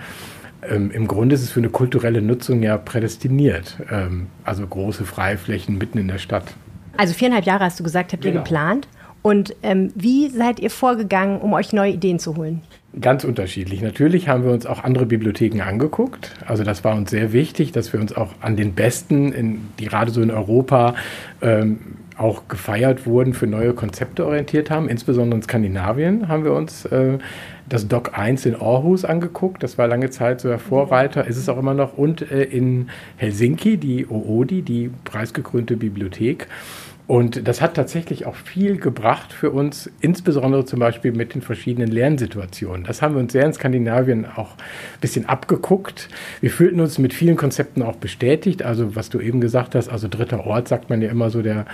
Ähm, 0.67 0.91
Im 0.91 1.07
Grunde 1.07 1.35
ist 1.35 1.43
es 1.43 1.51
für 1.51 1.59
eine 1.59 1.69
kulturelle 1.69 2.21
Nutzung 2.21 2.63
ja 2.63 2.77
prädestiniert. 2.77 3.77
Ähm, 3.91 4.27
also 4.43 4.65
große 4.65 5.05
Freiflächen 5.05 5.77
mitten 5.77 5.99
in 5.99 6.07
der 6.07 6.17
Stadt. 6.17 6.45
Also 6.97 7.13
viereinhalb 7.13 7.45
Jahre 7.45 7.65
hast 7.65 7.79
du 7.79 7.83
gesagt, 7.83 8.13
habt 8.13 8.23
ihr 8.25 8.31
genau. 8.31 8.43
geplant. 8.43 8.87
Und 9.23 9.55
ähm, 9.63 9.91
wie 9.95 10.29
seid 10.29 10.59
ihr 10.59 10.69
vorgegangen, 10.69 11.39
um 11.39 11.53
euch 11.53 11.73
neue 11.73 11.93
Ideen 11.93 12.19
zu 12.19 12.35
holen? 12.35 12.61
Ganz 12.99 13.23
unterschiedlich. 13.23 13.81
Natürlich 13.81 14.27
haben 14.27 14.43
wir 14.43 14.51
uns 14.51 14.67
auch 14.67 14.83
andere 14.83 15.07
Bibliotheken 15.07 15.61
angeguckt. 15.61 16.31
Also 16.45 16.63
das 16.63 16.83
war 16.83 16.95
uns 16.95 17.09
sehr 17.09 17.33
wichtig, 17.33 17.71
dass 17.71 17.91
wir 17.91 17.99
uns 17.99 18.15
auch 18.15 18.29
an 18.41 18.55
den 18.55 18.73
Besten, 18.73 19.31
in, 19.31 19.61
die 19.79 19.85
gerade 19.85 20.11
so 20.11 20.21
in 20.21 20.29
Europa 20.29 20.93
ähm, 21.41 21.79
auch 22.17 22.47
gefeiert 22.47 23.07
wurden, 23.07 23.33
für 23.33 23.47
neue 23.47 23.73
Konzepte 23.73 24.25
orientiert 24.25 24.69
haben. 24.69 24.89
Insbesondere 24.89 25.37
in 25.37 25.43
Skandinavien 25.43 26.27
haben 26.27 26.43
wir 26.43 26.53
uns 26.53 26.85
äh, 26.85 27.17
das 27.67 27.87
Doc 27.87 28.17
1 28.17 28.45
in 28.45 28.55
Aarhus 28.55 29.05
angeguckt. 29.05 29.63
Das 29.63 29.77
war 29.77 29.87
lange 29.87 30.09
Zeit 30.09 30.41
so 30.41 30.49
der 30.49 30.59
Vorreiter, 30.59 31.25
ist 31.25 31.37
es 31.37 31.49
auch 31.49 31.57
immer 31.57 31.73
noch. 31.73 31.97
Und 31.97 32.29
äh, 32.29 32.43
in 32.43 32.89
Helsinki, 33.17 33.77
die 33.77 34.05
OODI, 34.07 34.61
die 34.61 34.91
preisgekrönte 35.05 35.77
Bibliothek. 35.77 36.47
Und 37.05 37.47
das 37.47 37.61
hat 37.61 37.73
tatsächlich 37.73 38.25
auch 38.25 38.35
viel 38.35 38.77
gebracht 38.77 39.33
für 39.33 39.51
uns, 39.51 39.91
insbesondere 39.99 40.63
zum 40.63 40.79
Beispiel 40.79 41.11
mit 41.11 41.35
den 41.35 41.41
verschiedenen 41.41 41.91
Lernsituationen. 41.91 42.85
Das 42.85 43.01
haben 43.01 43.15
wir 43.15 43.21
uns 43.21 43.33
sehr 43.33 43.45
in 43.45 43.53
Skandinavien 43.53 44.25
auch 44.25 44.51
ein 44.51 44.99
bisschen 45.01 45.27
abgeguckt. 45.27 46.07
Wir 46.39 46.49
fühlten 46.49 46.79
uns 46.79 46.99
mit 46.99 47.13
vielen 47.13 47.35
Konzepten 47.35 47.81
auch 47.81 47.97
bestätigt. 47.97 48.63
Also 48.63 48.95
was 48.95 49.09
du 49.09 49.19
eben 49.19 49.41
gesagt 49.41 49.75
hast, 49.75 49.89
also 49.89 50.07
dritter 50.07 50.45
Ort 50.45 50.69
sagt 50.69 50.89
man 50.89 51.01
ja 51.01 51.09
immer 51.09 51.29
so 51.29 51.41
der, 51.41 51.65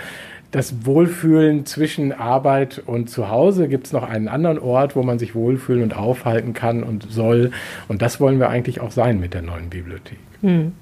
das 0.50 0.84
Wohlfühlen 0.84 1.64
zwischen 1.64 2.12
Arbeit 2.12 2.82
und 2.84 3.08
Zuhause. 3.08 3.68
Gibt 3.68 3.86
es 3.86 3.92
noch 3.92 4.02
einen 4.02 4.26
anderen 4.26 4.58
Ort, 4.58 4.96
wo 4.96 5.04
man 5.04 5.20
sich 5.20 5.36
wohlfühlen 5.36 5.84
und 5.84 5.96
aufhalten 5.96 6.54
kann 6.54 6.82
und 6.82 7.06
soll? 7.08 7.52
Und 7.86 8.02
das 8.02 8.18
wollen 8.18 8.40
wir 8.40 8.48
eigentlich 8.48 8.80
auch 8.80 8.90
sein 8.90 9.20
mit 9.20 9.34
der 9.34 9.42
neuen 9.42 9.70
Bibliothek. 9.70 10.18
Hm. 10.40 10.72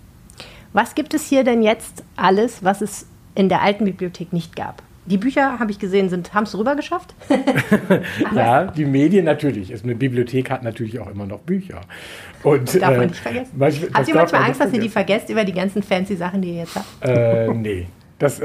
Was 0.72 0.94
gibt 0.94 1.12
es 1.12 1.26
hier 1.26 1.44
denn 1.44 1.62
jetzt 1.62 2.02
alles, 2.16 2.64
was 2.64 2.80
es 2.80 3.07
in 3.38 3.48
der 3.48 3.62
alten 3.62 3.84
Bibliothek 3.84 4.32
nicht 4.32 4.56
gab. 4.56 4.82
Die 5.06 5.16
Bücher, 5.16 5.58
habe 5.58 5.70
ich 5.70 5.78
gesehen, 5.78 6.10
haben 6.34 6.42
es 6.42 6.58
rüber 6.58 6.74
geschafft. 6.74 7.14
ja, 8.34 8.64
die 8.64 8.84
Medien 8.84 9.24
natürlich. 9.24 9.72
Eine 9.82 9.94
Bibliothek 9.94 10.50
hat 10.50 10.62
natürlich 10.62 10.98
auch 10.98 11.06
immer 11.06 11.24
noch 11.24 11.38
Bücher. 11.38 11.80
Und, 12.42 12.74
Darf 12.74 12.90
man 12.90 13.02
äh, 13.02 13.06
nicht 13.06 13.20
vergessen. 13.20 13.52
Manchmal, 13.56 13.90
habt 13.94 14.08
ihr 14.08 14.14
manchmal 14.14 14.42
Angst, 14.42 14.60
dass 14.60 14.72
ihr 14.72 14.80
die 14.80 14.88
vergesst 14.90 15.30
über 15.30 15.44
die 15.44 15.52
ganzen 15.52 15.82
fancy 15.82 16.16
Sachen, 16.16 16.42
die 16.42 16.48
ihr 16.48 16.56
jetzt 16.56 16.74
habt? 16.74 16.86
Äh, 17.00 17.48
nee. 17.54 17.86
Das, 18.18 18.42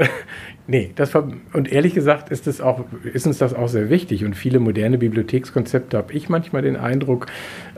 nee, 0.66 0.90
das 0.94 1.14
war, 1.14 1.30
und 1.52 1.70
ehrlich 1.70 1.94
gesagt 1.94 2.30
ist, 2.30 2.46
das 2.46 2.60
auch, 2.60 2.84
ist 3.12 3.26
uns 3.26 3.38
das 3.38 3.54
auch 3.54 3.68
sehr 3.68 3.90
wichtig. 3.90 4.24
Und 4.24 4.34
viele 4.34 4.60
moderne 4.60 4.98
Bibliothekskonzepte, 4.98 5.96
habe 5.96 6.12
ich 6.12 6.28
manchmal 6.28 6.62
den 6.62 6.76
Eindruck, 6.76 7.26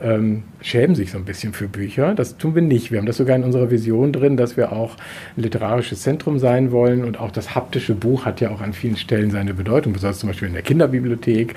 ähm, 0.01 0.43
schämen 0.61 0.95
sich 0.95 1.11
so 1.11 1.17
ein 1.17 1.25
bisschen 1.25 1.53
für 1.53 1.67
Bücher. 1.67 2.13
Das 2.15 2.37
tun 2.37 2.55
wir 2.55 2.61
nicht. 2.61 2.91
Wir 2.91 2.99
haben 2.99 3.05
das 3.05 3.17
sogar 3.17 3.35
in 3.35 3.43
unserer 3.43 3.71
Vision 3.71 4.13
drin, 4.13 4.37
dass 4.37 4.57
wir 4.57 4.71
auch 4.71 4.95
ein 5.35 5.43
literarisches 5.43 6.01
Zentrum 6.01 6.39
sein 6.39 6.71
wollen. 6.71 7.03
Und 7.03 7.19
auch 7.19 7.31
das 7.31 7.55
haptische 7.55 7.93
Buch 7.93 8.25
hat 8.25 8.41
ja 8.41 8.49
auch 8.51 8.61
an 8.61 8.73
vielen 8.73 8.97
Stellen 8.97 9.31
seine 9.31 9.53
Bedeutung, 9.53 9.93
besonders 9.93 10.19
zum 10.19 10.29
Beispiel 10.29 10.47
in 10.47 10.53
der 10.53 10.63
Kinderbibliothek. 10.63 11.55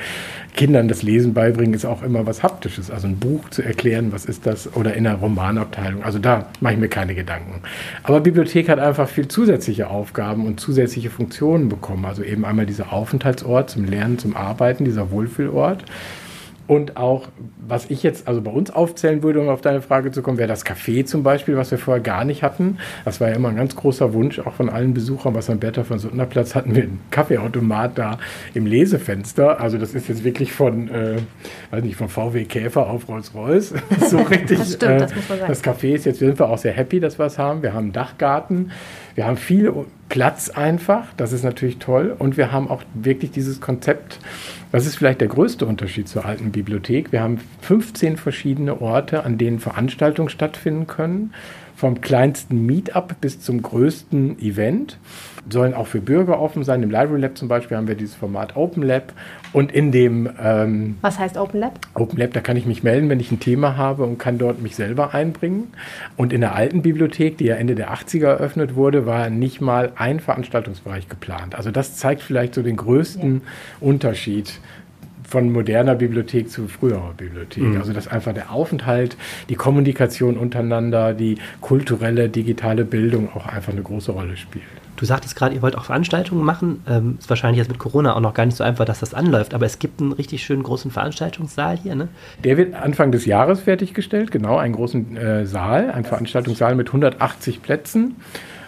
Kindern 0.56 0.88
das 0.88 1.02
Lesen 1.02 1.32
beibringen 1.32 1.74
ist 1.74 1.84
auch 1.84 2.02
immer 2.02 2.26
was 2.26 2.42
Haptisches. 2.42 2.90
Also 2.90 3.06
ein 3.06 3.18
Buch 3.18 3.48
zu 3.50 3.62
erklären, 3.62 4.12
was 4.12 4.24
ist 4.24 4.46
das, 4.46 4.74
oder 4.74 4.94
in 4.94 5.04
der 5.04 5.14
Romanabteilung. 5.14 6.02
Also 6.02 6.18
da 6.18 6.46
mache 6.60 6.74
ich 6.74 6.80
mir 6.80 6.88
keine 6.88 7.14
Gedanken. 7.14 7.62
Aber 8.02 8.20
Bibliothek 8.20 8.68
hat 8.68 8.78
einfach 8.78 9.08
viel 9.08 9.28
zusätzliche 9.28 9.88
Aufgaben 9.88 10.46
und 10.46 10.58
zusätzliche 10.60 11.10
Funktionen 11.20 11.68
bekommen. 11.68 12.06
Also 12.06 12.22
eben 12.22 12.46
einmal 12.46 12.64
dieser 12.64 12.94
Aufenthaltsort 12.94 13.68
zum 13.68 13.84
Lernen, 13.84 14.18
zum 14.18 14.34
Arbeiten, 14.34 14.86
dieser 14.86 15.10
Wohlfühlort. 15.10 15.84
Und 16.66 16.96
auch, 16.96 17.28
was 17.66 17.90
ich 17.90 18.02
jetzt 18.02 18.26
also 18.26 18.40
bei 18.40 18.50
uns 18.50 18.70
aufzählen 18.70 19.22
würde, 19.22 19.40
um 19.40 19.48
auf 19.48 19.60
deine 19.60 19.82
Frage 19.82 20.12
zu 20.12 20.22
kommen, 20.22 20.38
wäre 20.38 20.48
das 20.48 20.64
Café 20.64 21.04
zum 21.04 21.22
Beispiel, 21.22 21.56
was 21.56 21.70
wir 21.72 21.78
vorher 21.78 22.02
gar 22.02 22.24
nicht 22.24 22.42
hatten. 22.42 22.78
Das 23.04 23.20
war 23.20 23.28
ja 23.28 23.34
immer 23.34 23.48
ein 23.48 23.56
ganz 23.56 23.76
großer 23.76 24.14
Wunsch, 24.14 24.38
auch 24.38 24.54
von 24.54 24.70
allen 24.70 24.94
Besuchern. 24.94 25.34
Was 25.34 25.50
am 25.50 25.58
Bertha 25.58 25.82
von 25.82 25.98
Suttner 25.98 26.24
Platz 26.26 26.54
hatten 26.54 26.74
wir 26.74 26.84
einen 26.84 27.00
Kaffeeautomat 27.10 27.98
da 27.98 28.18
im 28.54 28.64
Lesefenster. 28.64 29.60
Also 29.60 29.76
das 29.76 29.94
ist 29.94 30.08
jetzt 30.08 30.24
wirklich 30.24 30.52
von, 30.52 30.88
äh, 30.88 31.16
weiß 31.70 31.82
nicht, 31.84 31.96
von 31.96 32.08
VW 32.08 32.44
Käfer 32.44 32.88
auf 32.88 33.08
Rolls-Royce. 33.08 33.74
so 34.08 34.18
richtig. 34.18 34.58
das 34.58 34.74
stimmt, 34.74 34.92
äh, 34.92 34.98
das 34.98 35.14
muss 35.16 35.28
man 35.28 35.38
sagen. 35.40 35.52
Das 35.52 35.64
Café 35.64 35.94
ist 35.94 36.06
jetzt, 36.06 36.20
sind 36.20 36.38
wir 36.38 36.48
auch 36.48 36.58
sehr 36.58 36.72
happy, 36.72 37.00
dass 37.00 37.18
wir 37.18 37.26
es 37.26 37.36
haben. 37.36 37.62
Wir 37.62 37.74
haben 37.74 37.86
einen 37.86 37.92
Dachgarten. 37.92 38.70
Wir 39.16 39.26
haben 39.26 39.36
viel 39.36 39.70
Platz 40.10 40.50
einfach. 40.50 41.06
Das 41.16 41.32
ist 41.32 41.44
natürlich 41.44 41.78
toll. 41.78 42.14
Und 42.18 42.36
wir 42.36 42.52
haben 42.52 42.68
auch 42.68 42.82
wirklich 42.92 43.30
dieses 43.30 43.62
Konzept, 43.62 44.18
das 44.72 44.84
ist 44.84 44.96
vielleicht 44.96 45.22
der 45.22 45.28
größte 45.28 45.64
Unterschied 45.64 46.08
zur 46.08 46.26
alten 46.26 46.52
Bibliothek. 46.52 47.12
Wir 47.12 47.22
haben 47.22 47.40
15 47.62 48.18
verschiedene 48.18 48.82
Orte, 48.82 49.24
an 49.24 49.38
denen 49.38 49.60
Veranstaltungen 49.60 50.28
stattfinden 50.28 50.86
können. 50.86 51.32
Vom 51.80 52.02
kleinsten 52.02 52.66
Meetup 52.66 53.22
bis 53.22 53.40
zum 53.40 53.62
größten 53.62 54.38
Event. 54.38 54.98
Sollen 55.48 55.72
auch 55.72 55.86
für 55.86 56.02
Bürger 56.02 56.38
offen 56.38 56.62
sein. 56.62 56.82
Im 56.82 56.90
Library 56.90 57.22
Lab 57.22 57.38
zum 57.38 57.48
Beispiel 57.48 57.78
haben 57.78 57.88
wir 57.88 57.94
dieses 57.94 58.14
Format 58.14 58.54
Open 58.54 58.82
Lab. 58.82 59.14
Und 59.54 59.72
in 59.72 59.90
dem. 59.90 60.28
Ähm, 60.38 60.98
Was 61.00 61.18
heißt 61.18 61.38
Open 61.38 61.58
Lab? 61.58 61.80
Open 61.94 62.18
Lab, 62.18 62.34
da 62.34 62.42
kann 62.42 62.58
ich 62.58 62.66
mich 62.66 62.82
melden, 62.82 63.08
wenn 63.08 63.18
ich 63.18 63.32
ein 63.32 63.40
Thema 63.40 63.78
habe 63.78 64.02
und 64.02 64.18
kann 64.18 64.36
dort 64.36 64.60
mich 64.60 64.76
selber 64.76 65.14
einbringen. 65.14 65.68
Und 66.18 66.34
in 66.34 66.42
der 66.42 66.54
alten 66.54 66.82
Bibliothek, 66.82 67.38
die 67.38 67.46
ja 67.46 67.54
Ende 67.54 67.74
der 67.74 67.94
80er 67.94 68.26
eröffnet 68.26 68.74
wurde, 68.74 69.06
war 69.06 69.30
nicht 69.30 69.62
mal 69.62 69.92
ein 69.96 70.20
Veranstaltungsbereich 70.20 71.08
geplant. 71.08 71.54
Also 71.54 71.70
das 71.70 71.96
zeigt 71.96 72.20
vielleicht 72.20 72.54
so 72.54 72.62
den 72.62 72.76
größten 72.76 73.36
ja. 73.36 73.40
Unterschied 73.80 74.52
von 75.30 75.52
moderner 75.52 75.94
Bibliothek 75.94 76.50
zu 76.50 76.66
früherer 76.66 77.14
Bibliothek. 77.16 77.62
Mhm. 77.62 77.76
Also 77.76 77.92
dass 77.92 78.08
einfach 78.08 78.34
der 78.34 78.50
Aufenthalt, 78.50 79.16
die 79.48 79.54
Kommunikation 79.54 80.36
untereinander, 80.36 81.14
die 81.14 81.38
kulturelle, 81.60 82.28
digitale 82.28 82.84
Bildung 82.84 83.30
auch 83.34 83.46
einfach 83.46 83.72
eine 83.72 83.82
große 83.82 84.10
Rolle 84.10 84.36
spielt. 84.36 84.64
Du 84.96 85.06
sagtest 85.06 85.36
gerade, 85.36 85.54
ihr 85.54 85.62
wollt 85.62 85.78
auch 85.78 85.84
Veranstaltungen 85.84 86.44
machen. 86.44 86.82
Ähm, 86.88 87.16
ist 87.18 87.30
wahrscheinlich 87.30 87.58
jetzt 87.58 87.68
mit 87.68 87.78
Corona 87.78 88.16
auch 88.16 88.20
noch 88.20 88.34
gar 88.34 88.44
nicht 88.44 88.56
so 88.56 88.64
einfach, 88.64 88.84
dass 88.84 89.00
das 89.00 89.14
anläuft, 89.14 89.54
aber 89.54 89.64
es 89.64 89.78
gibt 89.78 90.00
einen 90.00 90.12
richtig 90.12 90.42
schönen 90.42 90.62
großen 90.64 90.90
Veranstaltungssaal 90.90 91.78
hier, 91.78 91.94
ne? 91.94 92.08
Der 92.44 92.56
wird 92.58 92.74
Anfang 92.74 93.12
des 93.12 93.24
Jahres 93.24 93.60
fertiggestellt, 93.60 94.30
genau, 94.30 94.58
einen 94.58 94.74
großen 94.74 95.16
äh, 95.16 95.46
Saal, 95.46 95.90
ein 95.92 96.04
Veranstaltungssaal 96.04 96.74
mit 96.74 96.88
180 96.88 97.62
Plätzen 97.62 98.16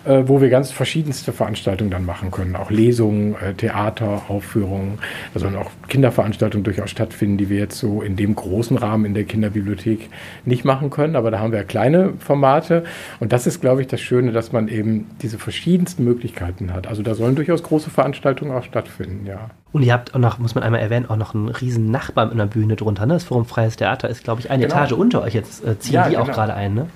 äh, 0.04 0.22
wo 0.26 0.40
wir 0.40 0.48
ganz 0.50 0.72
verschiedenste 0.72 1.32
Veranstaltungen 1.32 1.90
dann 1.90 2.04
machen 2.04 2.30
können. 2.30 2.56
Auch 2.56 2.70
Lesungen, 2.70 3.34
äh, 3.36 3.54
Theater, 3.54 4.22
Aufführungen. 4.28 4.98
Da 5.34 5.40
sollen 5.40 5.56
auch 5.56 5.70
Kinderveranstaltungen 5.88 6.64
durchaus 6.64 6.90
stattfinden, 6.90 7.38
die 7.38 7.48
wir 7.48 7.58
jetzt 7.58 7.78
so 7.78 8.02
in 8.02 8.16
dem 8.16 8.34
großen 8.34 8.76
Rahmen 8.76 9.04
in 9.04 9.14
der 9.14 9.24
Kinderbibliothek 9.24 10.10
nicht 10.44 10.64
machen 10.64 10.90
können. 10.90 11.16
Aber 11.16 11.30
da 11.30 11.38
haben 11.38 11.52
wir 11.52 11.64
kleine 11.64 12.14
Formate. 12.18 12.84
Und 13.20 13.32
das 13.32 13.46
ist, 13.46 13.60
glaube 13.60 13.80
ich, 13.80 13.86
das 13.86 14.00
Schöne, 14.00 14.32
dass 14.32 14.52
man 14.52 14.68
eben 14.68 15.06
diese 15.22 15.38
verschiedensten 15.38 16.04
Möglichkeiten 16.04 16.72
hat. 16.72 16.86
Also 16.86 17.02
da 17.02 17.14
sollen 17.14 17.36
durchaus 17.36 17.62
große 17.62 17.90
Veranstaltungen 17.90 18.52
auch 18.52 18.64
stattfinden, 18.64 19.26
ja. 19.26 19.50
Und 19.72 19.82
ihr 19.82 19.92
habt 19.94 20.14
auch 20.14 20.18
noch, 20.18 20.38
muss 20.38 20.54
man 20.54 20.62
einmal 20.64 20.80
erwähnen, 20.80 21.08
auch 21.08 21.16
noch 21.16 21.34
einen 21.34 21.48
riesen 21.48 21.90
Nachbarn 21.90 22.30
in 22.30 22.38
der 22.38 22.46
Bühne 22.46 22.76
drunter. 22.76 23.06
Ne? 23.06 23.14
Das 23.14 23.24
Forum 23.24 23.46
Freies 23.46 23.76
Theater 23.76 24.08
ist, 24.08 24.22
glaube 24.22 24.40
ich, 24.40 24.50
eine 24.50 24.64
genau. 24.64 24.74
Etage 24.74 24.92
unter 24.92 25.22
euch. 25.22 25.32
Jetzt 25.32 25.64
äh, 25.64 25.78
ziehen 25.78 25.94
ja, 25.94 26.08
die 26.08 26.16
genau. 26.16 26.24
auch 26.24 26.30
gerade 26.30 26.52
ein, 26.52 26.74
ne? 26.74 26.86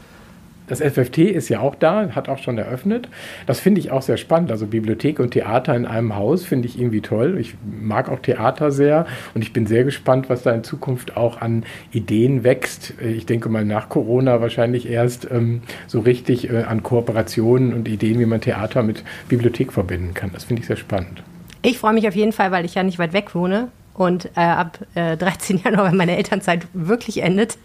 Das 0.66 0.80
FFT 0.80 1.18
ist 1.18 1.48
ja 1.48 1.60
auch 1.60 1.74
da, 1.74 2.10
hat 2.10 2.28
auch 2.28 2.38
schon 2.38 2.58
eröffnet. 2.58 3.08
Das 3.46 3.60
finde 3.60 3.80
ich 3.80 3.90
auch 3.90 4.02
sehr 4.02 4.16
spannend. 4.16 4.50
Also 4.50 4.66
Bibliothek 4.66 5.20
und 5.20 5.30
Theater 5.30 5.74
in 5.74 5.86
einem 5.86 6.16
Haus 6.16 6.44
finde 6.44 6.66
ich 6.66 6.78
irgendwie 6.78 7.00
toll. 7.00 7.38
Ich 7.38 7.54
mag 7.80 8.08
auch 8.08 8.18
Theater 8.18 8.70
sehr 8.70 9.06
und 9.34 9.42
ich 9.42 9.52
bin 9.52 9.66
sehr 9.66 9.84
gespannt, 9.84 10.28
was 10.28 10.42
da 10.42 10.52
in 10.52 10.64
Zukunft 10.64 11.16
auch 11.16 11.40
an 11.40 11.64
Ideen 11.92 12.42
wächst. 12.42 12.94
Ich 13.00 13.26
denke 13.26 13.48
mal 13.48 13.64
nach 13.64 13.88
Corona 13.88 14.40
wahrscheinlich 14.40 14.88
erst 14.88 15.28
ähm, 15.30 15.62
so 15.86 16.00
richtig 16.00 16.50
äh, 16.50 16.62
an 16.62 16.82
Kooperationen 16.82 17.72
und 17.72 17.88
Ideen, 17.88 18.18
wie 18.18 18.26
man 18.26 18.40
Theater 18.40 18.82
mit 18.82 19.04
Bibliothek 19.28 19.72
verbinden 19.72 20.14
kann. 20.14 20.30
Das 20.32 20.44
finde 20.44 20.62
ich 20.62 20.66
sehr 20.66 20.76
spannend. 20.76 21.22
Ich 21.62 21.78
freue 21.78 21.94
mich 21.94 22.06
auf 22.08 22.14
jeden 22.14 22.32
Fall, 22.32 22.50
weil 22.50 22.64
ich 22.64 22.74
ja 22.74 22.82
nicht 22.82 22.98
weit 22.98 23.12
weg 23.12 23.34
wohne 23.34 23.68
und 23.94 24.26
äh, 24.36 24.40
ab 24.40 24.78
äh, 24.94 25.16
13 25.16 25.58
Januar, 25.64 25.86
wenn 25.86 25.96
meine 25.96 26.16
Elternzeit 26.16 26.66
wirklich 26.72 27.22
endet, 27.22 27.58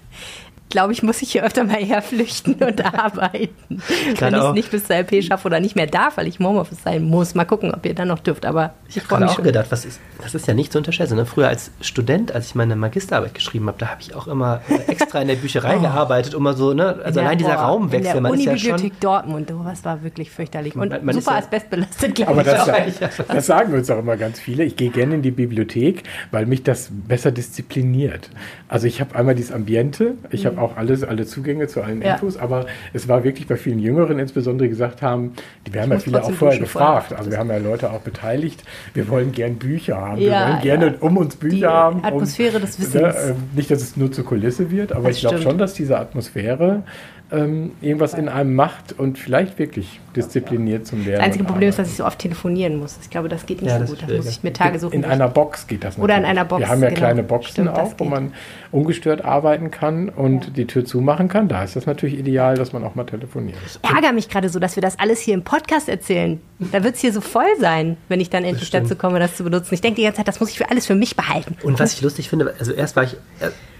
glaube 0.72 0.94
ich, 0.94 1.04
muss 1.04 1.22
ich 1.22 1.32
hier 1.32 1.44
öfter 1.44 1.64
mal 1.64 1.84
herflüchten 1.84 2.56
und 2.56 2.84
arbeiten. 2.94 3.82
Wenn 4.18 4.34
ich 4.34 4.42
es 4.42 4.54
nicht 4.54 4.72
bis 4.72 4.86
zur 4.86 4.96
LP 4.96 5.24
schaffe 5.24 5.48
oder 5.48 5.60
nicht 5.60 5.76
mehr 5.76 5.88
darf, 5.88 6.18
weil 6.18 6.28
ich 6.28 6.40
im 6.40 6.48
Homeoffice 6.48 6.82
sein 6.84 7.04
muss. 7.04 7.36
Mal 7.36 7.46
gucken, 7.46 7.74
ob 7.74 7.86
ihr 7.86 7.94
dann 7.94 8.08
noch 8.08 8.20
dürft. 8.20 8.46
Aber 8.46 8.74
ich, 8.88 8.98
ich 8.98 9.10
habe 9.10 9.26
auch 9.26 9.36
schon. 9.36 9.44
gedacht, 9.44 9.68
was 9.70 9.86
ist, 9.86 10.00
das 10.22 10.34
ist 10.34 10.48
ja 10.48 10.54
nicht 10.54 10.72
zu 10.72 10.78
unterschätzen. 10.78 11.16
Ne? 11.16 11.26
Früher 11.26 11.48
als 11.48 11.72
Student, 11.82 12.34
als 12.34 12.48
ich 12.48 12.56
meine 12.56 12.76
Magisterarbeit 12.76 13.34
geschrieben 13.34 13.68
habe, 13.68 13.78
da 13.78 13.88
habe 13.88 14.02
ich 14.02 14.16
auch 14.16 14.28
immer 14.28 14.62
extra 14.88 15.22
in 15.22 15.28
der 15.28 15.36
Bücherei 15.36 15.78
oh. 15.78 15.82
gearbeitet, 15.82 16.34
um 16.34 16.44
mal 16.44 16.56
so, 16.56 16.74
ne, 16.74 17.00
also 17.04 17.20
allein 17.20 17.38
dieser 17.38 17.56
boah, 17.56 17.64
Raumwechsel. 17.64 18.18
In 18.18 18.24
der 18.24 18.32
Unibibliothek 18.32 18.94
ja 18.94 19.00
Dortmund, 19.00 19.52
oh, 19.52 19.66
was 19.66 19.84
war 19.84 20.04
wirklich 20.04 20.32
fürchterlich. 20.32 20.76
Und 20.76 20.90
man, 20.90 21.06
man 21.06 21.16
super 21.16 21.32
ja, 21.32 21.38
asbestbelastet, 21.40 22.16
glaube 22.16 22.42
ich. 22.42 22.98
Das, 22.98 23.20
auch. 23.20 23.26
das 23.28 23.46
sagen 23.46 23.74
uns 23.74 23.90
auch 23.90 24.00
immer 24.00 24.18
ganz 24.18 24.40
viele. 24.40 24.64
Ich 24.64 24.76
gehe 24.76 24.90
gerne 24.90 25.16
in 25.16 25.22
die 25.22 25.32
Bibliothek, 25.32 26.04
weil 26.32 26.46
mich 26.46 26.64
das 26.64 26.90
besser 26.92 27.32
diszipliniert. 27.32 28.30
Also 28.68 28.88
ich 28.88 29.02
habe 29.02 29.16
einmal 29.16 29.36
dieses 29.36 29.52
Ambiente, 29.52 30.16
ich 30.30 30.46
habe 30.46 30.61
auch 30.62 30.78
alles, 30.78 31.04
alle 31.04 31.26
Zugänge 31.26 31.68
zu 31.68 31.82
allen 31.82 32.02
ja. 32.02 32.14
Infos, 32.14 32.38
aber 32.38 32.66
es 32.94 33.08
war 33.08 33.24
wirklich 33.24 33.48
bei 33.48 33.56
vielen 33.56 33.80
Jüngeren 33.80 34.20
insbesondere 34.20 34.70
gesagt 34.70 35.02
haben, 35.02 35.34
die, 35.68 35.74
wir 35.74 35.82
haben 35.82 35.92
ja 35.92 36.00
viele 36.00 36.24
auch 36.24 36.32
vorher 36.32 36.60
gefragt, 36.60 37.08
vorher. 37.08 37.20
also 37.20 37.32
wir 37.32 37.38
haben 37.38 37.50
ja 37.50 37.58
Leute 37.58 37.92
auch 37.92 38.02
beteiligt, 38.02 38.64
wir 38.94 39.08
wollen 39.10 39.32
gern 39.32 39.56
Bücher 39.56 39.98
haben, 39.98 40.22
ja, 40.22 40.30
wir 40.30 40.54
wollen 40.54 40.62
gerne 40.62 40.96
um 41.00 41.18
uns 41.18 41.36
Bücher 41.36 41.56
die 41.56 41.66
haben. 41.66 42.04
Atmosphäre 42.04 42.56
um, 42.58 42.62
des 42.62 42.80
Wissens. 42.80 42.94
Ne, 42.94 43.36
nicht, 43.56 43.72
dass 43.72 43.82
es 43.82 43.98
nur 43.98 44.12
zur 44.12 44.26
Kulisse 44.26 44.72
wird, 44.72 44.92
aber 44.94 45.08
das 45.08 45.18
ich 45.18 45.22
glaube 45.22 45.42
schon, 45.42 45.58
dass 45.58 45.74
diese 45.74 45.98
Atmosphäre 45.98 46.84
ähm, 47.32 47.72
irgendwas 47.82 48.14
in 48.14 48.28
einem 48.28 48.56
macht 48.56 48.98
und 49.00 49.18
vielleicht 49.18 49.58
wirklich 49.58 50.00
diszipliniert 50.16 50.86
zum 50.86 51.00
Lernen. 51.00 51.18
Das 51.18 51.26
einzige 51.26 51.46
Problem 51.46 51.70
ist, 51.70 51.80
dass 51.80 51.88
ich 51.88 51.96
so 51.96 52.06
oft 52.06 52.20
telefonieren 52.20 52.78
muss. 52.78 52.98
Ich 53.02 53.10
glaube, 53.10 53.30
das 53.30 53.46
geht 53.46 53.62
nicht 53.62 53.72
ja, 53.72 53.86
so 53.86 53.94
gut. 53.94 54.04
Da 54.06 54.14
muss 54.14 54.28
ich 54.28 54.44
mir 54.44 54.52
Tage 54.52 54.80
suchen. 54.80 54.94
In 54.94 55.06
einer 55.06 55.30
Box 55.30 55.68
geht 55.68 55.84
das 55.84 55.98
natürlich. 55.98 56.04
Oder 56.04 56.18
in 56.18 56.26
einer 56.26 56.44
Box. 56.44 56.60
Wir 56.60 56.68
haben 56.68 56.82
ja 56.82 56.90
genau. 56.90 57.00
kleine 57.00 57.24
Boxen 57.24 57.52
Stimmt, 57.52 57.70
auch, 57.70 57.94
wo 57.98 58.04
man 58.04 58.34
ungestört 58.72 59.24
arbeiten 59.24 59.72
kann 59.72 60.10
und 60.10 60.46
ja. 60.46 60.50
die 60.52 60.68
Tür 60.68 60.84
zumachen 60.84 61.30
kann. 61.30 61.48
Da 61.48 61.64
ist 61.64 61.78
das 61.78 61.86
natürlich 61.86 62.20
ideal, 62.20 62.56
dass 62.56 62.74
man 62.74 62.84
auch 62.84 62.96
mal 62.96 63.06
telefoniert. 63.06 63.58
Ich 63.66 63.90
ärgere 63.90 64.12
mich 64.12 64.28
gerade 64.28 64.50
so, 64.50 64.60
dass 64.60 64.76
wir 64.76 64.82
das 64.82 65.00
alles 65.00 65.22
hier 65.22 65.34
im 65.34 65.44
Podcast 65.44 65.88
erzählen. 65.88 66.42
Da 66.72 66.84
wird 66.84 66.96
es 66.96 67.02
hier 67.02 67.14
so 67.14 67.22
voll 67.22 67.46
sein, 67.60 67.96
wenn 68.10 68.20
ich 68.20 68.30
dann 68.30 68.44
endlich 68.44 68.70
dazu 68.72 68.96
komme, 68.96 69.20
das 69.20 69.36
zu 69.38 69.44
benutzen. 69.44 69.74
Ich 69.74 69.82
denke 69.82 69.96
die 69.96 70.04
ganze 70.04 70.18
Zeit, 70.18 70.28
das 70.28 70.40
muss 70.42 70.50
ich 70.50 70.58
für 70.58 70.70
alles 70.70 70.86
für 70.86 70.96
mich 70.96 71.16
behalten. 71.16 71.56
Und 71.64 71.80
was 71.80 71.94
ich 71.94 72.02
lustig 72.02 72.30
finde, 72.30 72.54
also 72.60 72.74
erst 72.74 72.96
war 72.98 73.04
ich 73.04 73.16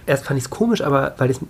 erst 0.06 0.26
fand 0.26 0.38
ich 0.38 0.44
es 0.44 0.50
komisch, 0.50 0.82
aber 0.82 1.14
weil 1.18 1.30
es, 1.30 1.40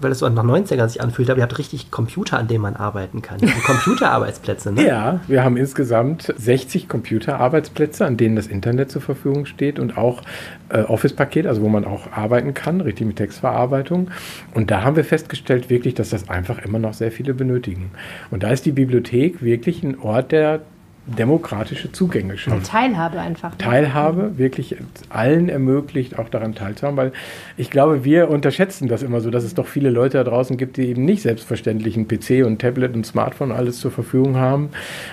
weil 0.00 0.14
so 0.14 0.28
nach 0.28 0.44
90ern 0.44 0.88
sich 0.88 1.00
anfühlt, 1.00 1.30
aber 1.30 1.38
ihr 1.38 1.42
habt 1.42 1.58
richtig 1.58 1.90
Computer, 1.90 2.38
an 2.38 2.48
denen 2.48 2.62
man 2.62 2.76
arbeiten 2.76 3.22
kann. 3.22 3.40
Computerarbeitsplätze, 3.66 4.72
ne? 4.72 4.86
Ja, 4.86 5.20
wir 5.26 5.44
haben 5.44 5.56
insgesamt 5.56 6.32
60 6.36 6.88
Computerarbeitsplätze, 6.88 8.04
an 8.04 8.16
denen 8.16 8.36
das 8.36 8.46
Internet 8.46 8.90
zur 8.90 9.02
Verfügung 9.02 9.46
steht 9.46 9.78
und 9.78 9.96
auch 9.96 10.22
äh, 10.68 10.82
Office-Paket, 10.82 11.46
also 11.46 11.62
wo 11.62 11.68
man 11.68 11.84
auch 11.84 12.12
arbeiten 12.12 12.54
kann, 12.54 12.80
richtig 12.80 13.06
mit 13.06 13.16
Textverarbeitung. 13.16 14.10
Und 14.52 14.70
da 14.70 14.82
haben 14.82 14.96
wir 14.96 15.04
festgestellt 15.04 15.70
wirklich, 15.70 15.94
dass 15.94 16.10
das 16.10 16.28
einfach 16.28 16.58
immer 16.58 16.78
noch 16.78 16.94
sehr 16.94 17.12
viele 17.12 17.34
benötigen. 17.34 17.90
Und 18.30 18.42
da 18.42 18.50
ist 18.50 18.66
die 18.66 18.72
Bibliothek 18.72 19.42
wirklich 19.42 19.82
ein 19.82 19.98
Ort 19.98 20.32
der 20.32 20.62
demokratische 21.06 21.92
Zugänge 21.92 22.38
schaffen. 22.38 22.62
Teilhabe 22.62 23.20
einfach. 23.20 23.50
Ne? 23.52 23.58
Teilhabe, 23.58 24.38
wirklich 24.38 24.76
allen 25.10 25.48
ermöglicht, 25.48 26.18
auch 26.18 26.28
daran 26.28 26.54
teilzuhaben, 26.54 26.96
weil 26.96 27.12
ich 27.56 27.70
glaube, 27.70 28.04
wir 28.04 28.30
unterschätzen 28.30 28.88
das 28.88 29.02
immer 29.02 29.20
so, 29.20 29.30
dass 29.30 29.44
es 29.44 29.54
doch 29.54 29.66
viele 29.66 29.90
Leute 29.90 30.18
da 30.18 30.24
draußen 30.24 30.56
gibt, 30.56 30.76
die 30.76 30.88
eben 30.88 31.04
nicht 31.04 31.22
selbstverständlich 31.22 31.96
einen 31.96 32.08
PC 32.08 32.46
und 32.46 32.60
Tablet 32.60 32.94
und 32.94 33.04
Smartphone 33.04 33.52
alles 33.52 33.80
zur 33.80 33.90
Verfügung 33.90 34.36
haben, 34.36 34.70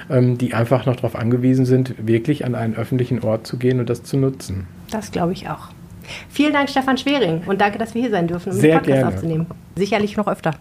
ähm, 0.09 0.37
die 0.37 0.53
einfach 0.53 0.85
noch 0.85 0.95
darauf 0.95 1.15
angewiesen 1.15 1.65
sind, 1.65 1.93
wirklich 1.97 2.45
an 2.45 2.55
einen 2.55 2.75
öffentlichen 2.75 3.21
Ort 3.23 3.45
zu 3.45 3.57
gehen 3.57 3.79
und 3.79 3.89
das 3.89 4.03
zu 4.03 4.17
nutzen. 4.17 4.67
Das 4.91 5.11
glaube 5.11 5.33
ich 5.33 5.49
auch. 5.49 5.69
Vielen 6.29 6.53
Dank, 6.53 6.69
Stefan 6.69 6.97
Schwering, 6.97 7.43
und 7.45 7.61
danke, 7.61 7.77
dass 7.77 7.93
wir 7.93 8.01
hier 8.01 8.11
sein 8.11 8.27
dürfen, 8.27 8.51
um 8.51 8.57
Sehr 8.57 8.71
den 8.71 8.77
Podcast 8.79 8.97
gerne. 8.97 9.15
aufzunehmen. 9.15 9.45
Sicherlich 9.75 10.17
noch 10.17 10.27
öfter. 10.27 10.55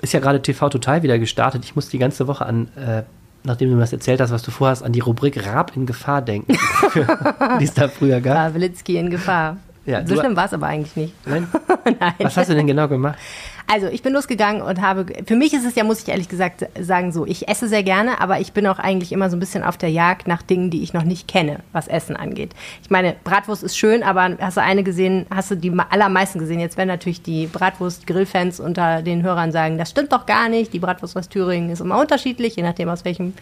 Ist 0.00 0.12
ja 0.12 0.20
gerade 0.20 0.42
TV 0.42 0.68
Total 0.68 1.02
wieder 1.02 1.18
gestartet. 1.18 1.64
Ich 1.64 1.74
muss 1.74 1.88
die 1.88 1.98
ganze 1.98 2.26
Woche 2.26 2.46
an 2.46 2.68
äh, 2.76 3.02
nachdem 3.44 3.70
du 3.70 3.74
mir 3.74 3.80
das 3.80 3.92
erzählt 3.92 4.20
hast, 4.20 4.30
was 4.30 4.42
du 4.42 4.50
vorhast, 4.50 4.82
an 4.82 4.92
die 4.92 5.00
Rubrik 5.00 5.46
Raab 5.46 5.76
in 5.76 5.86
Gefahr 5.86 6.22
denken, 6.22 6.52
die 7.60 7.64
es 7.64 7.74
da 7.74 7.88
früher 7.88 8.20
gab. 8.20 8.52
Pawlitzki 8.52 8.96
in 8.96 9.10
Gefahr. 9.10 9.56
Ja, 9.84 10.06
so 10.06 10.16
schlimm 10.16 10.36
war 10.36 10.44
es 10.44 10.52
aber 10.52 10.66
eigentlich 10.66 10.94
nicht. 10.94 11.26
Nein? 11.26 11.48
Nein? 11.84 12.14
Was 12.18 12.36
hast 12.36 12.50
du 12.50 12.54
denn 12.54 12.66
genau 12.66 12.86
gemacht? 12.86 13.18
Also 13.66 13.86
ich 13.86 14.02
bin 14.02 14.12
losgegangen 14.12 14.60
und 14.62 14.80
habe, 14.82 15.06
für 15.26 15.34
mich 15.34 15.54
ist 15.54 15.64
es 15.64 15.74
ja, 15.74 15.82
muss 15.82 16.02
ich 16.02 16.08
ehrlich 16.08 16.28
gesagt 16.28 16.66
sagen, 16.78 17.10
so, 17.10 17.26
ich 17.26 17.48
esse 17.48 17.68
sehr 17.68 17.82
gerne, 17.82 18.20
aber 18.20 18.38
ich 18.38 18.52
bin 18.52 18.66
auch 18.66 18.78
eigentlich 18.78 19.12
immer 19.12 19.30
so 19.30 19.36
ein 19.36 19.40
bisschen 19.40 19.64
auf 19.64 19.76
der 19.76 19.88
Jagd 19.90 20.28
nach 20.28 20.42
Dingen, 20.42 20.70
die 20.70 20.82
ich 20.82 20.92
noch 20.92 21.04
nicht 21.04 21.26
kenne, 21.26 21.60
was 21.72 21.88
Essen 21.88 22.14
angeht. 22.14 22.50
Ich 22.82 22.90
meine, 22.90 23.16
Bratwurst 23.24 23.62
ist 23.62 23.76
schön, 23.76 24.02
aber 24.02 24.36
hast 24.40 24.56
du 24.56 24.62
eine 24.62 24.82
gesehen, 24.82 25.26
hast 25.34 25.50
du 25.50 25.56
die 25.56 25.72
allermeisten 25.90 26.38
gesehen. 26.38 26.60
Jetzt 26.60 26.76
werden 26.76 26.88
natürlich 26.88 27.22
die 27.22 27.46
Bratwurst-Grillfans 27.46 28.60
unter 28.60 29.02
den 29.02 29.22
Hörern 29.22 29.52
sagen, 29.52 29.78
das 29.78 29.90
stimmt 29.90 30.12
doch 30.12 30.26
gar 30.26 30.48
nicht, 30.48 30.72
die 30.72 30.78
Bratwurst 30.78 31.16
aus 31.16 31.28
Thüringen 31.28 31.70
ist 31.70 31.80
immer 31.80 31.98
unterschiedlich, 31.98 32.56
je 32.56 32.62
nachdem 32.62 32.88
aus 32.88 33.04
welchem 33.04 33.32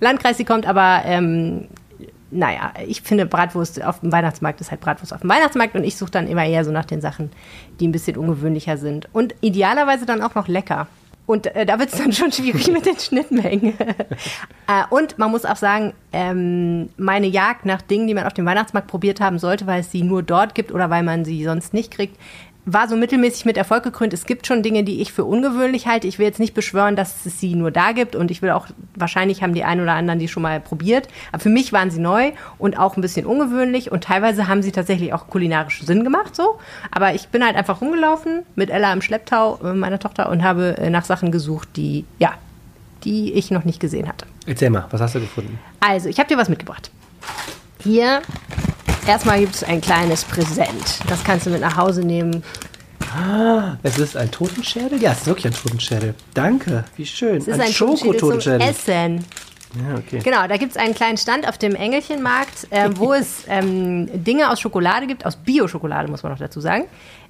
Landkreis 0.00 0.36
sie 0.36 0.44
kommt, 0.44 0.66
aber 0.66 1.02
ähm, 1.06 1.66
naja, 2.30 2.72
ich 2.86 3.02
finde 3.02 3.26
Bratwurst 3.26 3.82
auf 3.82 4.00
dem 4.00 4.12
Weihnachtsmarkt 4.12 4.60
ist 4.60 4.70
halt 4.70 4.80
Bratwurst 4.80 5.14
auf 5.14 5.20
dem 5.20 5.30
Weihnachtsmarkt 5.30 5.74
und 5.74 5.84
ich 5.84 5.96
suche 5.96 6.10
dann 6.10 6.26
immer 6.26 6.44
eher 6.44 6.64
so 6.64 6.70
nach 6.70 6.84
den 6.84 7.00
Sachen, 7.00 7.30
die 7.80 7.88
ein 7.88 7.92
bisschen 7.92 8.16
ungewöhnlicher 8.16 8.76
sind. 8.76 9.08
Und 9.12 9.34
idealerweise 9.40 10.06
dann 10.06 10.22
auch 10.22 10.34
noch 10.34 10.48
lecker. 10.48 10.88
Und 11.28 11.54
äh, 11.54 11.66
da 11.66 11.78
wird 11.78 11.92
es 11.92 11.98
dann 11.98 12.10
schon 12.12 12.32
schwierig 12.32 12.68
mit 12.72 12.86
den 12.86 12.98
Schnittmengen. 12.98 13.74
äh, 13.78 14.84
und 14.88 15.18
man 15.18 15.30
muss 15.30 15.44
auch 15.44 15.56
sagen, 15.56 15.92
ähm, 16.10 16.88
meine 16.96 17.26
Jagd 17.26 17.66
nach 17.66 17.82
Dingen, 17.82 18.06
die 18.06 18.14
man 18.14 18.24
auf 18.24 18.32
dem 18.32 18.46
Weihnachtsmarkt 18.46 18.88
probiert 18.88 19.20
haben 19.20 19.38
sollte, 19.38 19.66
weil 19.66 19.80
es 19.80 19.90
sie 19.90 20.02
nur 20.02 20.22
dort 20.22 20.54
gibt 20.54 20.72
oder 20.72 20.88
weil 20.88 21.02
man 21.02 21.26
sie 21.26 21.44
sonst 21.44 21.74
nicht 21.74 21.90
kriegt, 21.90 22.18
war 22.72 22.86
so 22.86 22.96
mittelmäßig 22.96 23.46
mit 23.46 23.56
Erfolg 23.56 23.82
gekrönt. 23.82 24.12
Es 24.12 24.26
gibt 24.26 24.46
schon 24.46 24.62
Dinge, 24.62 24.84
die 24.84 25.00
ich 25.00 25.12
für 25.12 25.24
ungewöhnlich 25.24 25.86
halte. 25.86 26.06
Ich 26.06 26.18
will 26.18 26.26
jetzt 26.26 26.38
nicht 26.38 26.52
beschwören, 26.52 26.96
dass 26.96 27.24
es 27.24 27.40
sie 27.40 27.54
nur 27.54 27.70
da 27.70 27.92
gibt 27.92 28.14
und 28.14 28.30
ich 28.30 28.42
will 28.42 28.50
auch, 28.50 28.66
wahrscheinlich 28.94 29.42
haben 29.42 29.54
die 29.54 29.64
einen 29.64 29.80
oder 29.80 29.94
anderen 29.94 30.18
die 30.18 30.28
schon 30.28 30.42
mal 30.42 30.60
probiert. 30.60 31.08
Aber 31.32 31.40
für 31.40 31.48
mich 31.48 31.72
waren 31.72 31.90
sie 31.90 31.98
neu 32.00 32.32
und 32.58 32.78
auch 32.78 32.96
ein 32.96 33.00
bisschen 33.00 33.24
ungewöhnlich 33.24 33.90
und 33.90 34.04
teilweise 34.04 34.48
haben 34.48 34.62
sie 34.62 34.72
tatsächlich 34.72 35.14
auch 35.14 35.28
kulinarischen 35.28 35.86
Sinn 35.86 36.04
gemacht, 36.04 36.36
so. 36.36 36.58
Aber 36.90 37.14
ich 37.14 37.28
bin 37.28 37.42
halt 37.42 37.56
einfach 37.56 37.80
rumgelaufen 37.80 38.42
mit 38.54 38.68
Ella 38.68 38.92
im 38.92 39.00
Schlepptau, 39.00 39.58
äh, 39.64 39.72
meiner 39.72 39.98
Tochter, 39.98 40.28
und 40.28 40.42
habe 40.42 40.76
äh, 40.76 40.90
nach 40.90 41.06
Sachen 41.06 41.32
gesucht, 41.32 41.70
die, 41.76 42.04
ja, 42.18 42.34
die 43.04 43.32
ich 43.32 43.50
noch 43.50 43.64
nicht 43.64 43.80
gesehen 43.80 44.08
hatte. 44.08 44.26
Erzähl 44.46 44.68
mal, 44.68 44.86
was 44.90 45.00
hast 45.00 45.14
du 45.14 45.20
gefunden? 45.20 45.58
Also, 45.80 46.10
ich 46.10 46.18
habe 46.18 46.28
dir 46.28 46.36
was 46.36 46.50
mitgebracht. 46.50 46.90
Hier 47.82 48.20
Erstmal 49.08 49.40
gibt 49.40 49.54
es 49.54 49.64
ein 49.64 49.80
kleines 49.80 50.22
Präsent. 50.22 51.00
Das 51.08 51.24
kannst 51.24 51.46
du 51.46 51.50
mit 51.50 51.62
nach 51.62 51.78
Hause 51.78 52.02
nehmen. 52.02 52.44
Ah, 53.16 53.78
es 53.82 53.98
ist 53.98 54.18
ein 54.18 54.30
Totenschädel? 54.30 55.00
Ja, 55.00 55.12
es 55.12 55.20
ist 55.20 55.26
wirklich 55.26 55.46
ein 55.46 55.54
Totenschädel. 55.54 56.14
Danke, 56.34 56.84
wie 56.94 57.06
schön. 57.06 57.38
Es 57.38 57.48
ist 57.48 57.54
ein, 57.54 57.62
ein 57.62 57.72
Schokototenschädel. 57.72 58.60
Essen. 58.60 59.24
Ja, 59.74 59.96
okay. 59.96 60.20
Genau, 60.22 60.46
da 60.46 60.58
gibt 60.58 60.72
es 60.72 60.76
einen 60.76 60.94
kleinen 60.94 61.16
Stand 61.16 61.48
auf 61.48 61.56
dem 61.56 61.74
Engelchenmarkt, 61.74 62.66
äh, 62.68 62.90
wo 62.96 63.12
es 63.14 63.44
ähm, 63.48 64.10
Dinge 64.12 64.50
aus 64.50 64.60
Schokolade 64.60 65.06
gibt, 65.06 65.24
aus 65.24 65.36
Bio-Schokolade, 65.36 66.10
muss 66.10 66.22
man 66.22 66.32
noch 66.32 66.38
dazu 66.38 66.60
sagen 66.60 66.84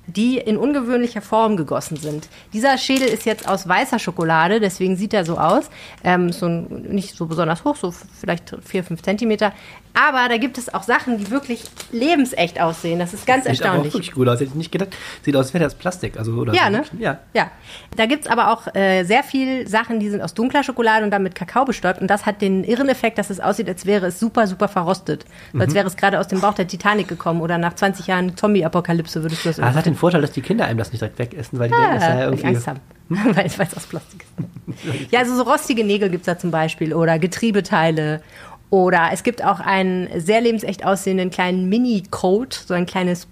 die 0.08 0.38
in 0.38 0.56
ungewöhnlicher 0.56 1.20
Form 1.20 1.56
gegossen 1.56 1.96
sind. 1.96 2.28
Dieser 2.52 2.78
Schädel 2.78 3.08
ist 3.08 3.26
jetzt 3.26 3.46
aus 3.46 3.68
weißer 3.68 3.98
Schokolade, 3.98 4.58
deswegen 4.58 4.96
sieht 4.96 5.12
er 5.12 5.24
so 5.24 5.36
aus. 5.36 5.70
Ähm, 6.02 6.32
so 6.32 6.46
ein, 6.46 6.86
nicht 6.88 7.14
so 7.14 7.26
besonders 7.26 7.64
hoch, 7.64 7.76
so 7.76 7.92
vielleicht 8.18 8.56
4, 8.64 8.84
5 8.84 9.02
Zentimeter. 9.02 9.52
Aber 9.98 10.28
da 10.28 10.36
gibt 10.36 10.58
es 10.58 10.72
auch 10.72 10.84
Sachen, 10.84 11.18
die 11.18 11.28
wirklich 11.30 11.64
lebensecht 11.90 12.60
aussehen. 12.60 13.00
Das 13.00 13.14
ist 13.14 13.26
ganz 13.26 13.44
das 13.44 13.56
sieht 13.56 13.64
erstaunlich. 13.64 13.92
Sieht 13.92 13.94
wirklich 13.94 14.12
gut 14.12 14.28
aus. 14.28 14.34
Hätte 14.34 14.50
ich 14.50 14.54
nicht 14.54 14.70
gedacht. 14.70 14.90
Sieht 15.22 15.34
aus, 15.34 15.46
als 15.46 15.54
wäre 15.54 15.64
das 15.64 15.74
Plastik. 15.74 16.16
Also, 16.16 16.34
oder 16.34 16.54
ja, 16.54 16.66
so. 16.66 16.70
ne? 16.70 16.84
Ja. 17.00 17.18
ja. 17.34 17.50
Da 17.96 18.06
gibt 18.06 18.24
es 18.24 18.30
aber 18.30 18.52
auch 18.52 18.72
äh, 18.76 19.02
sehr 19.02 19.24
viel 19.24 19.66
Sachen, 19.66 19.98
die 19.98 20.08
sind 20.08 20.22
aus 20.22 20.34
dunkler 20.34 20.62
Schokolade 20.62 21.04
und 21.04 21.10
dann 21.10 21.24
mit 21.24 21.34
Kakao 21.34 21.64
bestäubt. 21.64 22.00
Und 22.00 22.08
das 22.08 22.26
hat 22.26 22.42
den 22.42 22.62
irren 22.62 22.88
Effekt, 22.88 23.18
dass 23.18 23.28
es 23.28 23.40
aussieht, 23.40 23.68
als 23.68 23.86
wäre 23.86 24.06
es 24.06 24.20
super, 24.20 24.46
super 24.46 24.68
verrostet. 24.68 25.24
Mhm. 25.52 25.62
Als 25.62 25.74
wäre 25.74 25.88
es 25.88 25.96
gerade 25.96 26.20
aus 26.20 26.28
dem 26.28 26.40
Bauch 26.40 26.54
der 26.54 26.68
Titanic 26.68 27.08
gekommen 27.08 27.40
oder 27.40 27.58
nach 27.58 27.74
20 27.74 28.06
Jahren 28.06 28.36
Zombie-Apokalypse 28.36 29.22
würdest 29.22 29.44
du 29.44 29.48
das 29.48 29.58
ah, 29.58 29.82
den 29.82 29.96
Vorteil, 29.96 30.20
dass 30.20 30.30
die 30.30 30.42
Kinder 30.42 30.66
einem 30.66 30.78
das 30.78 30.92
nicht 30.92 31.00
direkt 31.00 31.18
wegessen, 31.18 31.58
weil 31.58 31.68
die 31.68 31.74
ah, 31.74 31.78
denken, 31.78 31.94
das 31.94 32.04
sei 32.04 32.18
ja 32.18 32.24
irgendwie. 32.24 32.46
Angst 32.46 32.66
haben. 32.68 32.80
Hm? 33.08 33.36
weil 33.36 33.46
es 33.46 33.76
aus 33.76 33.86
Plastik 33.86 34.24
ist. 34.36 35.10
ja, 35.12 35.20
also 35.20 35.34
so 35.34 35.42
rostige 35.42 35.82
Nägel 35.84 36.10
gibt 36.10 36.22
es 36.22 36.26
da 36.26 36.38
zum 36.38 36.50
Beispiel 36.50 36.94
oder 36.94 37.18
Getriebeteile. 37.18 38.20
Oder 38.70 39.10
es 39.12 39.22
gibt 39.22 39.44
auch 39.44 39.60
einen 39.60 40.08
sehr 40.20 40.40
lebensecht 40.40 40.84
aussehenden 40.84 41.30
kleinen 41.30 41.68
Mini-Coat, 41.68 42.52
so 42.52 42.74
ein 42.74 42.86
kleines 42.86 43.28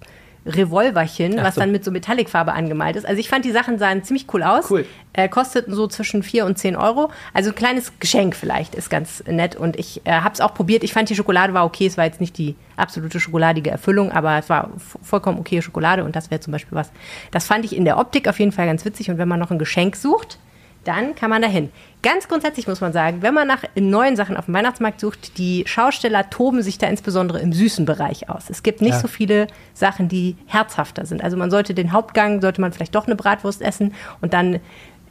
Revolverchen, 0.46 1.36
was 1.38 1.56
so. 1.56 1.60
dann 1.60 1.72
mit 1.72 1.84
so 1.84 1.90
Metallicfarbe 1.90 2.52
angemalt 2.52 2.96
ist. 2.96 3.04
Also 3.04 3.18
ich 3.18 3.28
fand, 3.28 3.44
die 3.44 3.50
Sachen 3.50 3.78
sahen 3.78 4.04
ziemlich 4.04 4.32
cool 4.32 4.42
aus. 4.44 4.70
Cool. 4.70 4.86
Äh, 5.12 5.28
kosteten 5.28 5.74
so 5.74 5.88
zwischen 5.88 6.22
4 6.22 6.46
und 6.46 6.56
10 6.56 6.76
Euro. 6.76 7.10
Also 7.34 7.50
ein 7.50 7.56
kleines 7.56 7.98
Geschenk 7.98 8.36
vielleicht 8.36 8.74
ist 8.74 8.88
ganz 8.88 9.24
nett. 9.26 9.56
Und 9.56 9.76
ich 9.76 10.02
äh, 10.04 10.12
habe 10.12 10.34
es 10.34 10.40
auch 10.40 10.54
probiert. 10.54 10.84
Ich 10.84 10.92
fand, 10.92 11.10
die 11.10 11.16
Schokolade 11.16 11.52
war 11.52 11.64
okay. 11.64 11.86
Es 11.86 11.98
war 11.98 12.04
jetzt 12.04 12.20
nicht 12.20 12.38
die 12.38 12.54
absolute 12.76 13.18
schokoladige 13.18 13.70
Erfüllung, 13.70 14.12
aber 14.12 14.38
es 14.38 14.48
war 14.48 14.70
vollkommen 15.02 15.40
okay 15.40 15.60
Schokolade. 15.62 16.04
Und 16.04 16.14
das 16.14 16.30
wäre 16.30 16.40
zum 16.40 16.52
Beispiel 16.52 16.76
was. 16.76 16.92
Das 17.32 17.46
fand 17.46 17.64
ich 17.64 17.74
in 17.74 17.84
der 17.84 17.98
Optik 17.98 18.28
auf 18.28 18.38
jeden 18.38 18.52
Fall 18.52 18.66
ganz 18.66 18.84
witzig. 18.84 19.10
Und 19.10 19.18
wenn 19.18 19.28
man 19.28 19.40
noch 19.40 19.50
ein 19.50 19.58
Geschenk 19.58 19.96
sucht, 19.96 20.38
dann 20.86 21.14
kann 21.14 21.30
man 21.30 21.42
dahin. 21.42 21.70
Ganz 22.02 22.28
grundsätzlich 22.28 22.66
muss 22.68 22.80
man 22.80 22.92
sagen, 22.92 23.22
wenn 23.22 23.34
man 23.34 23.48
nach 23.48 23.62
neuen 23.74 24.14
Sachen 24.16 24.36
auf 24.36 24.44
dem 24.44 24.54
Weihnachtsmarkt 24.54 25.00
sucht, 25.00 25.38
die 25.38 25.64
Schausteller 25.66 26.30
toben 26.30 26.62
sich 26.62 26.78
da 26.78 26.86
insbesondere 26.86 27.40
im 27.40 27.52
süßen 27.52 27.84
Bereich 27.84 28.28
aus. 28.30 28.44
Es 28.48 28.62
gibt 28.62 28.80
nicht 28.80 28.92
Ja. 28.94 29.00
so 29.00 29.08
viele 29.08 29.48
Sachen, 29.74 30.08
die 30.08 30.36
herzhafter 30.46 31.04
sind. 31.06 31.24
Also 31.24 31.36
man 31.36 31.50
sollte 31.50 31.74
den 31.74 31.92
Hauptgang, 31.92 32.40
sollte 32.40 32.60
man 32.60 32.72
vielleicht 32.72 32.94
doch 32.94 33.06
eine 33.06 33.16
Bratwurst 33.16 33.60
essen 33.62 33.94
und 34.20 34.32
dann 34.34 34.60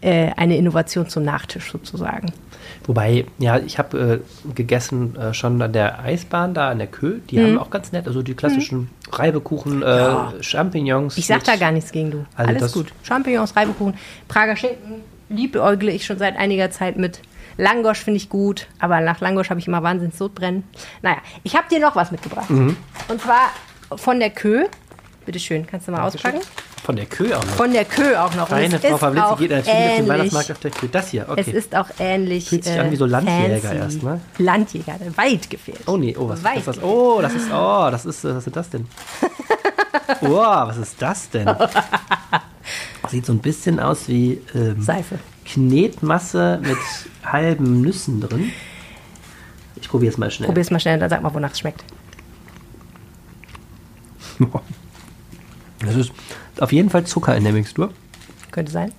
äh, 0.02 0.32
eine 0.38 0.56
Innovation 0.58 1.10
zum 1.10 1.24
Nachtisch 1.24 1.72
sozusagen. 1.72 2.32
Wobei, 2.86 3.26
ja, 3.40 3.58
ich 3.58 3.80
habe 3.80 4.22
äh, 4.48 4.54
gegessen 4.54 5.16
äh, 5.16 5.34
schon 5.34 5.60
an 5.62 5.74
der 5.74 6.00
Eisbahn 6.04 6.54
da 6.54 6.70
an 6.70 6.78
der 6.78 6.88
Kö. 6.88 7.20
Die 7.30 7.38
Mhm. 7.40 7.44
haben 7.44 7.58
auch 7.58 7.70
ganz 7.72 7.92
nett, 7.92 8.06
also 8.06 8.22
die 8.22 8.36
klassischen 8.36 8.90
Reibekuchen, 9.12 9.82
äh, 9.82 10.44
Champignons. 10.44 11.18
Ich 11.18 11.26
sag 11.28 11.44
da 11.46 11.56
gar 11.56 11.72
nichts 11.72 11.92
gegen 11.92 12.12
du. 12.12 12.26
Also 12.36 12.50
Alles 12.56 12.72
gut. 12.74 12.88
Champignons, 13.04 13.56
Reibekuchen, 13.56 13.96
Prager 14.28 14.56
Schinken, 14.56 15.02
liebäugle 15.30 15.92
ich 15.92 16.06
schon 16.06 16.18
seit 16.18 16.38
einiger 16.38 16.72
Zeit 16.72 16.98
mit. 16.98 17.22
Langosch 17.58 18.00
finde 18.00 18.18
ich 18.18 18.30
gut, 18.30 18.68
aber 18.80 19.00
nach 19.02 19.22
Langosch 19.22 19.50
habe 19.50 19.60
ich 19.60 19.68
immer 19.68 19.82
wahnsinns 19.82 20.18
Sodbrennen. 20.18 20.64
Naja, 21.02 21.18
ich 21.44 21.56
habe 21.56 21.68
dir 21.70 21.80
noch 21.80 21.96
was 21.96 22.12
mitgebracht. 22.12 22.50
Mhm. 22.50 22.76
Und 23.08 23.22
zwar 23.22 23.50
von 23.96 24.20
der 24.20 24.30
Kö. 24.30 24.66
Bitte 25.26 25.40
schön, 25.40 25.66
kannst 25.66 25.88
du 25.88 25.92
mal 25.92 26.02
auspacken? 26.02 26.42
Von 26.84 26.98
der 26.98 27.06
Kö 27.08 27.34
auch 27.34 27.44
noch. 27.44 27.56
Von 27.56 27.74
der 27.74 27.86
Kö 27.86 28.16
auch 28.16 28.36
noch. 28.36 28.52
Es 28.52 28.76
Frau 29.00 29.08
auch 29.08 29.40
geht 29.40 29.50
natürlich 29.50 29.68
auf 29.68 29.96
den. 29.98 30.08
Weihnachtsmarkt 30.08 30.52
auf 30.52 30.60
der 30.60 30.70
Kö. 30.70 30.88
Das 30.92 31.10
hier, 31.10 31.24
Es 31.24 31.48
okay. 31.48 31.52
ist 31.52 31.76
auch 31.76 31.88
ähnlich. 31.98 32.50
Fühlt 32.50 32.64
sich 32.64 32.80
an 32.80 32.92
wie 32.92 32.96
so 32.96 33.08
Landjäger 33.08 33.74
erstmal. 33.74 34.22
Landjäger, 34.38 34.94
weit 35.16 35.50
gefehlt. 35.50 35.80
Oh 35.88 35.98
nee, 35.98 36.16
oh, 36.16 36.30
was 36.30 36.44
Weit 36.44 36.58
ist 36.58 36.68
das? 36.68 36.84
Oh, 36.84 37.22
das 37.24 37.34
ist, 37.34 37.52
oh, 37.52 37.88
das 37.90 38.06
ist, 38.06 38.24
äh, 38.24 38.36
was 38.36 38.46
ist 38.46 38.56
das 38.56 38.70
denn? 38.70 38.88
Oh, 40.22 40.38
was 40.38 40.78
ist 40.78 41.02
das 41.02 41.30
denn? 41.32 41.48
Sieht 43.10 43.26
so 43.26 43.34
ein 43.34 43.40
bisschen 43.40 43.80
aus 43.80 44.08
wie 44.08 44.42
ähm, 44.54 44.82
Seife. 44.82 45.20
Knetmasse 45.46 46.60
mit 46.64 46.78
halben 47.24 47.82
Nüssen 47.82 48.22
drin. 48.22 48.52
Ich 49.76 49.90
probiere 49.90 50.12
es 50.12 50.18
mal 50.18 50.32
schnell. 50.32 50.48
Probier's 50.48 50.72
mal 50.72 50.80
schnell, 50.80 51.00
dann 51.00 51.10
sag 51.10 51.22
mal, 51.22 51.34
wonach 51.34 51.52
es 51.52 51.60
schmeckt. 51.60 51.84
Das 55.80 55.96
ist 55.96 56.12
auf 56.60 56.72
jeden 56.72 56.90
Fall 56.90 57.06
Zucker 57.06 57.36
in 57.36 57.44
der 57.44 57.54
Mixtur. 57.54 57.92
Könnte 58.50 58.72
sein. 58.72 58.92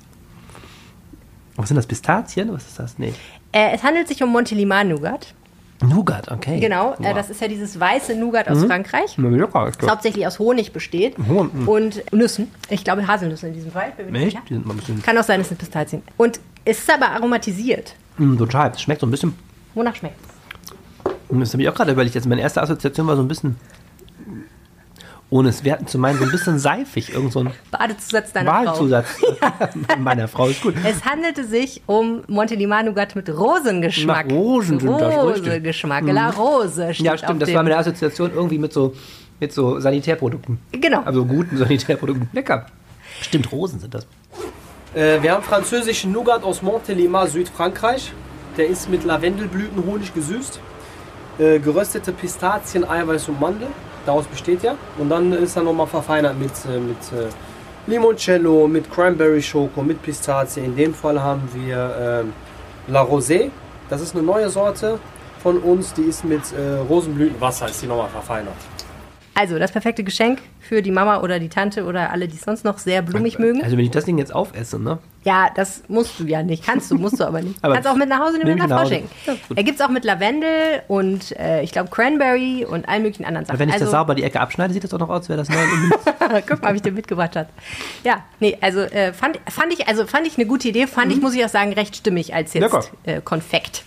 Was 1.56 1.68
sind 1.68 1.76
das? 1.76 1.86
Pistazien? 1.86 2.52
Was 2.52 2.66
ist 2.66 2.78
das? 2.78 2.98
Nee. 2.98 3.14
Äh, 3.50 3.74
es 3.74 3.82
handelt 3.82 4.08
sich 4.08 4.22
um 4.22 4.30
Montelimar 4.30 4.84
Nougat. 5.82 6.30
Okay. 6.30 6.58
Genau, 6.60 6.94
äh, 7.02 7.14
das 7.14 7.30
ist 7.30 7.40
ja 7.40 7.48
dieses 7.48 7.78
weiße 7.78 8.14
Nougat 8.14 8.48
aus 8.48 8.64
Frankreich. 8.64 9.14
Na, 9.18 9.28
lecker, 9.28 9.68
ist 9.68 9.82
Das 9.82 9.90
hauptsächlich 9.90 10.26
aus 10.26 10.38
Honig 10.38 10.72
besteht 10.72 11.16
Honig, 11.28 11.52
mm. 11.52 11.68
und 11.68 12.12
Nüssen. 12.12 12.48
Ich 12.70 12.82
glaube 12.84 13.06
Haselnüsse 13.06 13.48
in 13.48 13.54
diesem 13.54 13.72
Fall. 13.72 13.92
Echt? 14.14 14.38
Die 14.48 14.54
sind 14.54 14.66
mal 14.66 14.74
ein 14.74 14.78
bisschen 14.78 15.02
Kann 15.02 15.18
auch 15.18 15.22
sein, 15.24 15.40
es 15.40 15.48
sind 15.48 15.58
Pistazien. 15.58 16.02
Und 16.16 16.40
es 16.64 16.78
ist 16.78 16.90
aber 16.90 17.10
aromatisiert. 17.10 17.94
mm, 18.18 18.36
total. 18.38 18.70
Es 18.70 18.80
schmeckt 18.80 19.00
so 19.00 19.06
ein 19.06 19.10
bisschen. 19.10 19.34
Wonach 19.74 19.94
schmeckt 19.94 20.16
es? 20.24 21.12
Und 21.28 21.40
Das 21.40 21.52
habe 21.52 21.62
ich 21.62 21.68
auch 21.68 21.74
gerade 21.74 21.92
überlegt. 21.92 22.14
Jetzt 22.14 22.26
meine 22.26 22.40
erste 22.40 22.62
Assoziation 22.62 23.06
war 23.06 23.16
so 23.16 23.22
ein 23.22 23.28
bisschen, 23.28 23.56
ohne 25.28 25.48
es 25.48 25.64
werten 25.64 25.86
zu 25.86 25.98
meinen, 25.98 26.18
so 26.18 26.24
ein 26.24 26.30
bisschen 26.30 26.58
seifig. 26.58 27.12
Irgend 27.12 27.32
so 27.32 27.40
ein 27.40 27.50
Badezusatz 27.70 28.32
deiner 28.32 28.52
Frau. 28.52 28.66
Wahlzusatz. 28.66 29.08
Meiner 29.98 30.28
Frau 30.28 30.46
ist 30.48 30.62
gut. 30.62 30.74
Es 30.84 31.04
handelte 31.04 31.44
sich 31.44 31.82
um 31.86 32.22
Montelimar 32.28 32.82
Nougat 32.84 33.16
mit 33.16 33.28
Rosengeschmack. 33.28 34.28
Nach 34.28 34.36
Rosen 34.36 34.78
sind 34.78 35.00
das, 35.00 35.26
richtig. 35.26 35.48
Rosengeschmack. 35.48 36.04
La 36.06 36.30
Rose 36.30 36.94
steht 36.94 37.06
Ja, 37.06 37.14
auf 37.14 37.18
stimmt. 37.18 37.42
Das 37.42 37.52
war 37.52 37.62
meine 37.62 37.76
Assoziation 37.76 38.30
irgendwie 38.32 38.58
mit 38.58 38.72
so, 38.72 38.94
mit 39.40 39.52
so 39.52 39.80
Sanitärprodukten. 39.80 40.58
Genau. 40.72 41.02
Also 41.02 41.24
guten 41.24 41.56
Sanitärprodukten. 41.56 42.28
Lecker. 42.32 42.66
Stimmt, 43.20 43.50
Rosen 43.50 43.80
sind 43.80 43.94
das. 43.94 44.06
Äh, 44.94 45.22
wir 45.22 45.32
haben 45.32 45.42
französischen 45.42 46.12
Nougat 46.12 46.44
aus 46.44 46.62
Montélimar, 46.62 47.26
Südfrankreich. 47.26 48.12
Der 48.56 48.68
ist 48.68 48.88
mit 48.88 49.04
Lavendelblütenhonig 49.04 50.14
gesüßt. 50.14 50.60
Äh, 51.38 51.58
geröstete 51.58 52.12
Pistazien, 52.12 52.88
Eiweiß 52.88 53.28
und 53.28 53.40
Mandel. 53.40 53.68
Daraus 54.06 54.26
besteht 54.26 54.62
ja. 54.62 54.76
Und 54.98 55.10
dann 55.10 55.32
ist 55.32 55.56
er 55.56 55.64
nochmal 55.64 55.86
verfeinert 55.88 56.38
mit, 56.38 56.52
äh, 56.64 56.78
mit 56.78 56.96
äh, 57.12 57.28
Limoncello, 57.88 58.68
mit 58.68 58.90
Cranberry 58.90 59.42
Schoko, 59.42 59.82
mit 59.82 60.00
Pistazie. 60.02 60.60
In 60.60 60.76
dem 60.76 60.94
Fall 60.94 61.20
haben 61.20 61.48
wir 61.52 62.22
ähm, 62.24 62.32
La 62.88 63.02
Rosée. 63.02 63.50
Das 63.90 64.00
ist 64.00 64.14
eine 64.14 64.24
neue 64.24 64.48
Sorte 64.48 64.98
von 65.42 65.58
uns. 65.58 65.92
Die 65.92 66.02
ist 66.02 66.24
mit 66.24 66.42
äh, 66.52 66.78
Rosenblütenwasser, 66.88 67.66
ist 67.66 67.82
die 67.82 67.86
nochmal 67.86 68.08
verfeinert. 68.08 68.54
Also 69.34 69.58
das 69.58 69.70
perfekte 69.70 70.02
Geschenk 70.02 70.38
für 70.60 70.80
die 70.80 70.90
Mama 70.90 71.20
oder 71.20 71.38
die 71.38 71.50
Tante 71.50 71.84
oder 71.84 72.10
alle, 72.10 72.26
die 72.26 72.36
es 72.36 72.42
sonst 72.42 72.64
noch 72.64 72.78
sehr 72.78 73.02
blumig 73.02 73.38
mögen. 73.38 73.62
Also 73.62 73.76
wenn 73.76 73.84
ich 73.84 73.90
das 73.90 74.06
Ding 74.06 74.16
jetzt 74.16 74.34
aufesse, 74.34 74.78
ne? 74.78 74.98
Ja, 75.26 75.50
das 75.52 75.82
musst 75.88 76.20
du 76.20 76.24
ja 76.24 76.44
nicht. 76.44 76.64
Kannst 76.64 76.88
du, 76.88 76.94
musst 76.94 77.18
du 77.18 77.24
aber 77.24 77.42
nicht. 77.42 77.56
Aber 77.62 77.74
Kannst 77.74 77.88
auch 77.88 77.96
mit 77.96 78.08
nach 78.08 78.20
Hause 78.20 78.38
nehmen 78.38 78.54
nehm 78.54 78.62
und 78.62 78.68
nach 78.70 78.82
Hause. 78.82 79.02
Ja, 79.26 79.32
gut. 79.48 79.58
er 79.58 79.64
gibt 79.64 79.80
es 79.80 79.84
auch 79.84 79.90
mit 79.90 80.04
Lavendel 80.04 80.82
und 80.86 81.36
äh, 81.36 81.62
ich 81.62 81.72
glaube 81.72 81.90
Cranberry 81.90 82.64
und 82.64 82.88
allen 82.88 83.02
möglichen 83.02 83.24
anderen 83.24 83.44
Sachen. 83.44 83.58
Wenn 83.58 83.68
ich 83.68 83.74
also, 83.74 83.86
das 83.86 83.92
sauber 83.92 84.14
die 84.14 84.22
Ecke 84.22 84.40
abschneide, 84.40 84.72
sieht 84.72 84.84
das 84.84 84.94
auch 84.94 85.00
noch 85.00 85.08
aus, 85.08 85.28
wäre 85.28 85.38
das 85.38 85.48
neu. 85.48 85.56
Guck 86.48 86.62
mal, 86.62 86.72
wie 86.72 86.76
ich 86.76 86.82
dir 86.82 86.92
mitgebracht 86.92 87.34
hat. 87.34 87.48
Ja, 88.04 88.24
nee, 88.38 88.56
also 88.60 88.80
äh, 88.80 89.12
fand, 89.12 89.40
fand 89.50 89.72
ich, 89.72 89.88
also 89.88 90.06
fand 90.06 90.28
ich 90.28 90.38
eine 90.38 90.46
gute 90.46 90.68
Idee, 90.68 90.86
fand 90.86 91.12
ich, 91.12 91.20
muss 91.20 91.34
ich 91.34 91.44
auch 91.44 91.48
sagen, 91.48 91.72
recht 91.72 91.96
stimmig 91.96 92.32
als 92.32 92.54
Mhm. 92.54 92.62
Jetzt 92.62 92.92
äh, 93.04 93.20
Konfekt. 93.20 93.82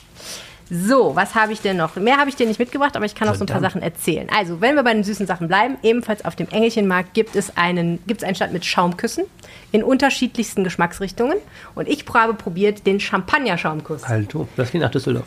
So, 0.71 1.15
was 1.15 1.33
habe 1.33 1.51
ich 1.51 1.61
denn 1.61 1.77
noch? 1.77 1.95
Mehr 1.95 2.17
habe 2.17 2.29
ich 2.29 2.35
dir 2.35 2.45
nicht 2.45 2.59
mitgebracht, 2.59 2.95
aber 2.95 3.05
ich 3.05 3.15
kann 3.15 3.27
auch 3.27 3.33
so 3.33 3.43
ein 3.43 3.47
paar 3.47 3.59
Verdammt. 3.59 3.73
Sachen 3.73 3.81
erzählen. 3.81 4.27
Also, 4.35 4.61
wenn 4.61 4.75
wir 4.75 4.83
bei 4.83 4.93
den 4.93 5.03
süßen 5.03 5.25
Sachen 5.25 5.47
bleiben, 5.47 5.77
ebenfalls 5.81 6.23
auf 6.25 6.35
dem 6.35 6.47
Engelchenmarkt 6.49 7.15
gibt 7.15 7.35
es 7.35 7.57
einen, 7.57 7.99
gibt 8.05 8.21
es 8.21 8.23
einen 8.23 8.35
Stand 8.35 8.53
mit 8.53 8.65
Schaumküssen 8.65 9.25
in 9.71 9.83
unterschiedlichsten 9.83 10.63
Geschmacksrichtungen. 10.63 11.37
Und 11.73 11.87
ich 11.87 12.05
habe 12.13 12.35
probiert 12.35 12.85
den 12.85 12.99
Champagner-Schaumkuss. 12.99 14.03
Alto, 14.03 14.47
das 14.57 14.69
klingt 14.69 14.83
nach 14.83 14.91
Düsseldorf. 14.91 15.25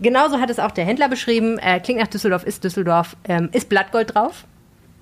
Genauso 0.00 0.40
hat 0.40 0.50
es 0.50 0.58
auch 0.58 0.70
der 0.70 0.84
Händler 0.84 1.08
beschrieben. 1.08 1.58
Äh, 1.58 1.80
klingt 1.80 2.00
nach 2.00 2.08
Düsseldorf, 2.08 2.44
ist 2.44 2.62
Düsseldorf. 2.62 3.16
Ähm, 3.24 3.48
ist 3.52 3.68
Blattgold 3.68 4.14
drauf? 4.14 4.44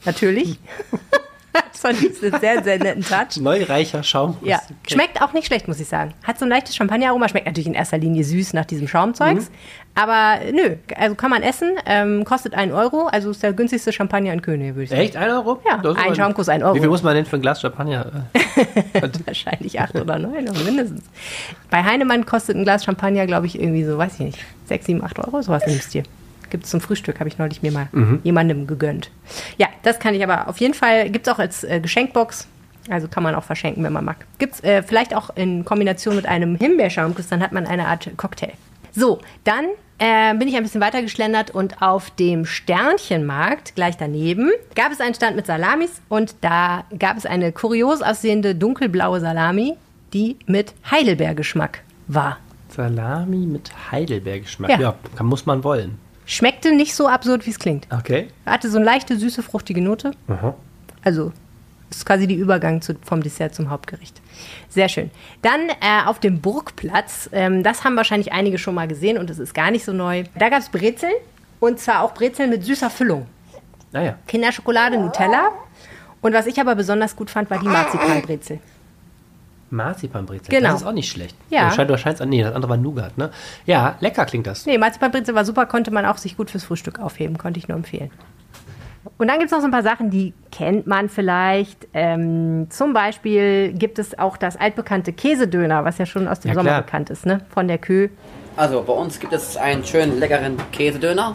Natürlich. 0.04 0.58
das 1.52 1.80
fand 1.80 2.02
ich 2.02 2.22
einen 2.22 2.40
sehr, 2.40 2.62
sehr 2.62 2.78
netten 2.78 3.02
Touch. 3.04 3.40
Neureicher 3.40 4.02
Schaum. 4.02 4.36
Ja, 4.42 4.60
schmeckt 4.88 5.20
auch 5.20 5.32
nicht 5.32 5.46
schlecht, 5.46 5.68
muss 5.68 5.80
ich 5.80 5.88
sagen. 5.88 6.14
Hat 6.24 6.38
so 6.38 6.44
ein 6.44 6.48
leichtes 6.48 6.74
Champagneraroma, 6.76 7.28
schmeckt 7.28 7.46
natürlich 7.46 7.66
in 7.66 7.74
erster 7.74 7.98
Linie 7.98 8.24
süß 8.24 8.52
nach 8.54 8.64
diesem 8.64 8.88
Schaumzeugs. 8.88 9.50
Aber 9.94 10.38
nö, 10.52 10.76
also 10.96 11.14
kann 11.14 11.30
man 11.30 11.42
essen, 11.42 11.72
ähm, 11.84 12.24
kostet 12.24 12.54
1 12.54 12.72
Euro, 12.72 13.08
also 13.08 13.30
ist 13.30 13.42
der 13.42 13.52
günstigste 13.52 13.92
Champagner 13.92 14.32
in 14.32 14.40
König, 14.40 14.74
würde 14.74 14.84
ich 14.84 14.90
sagen. 14.90 15.02
Echt? 15.02 15.16
Ein 15.16 15.30
Euro? 15.30 15.60
Ja, 15.68 15.76
Das 15.78 15.98
ein 15.98 16.14
Schaumkuss, 16.14 16.48
ein 16.48 16.62
Euro. 16.62 16.74
Wie 16.74 16.80
viel 16.80 16.88
muss 16.88 17.02
man 17.02 17.14
denn 17.14 17.26
für 17.26 17.36
ein 17.36 17.42
Glas 17.42 17.60
Champagner? 17.60 18.26
äh, 18.32 19.02
Wahrscheinlich 19.26 19.78
8 19.80 19.96
oder 19.96 20.18
9, 20.18 20.48
aber 20.48 20.58
mindestens. 20.60 21.02
Bei 21.68 21.84
Heinemann 21.84 22.24
kostet 22.24 22.56
ein 22.56 22.64
Glas 22.64 22.84
Champagner, 22.84 23.26
glaube 23.26 23.46
ich, 23.46 23.60
irgendwie 23.60 23.84
so, 23.84 23.98
weiß 23.98 24.14
ich 24.14 24.20
nicht, 24.20 24.38
6, 24.66 24.86
7, 24.86 25.04
8 25.04 25.18
Euro, 25.18 25.42
sowas 25.42 25.64
nimmst 25.66 25.94
du 25.94 26.00
dir. 26.00 26.08
Gibt 26.52 26.64
es 26.64 26.70
zum 26.70 26.82
Frühstück, 26.82 27.18
habe 27.18 27.28
ich 27.30 27.38
neulich 27.38 27.62
mir 27.62 27.72
mal 27.72 27.88
jemandem 28.24 28.66
gegönnt. 28.66 29.10
Ja, 29.56 29.68
das 29.84 29.98
kann 29.98 30.14
ich 30.14 30.22
aber 30.22 30.48
auf 30.48 30.58
jeden 30.58 30.74
Fall, 30.74 31.08
gibt 31.08 31.26
es 31.26 31.32
auch 31.32 31.38
als 31.38 31.64
äh, 31.64 31.80
Geschenkbox. 31.80 32.46
Also 32.90 33.08
kann 33.08 33.22
man 33.22 33.34
auch 33.34 33.42
verschenken, 33.42 33.82
wenn 33.84 33.92
man 33.94 34.04
mag. 34.04 34.26
Gibt 34.36 34.56
es 34.56 34.60
äh, 34.62 34.82
vielleicht 34.82 35.16
auch 35.16 35.34
in 35.34 35.64
Kombination 35.64 36.14
mit 36.14 36.26
einem 36.26 36.56
Himbeerschaumkuss, 36.56 37.28
dann 37.28 37.42
hat 37.42 37.52
man 37.52 37.66
eine 37.66 37.86
Art 37.86 38.10
Cocktail. 38.18 38.52
So, 38.92 39.22
dann 39.44 39.64
äh, 39.98 40.34
bin 40.34 40.46
ich 40.46 40.56
ein 40.56 40.62
bisschen 40.62 40.82
weiter 40.82 41.00
geschlendert 41.00 41.52
und 41.52 41.80
auf 41.80 42.10
dem 42.10 42.44
Sternchenmarkt 42.44 43.74
gleich 43.74 43.96
daneben 43.96 44.50
gab 44.74 44.92
es 44.92 45.00
einen 45.00 45.14
Stand 45.14 45.36
mit 45.36 45.46
Salamis 45.46 46.02
und 46.10 46.34
da 46.42 46.84
gab 46.98 47.16
es 47.16 47.24
eine 47.24 47.50
kurios 47.52 48.02
aussehende 48.02 48.54
dunkelblaue 48.54 49.20
Salami, 49.20 49.78
die 50.12 50.36
mit 50.46 50.74
Heidelbeergeschmack 50.90 51.82
war. 52.08 52.36
Salami 52.68 53.46
mit 53.46 53.70
Heidelbeergeschmack. 53.90 54.70
Ja. 54.70 54.80
Ja, 54.80 54.94
kann, 55.16 55.26
muss 55.26 55.46
man 55.46 55.64
wollen. 55.64 55.98
Schmeckte 56.24 56.74
nicht 56.74 56.94
so 56.94 57.08
absurd, 57.08 57.46
wie 57.46 57.50
es 57.50 57.58
klingt. 57.58 57.86
Okay. 57.92 58.28
Hatte 58.46 58.70
so 58.70 58.76
eine 58.76 58.86
leichte, 58.86 59.16
süße, 59.16 59.42
fruchtige 59.42 59.82
Note. 59.82 60.12
Also 61.02 61.32
ist 61.90 62.06
quasi 62.06 62.26
die 62.26 62.36
Übergang 62.36 62.80
zu, 62.80 62.94
vom 63.04 63.22
Dessert 63.22 63.54
zum 63.54 63.70
Hauptgericht. 63.70 64.20
Sehr 64.68 64.88
schön. 64.88 65.10
Dann 65.42 65.68
äh, 65.68 66.06
auf 66.06 66.20
dem 66.20 66.40
Burgplatz, 66.40 67.28
ähm, 67.32 67.62
das 67.62 67.84
haben 67.84 67.96
wahrscheinlich 67.96 68.32
einige 68.32 68.58
schon 68.58 68.74
mal 68.74 68.88
gesehen 68.88 69.18
und 69.18 69.28
es 69.30 69.38
ist 69.38 69.54
gar 69.54 69.70
nicht 69.70 69.84
so 69.84 69.92
neu. 69.92 70.24
Da 70.38 70.48
gab 70.48 70.60
es 70.60 70.70
Brezeln 70.70 71.12
und 71.60 71.78
zwar 71.78 72.00
auch 72.02 72.14
Brezeln 72.14 72.50
mit 72.50 72.64
süßer 72.64 72.88
Füllung. 72.88 73.26
Naja. 73.92 74.16
Kinderschokolade, 74.26 74.98
Nutella. 74.98 75.50
Und 76.22 76.32
was 76.32 76.46
ich 76.46 76.58
aber 76.60 76.74
besonders 76.74 77.14
gut 77.14 77.30
fand, 77.30 77.50
war 77.50 77.58
die 77.58 77.68
Marzipanbrezel. 77.68 78.60
Marzipanbrezel. 79.72 80.48
Genau. 80.54 80.70
Das 80.72 80.82
ist 80.82 80.86
auch 80.86 80.92
nicht 80.92 81.10
schlecht. 81.10 81.36
Ja. 81.50 81.68
Du 81.68 81.74
scheint, 81.74 81.90
du 81.90 81.98
scheinst, 81.98 82.24
nee, 82.24 82.42
das 82.42 82.54
andere 82.54 82.70
war 82.70 82.76
Nougat, 82.76 83.18
ne? 83.18 83.30
Ja, 83.66 83.96
lecker 84.00 84.24
klingt 84.26 84.46
das. 84.46 84.66
Nee, 84.66 84.78
Marzipanbrezel 84.78 85.34
war 85.34 85.44
super, 85.44 85.66
konnte 85.66 85.90
man 85.90 86.04
auch 86.06 86.18
sich 86.18 86.36
gut 86.36 86.50
fürs 86.50 86.64
Frühstück 86.64 87.00
aufheben, 87.00 87.38
konnte 87.38 87.58
ich 87.58 87.68
nur 87.68 87.76
empfehlen. 87.76 88.10
Und 89.18 89.28
dann 89.28 89.38
gibt 89.38 89.46
es 89.46 89.52
noch 89.52 89.60
so 89.60 89.66
ein 89.66 89.72
paar 89.72 89.82
Sachen, 89.82 90.10
die 90.10 90.32
kennt 90.52 90.86
man 90.86 91.08
vielleicht. 91.08 91.88
Ähm, 91.92 92.68
zum 92.70 92.92
Beispiel 92.92 93.72
gibt 93.72 93.98
es 93.98 94.16
auch 94.18 94.36
das 94.36 94.56
altbekannte 94.56 95.12
Käsedöner, 95.12 95.84
was 95.84 95.98
ja 95.98 96.06
schon 96.06 96.28
aus 96.28 96.40
dem 96.40 96.50
Ja, 96.50 96.54
Sommer 96.54 96.70
klar. 96.70 96.82
bekannt 96.82 97.10
ist, 97.10 97.26
ne? 97.26 97.40
Von 97.52 97.66
der 97.66 97.78
Kö. 97.78 98.08
Also 98.56 98.82
bei 98.82 98.92
uns 98.92 99.18
gibt 99.18 99.32
es 99.32 99.56
einen 99.56 99.84
schönen 99.84 100.20
leckeren 100.20 100.56
Käsedöner 100.72 101.34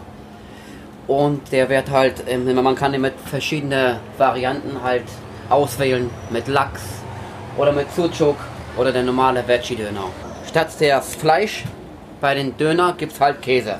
und 1.08 1.52
der 1.52 1.68
wird 1.70 1.90
halt, 1.92 2.24
ähm, 2.28 2.54
man 2.56 2.76
kann 2.76 2.92
den 2.92 3.02
mit 3.02 3.14
verschiedenen 3.26 3.98
Varianten 4.18 4.82
halt 4.84 5.04
auswählen, 5.50 6.10
mit 6.30 6.48
Lachs 6.48 6.84
oder 7.58 7.72
mit 7.72 7.92
Sucuk 7.92 8.38
oder 8.78 8.92
der 8.92 9.04
normale 9.04 9.48
Veggie-Döner. 9.48 10.06
statt 10.48 10.80
der 10.80 11.02
Fleisch 11.02 11.66
bei 12.22 12.34
den 12.34 12.56
Döner 12.58 12.94
gibt 12.98 13.14
es 13.14 13.20
halt 13.20 13.42
Käse. 13.42 13.80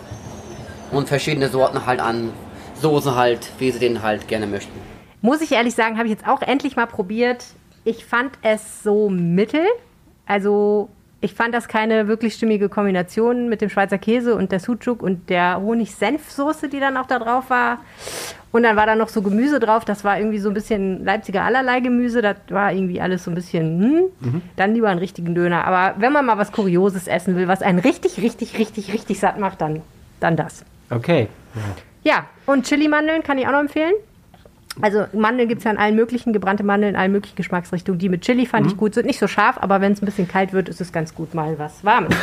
Und 0.92 1.08
verschiedene 1.08 1.50
Sorten 1.50 1.86
halt 1.86 2.00
an 2.00 2.32
Soßen 2.82 3.16
halt, 3.16 3.50
wie 3.60 3.72
sie 3.72 3.80
den 3.80 4.02
halt 4.02 4.28
gerne 4.28 4.48
möchten. 4.48 4.80
Muss 5.22 5.42
ich 5.42 5.52
ehrlich 5.52 5.74
sagen, 5.76 5.98
habe 5.98 6.08
ich 6.08 6.14
jetzt 6.14 6.28
auch 6.28 6.42
endlich 6.42 6.76
mal 6.76 6.86
probiert. 6.86 7.44
Ich 7.84 8.06
fand 8.06 8.38
es 8.42 8.84
so 8.84 9.10
mittel. 9.10 9.66
Also 10.26 10.90
ich 11.20 11.34
fand 11.34 11.54
das 11.54 11.68
keine 11.68 12.08
wirklich 12.08 12.36
stimmige 12.36 12.70
Kombination 12.70 13.50
mit 13.50 13.62
dem 13.62 13.70
Schweizer 13.70 13.98
Käse 13.98 14.36
und 14.36 14.52
der 14.52 14.60
Sucuk 14.60 15.02
und 15.02 15.30
der 15.30 15.60
Honig-Senf-Soße, 15.60 16.70
die 16.70 16.80
dann 16.80 16.96
auch 16.96 17.08
da 17.08 17.18
drauf 17.18 17.50
war. 17.50 17.80
Und 18.52 18.64
dann 18.64 18.76
war 18.76 18.86
da 18.86 18.96
noch 18.96 19.10
so 19.10 19.22
Gemüse 19.22 19.60
drauf. 19.60 19.84
Das 19.84 20.04
war 20.04 20.20
irgendwie 20.20 20.38
so 20.38 20.50
ein 20.50 20.54
bisschen 20.54 21.04
Leipziger 21.04 21.44
allerlei 21.44 21.80
Gemüse. 21.80 22.22
Das 22.22 22.38
war 22.50 22.72
irgendwie 22.72 23.02
alles 23.02 23.24
so 23.24 23.32
ein 23.32 23.36
bisschen, 23.36 24.12
hm, 24.22 24.42
dann 24.56 24.74
lieber 24.74 24.90
einen 24.90 25.00
richtigen 25.00 25.34
Döner. 25.34 25.66
Aber 25.66 26.00
wenn 26.00 26.14
man 26.14 26.26
mal 26.26 26.38
was 26.38 26.52
Kurioses 26.52 27.08
essen 27.08 27.36
will, 27.36 27.48
was 27.48 27.62
einen 27.62 27.80
richtig, 27.80 28.22
richtig, 28.22 28.58
richtig, 28.58 28.94
richtig 28.94 29.20
satt 29.20 29.40
macht, 29.40 29.62
dann, 29.62 29.82
dann 30.20 30.36
das. 30.36 30.64
Okay. 30.90 31.28
Ja, 32.04 32.26
und 32.46 32.66
Chili-Mandeln 32.66 33.24
kann 33.24 33.38
ich 33.38 33.48
auch 33.48 33.52
noch 33.52 33.60
empfehlen. 33.60 33.94
Also 34.82 35.06
Mandeln 35.14 35.50
gibt 35.50 35.60
es 35.60 35.66
ja 35.66 35.72
in 35.72 35.78
allen 35.78 35.96
möglichen, 35.96 36.34
gebrannte 36.34 36.64
Mandeln 36.64 36.96
in 36.96 37.00
allen 37.00 37.12
möglichen 37.12 37.36
Geschmacksrichtungen. 37.36 38.00
Die 38.00 38.10
mit 38.10 38.22
Chili 38.22 38.46
fand 38.46 38.68
ich 38.68 38.78
gut, 38.78 38.94
sind 38.94 39.06
nicht 39.06 39.20
so 39.20 39.28
scharf, 39.28 39.58
aber 39.60 39.82
wenn 39.82 39.94
es 39.94 40.02
ein 40.02 40.06
bisschen 40.06 40.28
kalt 40.28 40.54
wird, 40.54 40.70
ist 40.70 40.82
es 40.82 40.92
ganz 40.92 41.14
gut, 41.16 41.34
mal 41.34 41.58
was 41.60 41.84
Warmes. 41.84 42.16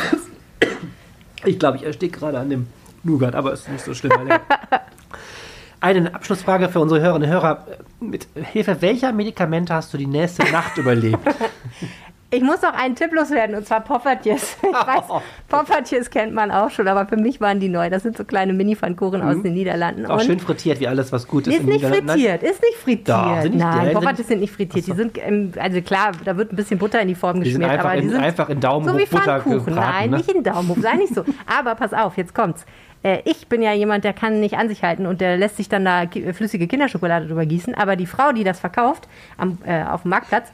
Ich 1.43 1.59
glaube, 1.59 1.77
ich 1.77 1.83
ersticke 1.83 2.17
gerade 2.17 2.39
an 2.39 2.49
dem 2.49 2.65
Nougat, 3.03 3.35
aber 3.35 3.53
ist 3.53 3.69
nicht 3.69 3.85
so 3.85 3.93
schlimm. 3.93 4.13
Eine 5.79 6.15
Abschlussfrage 6.15 6.69
für 6.69 6.79
unsere 6.79 7.01
Hörerinnen 7.01 7.29
und 7.29 7.35
Hörer. 7.35 7.67
Mit 7.99 8.27
Hilfe 8.51 8.81
welcher 8.81 9.11
Medikamente 9.11 9.71
hast 9.71 9.93
du 9.93 9.99
die 9.99 10.07
nächste 10.07 10.43
Nacht 10.51 10.75
überlebt? 10.79 11.19
Ich 12.31 12.41
muss 12.41 12.61
noch 12.63 12.73
einen 12.73 12.95
Tipp 12.95 13.13
loswerden, 13.13 13.55
und 13.55 13.65
zwar 13.67 13.81
Poffertjes. 13.81 14.57
Ich 14.63 14.73
weiß, 14.73 15.03
Poffertjes 15.47 16.09
kennt 16.09 16.33
man 16.33 16.51
auch 16.51 16.69
schon, 16.69 16.87
aber 16.87 17.05
für 17.05 17.15
mich 17.17 17.39
waren 17.39 17.59
die 17.59 17.69
neu. 17.69 17.89
Das 17.89 18.03
sind 18.03 18.17
so 18.17 18.25
kleine 18.25 18.51
Mini-Pfannkuchen 18.53 19.21
aus 19.21 19.41
den 19.41 19.53
Niederlanden. 19.53 20.05
Auch 20.05 20.15
Und- 20.15 20.23
schön 20.25 20.39
frittiert, 20.39 20.79
wie 20.79 20.87
alles, 20.87 21.11
was 21.11 21.27
gut 21.27 21.47
ist. 21.47 21.53
Ist 21.53 21.59
in 21.61 21.67
nicht 21.67 21.85
frittiert, 21.85 22.43
ist 22.43 22.61
nicht 22.61 22.77
frittiert. 22.83 23.09
Doch, 23.09 23.41
sind 23.41 23.55
nicht- 23.55 23.63
Nein, 23.63 23.87
die 23.89 23.93
Poffertjes 23.93 24.27
sind- 24.27 24.39
nicht 24.41 24.53
frittiert. 24.53 24.87
Die 24.87 24.91
sind, 24.93 25.17
ähm, 25.23 25.53
also 25.57 25.81
klar, 25.81 26.11
da 26.25 26.35
wird 26.35 26.51
ein 26.51 26.55
bisschen 26.55 26.79
Butter 26.79 26.99
in 26.99 27.07
die 27.07 27.15
Form 27.15 27.41
Die 27.41 27.49
geschmiert, 27.51 27.79
aber 27.79 27.93
die 27.95 28.03
in- 28.03 28.09
sind 28.09 28.21
einfach 28.23 28.49
in 28.49 28.59
Daumen 28.59 28.87
so 28.87 28.97
wie 28.97 29.05
Butter 29.05 29.23
Pfannkuchen. 29.41 29.65
gebraten, 29.65 29.91
Nein, 29.93 30.09
ne? 30.09 30.17
nicht 30.17 30.31
in 30.31 30.43
Daumen 30.43 30.67
hoch, 30.69 30.77
sei 30.81 30.95
nicht 30.95 31.13
so. 31.13 31.23
Aber 31.45 31.75
pass 31.75 31.93
auf, 31.93 32.17
jetzt 32.17 32.33
kommt's. 32.33 32.65
Äh, 33.03 33.19
Ich 33.25 33.47
bin 33.47 33.61
ja 33.61 33.71
jemand, 33.71 34.03
der 34.03 34.13
kann 34.13 34.39
nicht 34.39 34.57
an 34.57 34.67
sich 34.67 34.81
halten 34.83 35.05
und 35.05 35.21
der 35.21 35.37
lässt 35.37 35.57
sich 35.57 35.69
dann 35.69 35.85
da 35.85 36.03
flüssige 36.33 36.65
Kinderschokolade 36.67 37.27
drüber 37.27 37.45
gießen. 37.45 37.75
Aber 37.75 37.95
die 37.95 38.07
Frau, 38.07 38.31
die 38.31 38.43
das 38.43 38.59
verkauft 38.59 39.07
am, 39.37 39.59
äh, 39.63 39.83
auf 39.83 40.01
dem 40.01 40.09
Marktplatz, 40.09 40.51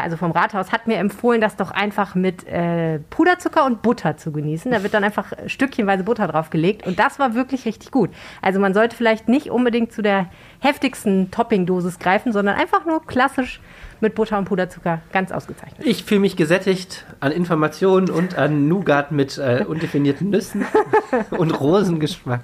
also 0.00 0.16
vom 0.16 0.30
Rathaus, 0.30 0.72
hat 0.72 0.86
mir 0.86 0.96
empfohlen, 0.96 1.40
das 1.40 1.56
doch 1.56 1.70
einfach 1.70 2.14
mit 2.14 2.46
äh, 2.46 2.98
Puderzucker 3.10 3.66
und 3.66 3.82
Butter 3.82 4.16
zu 4.16 4.32
genießen. 4.32 4.70
Da 4.70 4.82
wird 4.82 4.94
dann 4.94 5.04
einfach 5.04 5.32
stückchenweise 5.46 6.02
Butter 6.02 6.26
draufgelegt 6.28 6.86
und 6.86 6.98
das 6.98 7.18
war 7.18 7.34
wirklich 7.34 7.66
richtig 7.66 7.90
gut. 7.90 8.10
Also 8.40 8.58
man 8.58 8.72
sollte 8.72 8.96
vielleicht 8.96 9.28
nicht 9.28 9.50
unbedingt 9.50 9.92
zu 9.92 10.00
der 10.00 10.30
heftigsten 10.60 11.30
Topping-Dosis 11.30 11.98
greifen, 11.98 12.32
sondern 12.32 12.56
einfach 12.56 12.86
nur 12.86 13.04
klassisch 13.06 13.60
mit 14.02 14.14
Butter 14.14 14.36
und 14.36 14.44
Puderzucker. 14.44 15.00
Ganz 15.12 15.32
ausgezeichnet. 15.32 15.86
Ich 15.86 16.04
fühle 16.04 16.20
mich 16.20 16.36
gesättigt 16.36 17.04
an 17.20 17.32
Informationen 17.32 18.10
und 18.10 18.36
an 18.36 18.68
Nougat 18.68 19.12
mit 19.12 19.38
äh, 19.38 19.64
undefinierten 19.66 20.28
Nüssen 20.30 20.64
und 21.30 21.58
Rosengeschmack. 21.60 22.40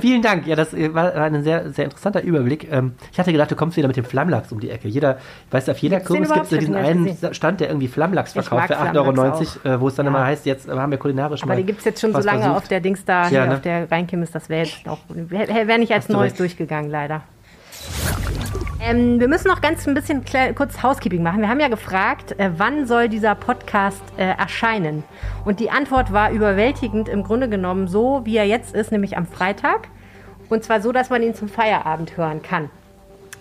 Vielen 0.00 0.22
Dank. 0.22 0.46
Ja, 0.46 0.56
das 0.56 0.72
äh, 0.74 0.94
war 0.94 1.14
ein 1.14 1.42
sehr, 1.42 1.70
sehr 1.70 1.84
interessanter 1.86 2.22
Überblick. 2.22 2.70
Ähm, 2.70 2.92
ich 3.12 3.18
hatte 3.18 3.32
gedacht, 3.32 3.50
du 3.50 3.56
kommst 3.56 3.76
wieder 3.76 3.88
mit 3.88 3.96
dem 3.96 4.04
Flammlachs 4.04 4.52
um 4.52 4.60
die 4.60 4.70
Ecke. 4.70 4.88
Jeder, 4.88 5.18
weißt 5.50 5.68
du, 5.68 5.72
auf 5.72 5.78
jeder 5.78 6.00
Kirmes 6.00 6.32
gibt 6.32 6.52
es 6.52 6.58
diesen 6.58 6.74
einen 6.74 7.16
Stand, 7.32 7.60
der 7.60 7.68
irgendwie 7.68 7.88
Flammlachs 7.88 8.32
verkauft 8.32 8.68
für 8.68 8.78
8,90 8.78 8.96
Euro, 9.66 9.76
äh, 9.76 9.80
wo 9.80 9.88
es 9.88 9.94
dann 9.96 10.06
Ja. 10.06 10.10
immer 10.10 10.24
heißt, 10.24 10.46
jetzt 10.46 10.68
haben 10.68 10.90
wir 10.90 10.98
kulinarisch 10.98 11.42
Aber 11.42 11.52
mal 11.52 11.56
die 11.56 11.64
gibt 11.64 11.80
es 11.80 11.84
jetzt 11.84 12.00
schon 12.00 12.12
so 12.12 12.20
lange 12.20 12.40
versucht. 12.42 12.56
auf 12.56 12.68
der 12.68 12.80
Dings 12.80 13.04
da, 13.04 13.28
Ja, 13.28 13.46
ne? 13.46 13.54
auf 13.54 13.60
der 13.62 13.90
Rheinkimmis. 13.90 14.30
Das 14.30 14.48
wäre 14.48 14.64
jetzt 14.66 14.86
noch, 14.86 14.98
wäre 15.08 15.66
wär 15.68 15.78
nicht 15.78 15.92
als 15.92 16.08
Neues 16.08 16.30
recht. 16.32 16.40
durchgegangen, 16.40 16.90
leider. 16.90 17.22
Ähm, 18.80 19.18
wir 19.20 19.28
müssen 19.28 19.48
noch 19.48 19.60
ganz 19.60 19.86
ein 19.86 19.94
bisschen 19.94 20.24
kurz 20.54 20.82
Housekeeping 20.82 21.22
machen. 21.22 21.40
Wir 21.40 21.48
haben 21.48 21.60
ja 21.60 21.68
gefragt, 21.68 22.38
äh, 22.38 22.50
wann 22.56 22.86
soll 22.86 23.08
dieser 23.08 23.34
Podcast 23.34 24.02
äh, 24.16 24.22
erscheinen? 24.22 25.04
Und 25.44 25.60
die 25.60 25.70
Antwort 25.70 26.12
war 26.12 26.30
überwältigend 26.30 27.08
im 27.08 27.22
Grunde 27.22 27.48
genommen 27.48 27.88
so, 27.88 28.22
wie 28.24 28.36
er 28.36 28.46
jetzt 28.46 28.74
ist, 28.74 28.92
nämlich 28.92 29.16
am 29.16 29.26
Freitag. 29.26 29.88
Und 30.48 30.64
zwar 30.64 30.80
so, 30.80 30.92
dass 30.92 31.10
man 31.10 31.22
ihn 31.22 31.34
zum 31.34 31.48
Feierabend 31.48 32.16
hören 32.16 32.40
kann. 32.40 32.70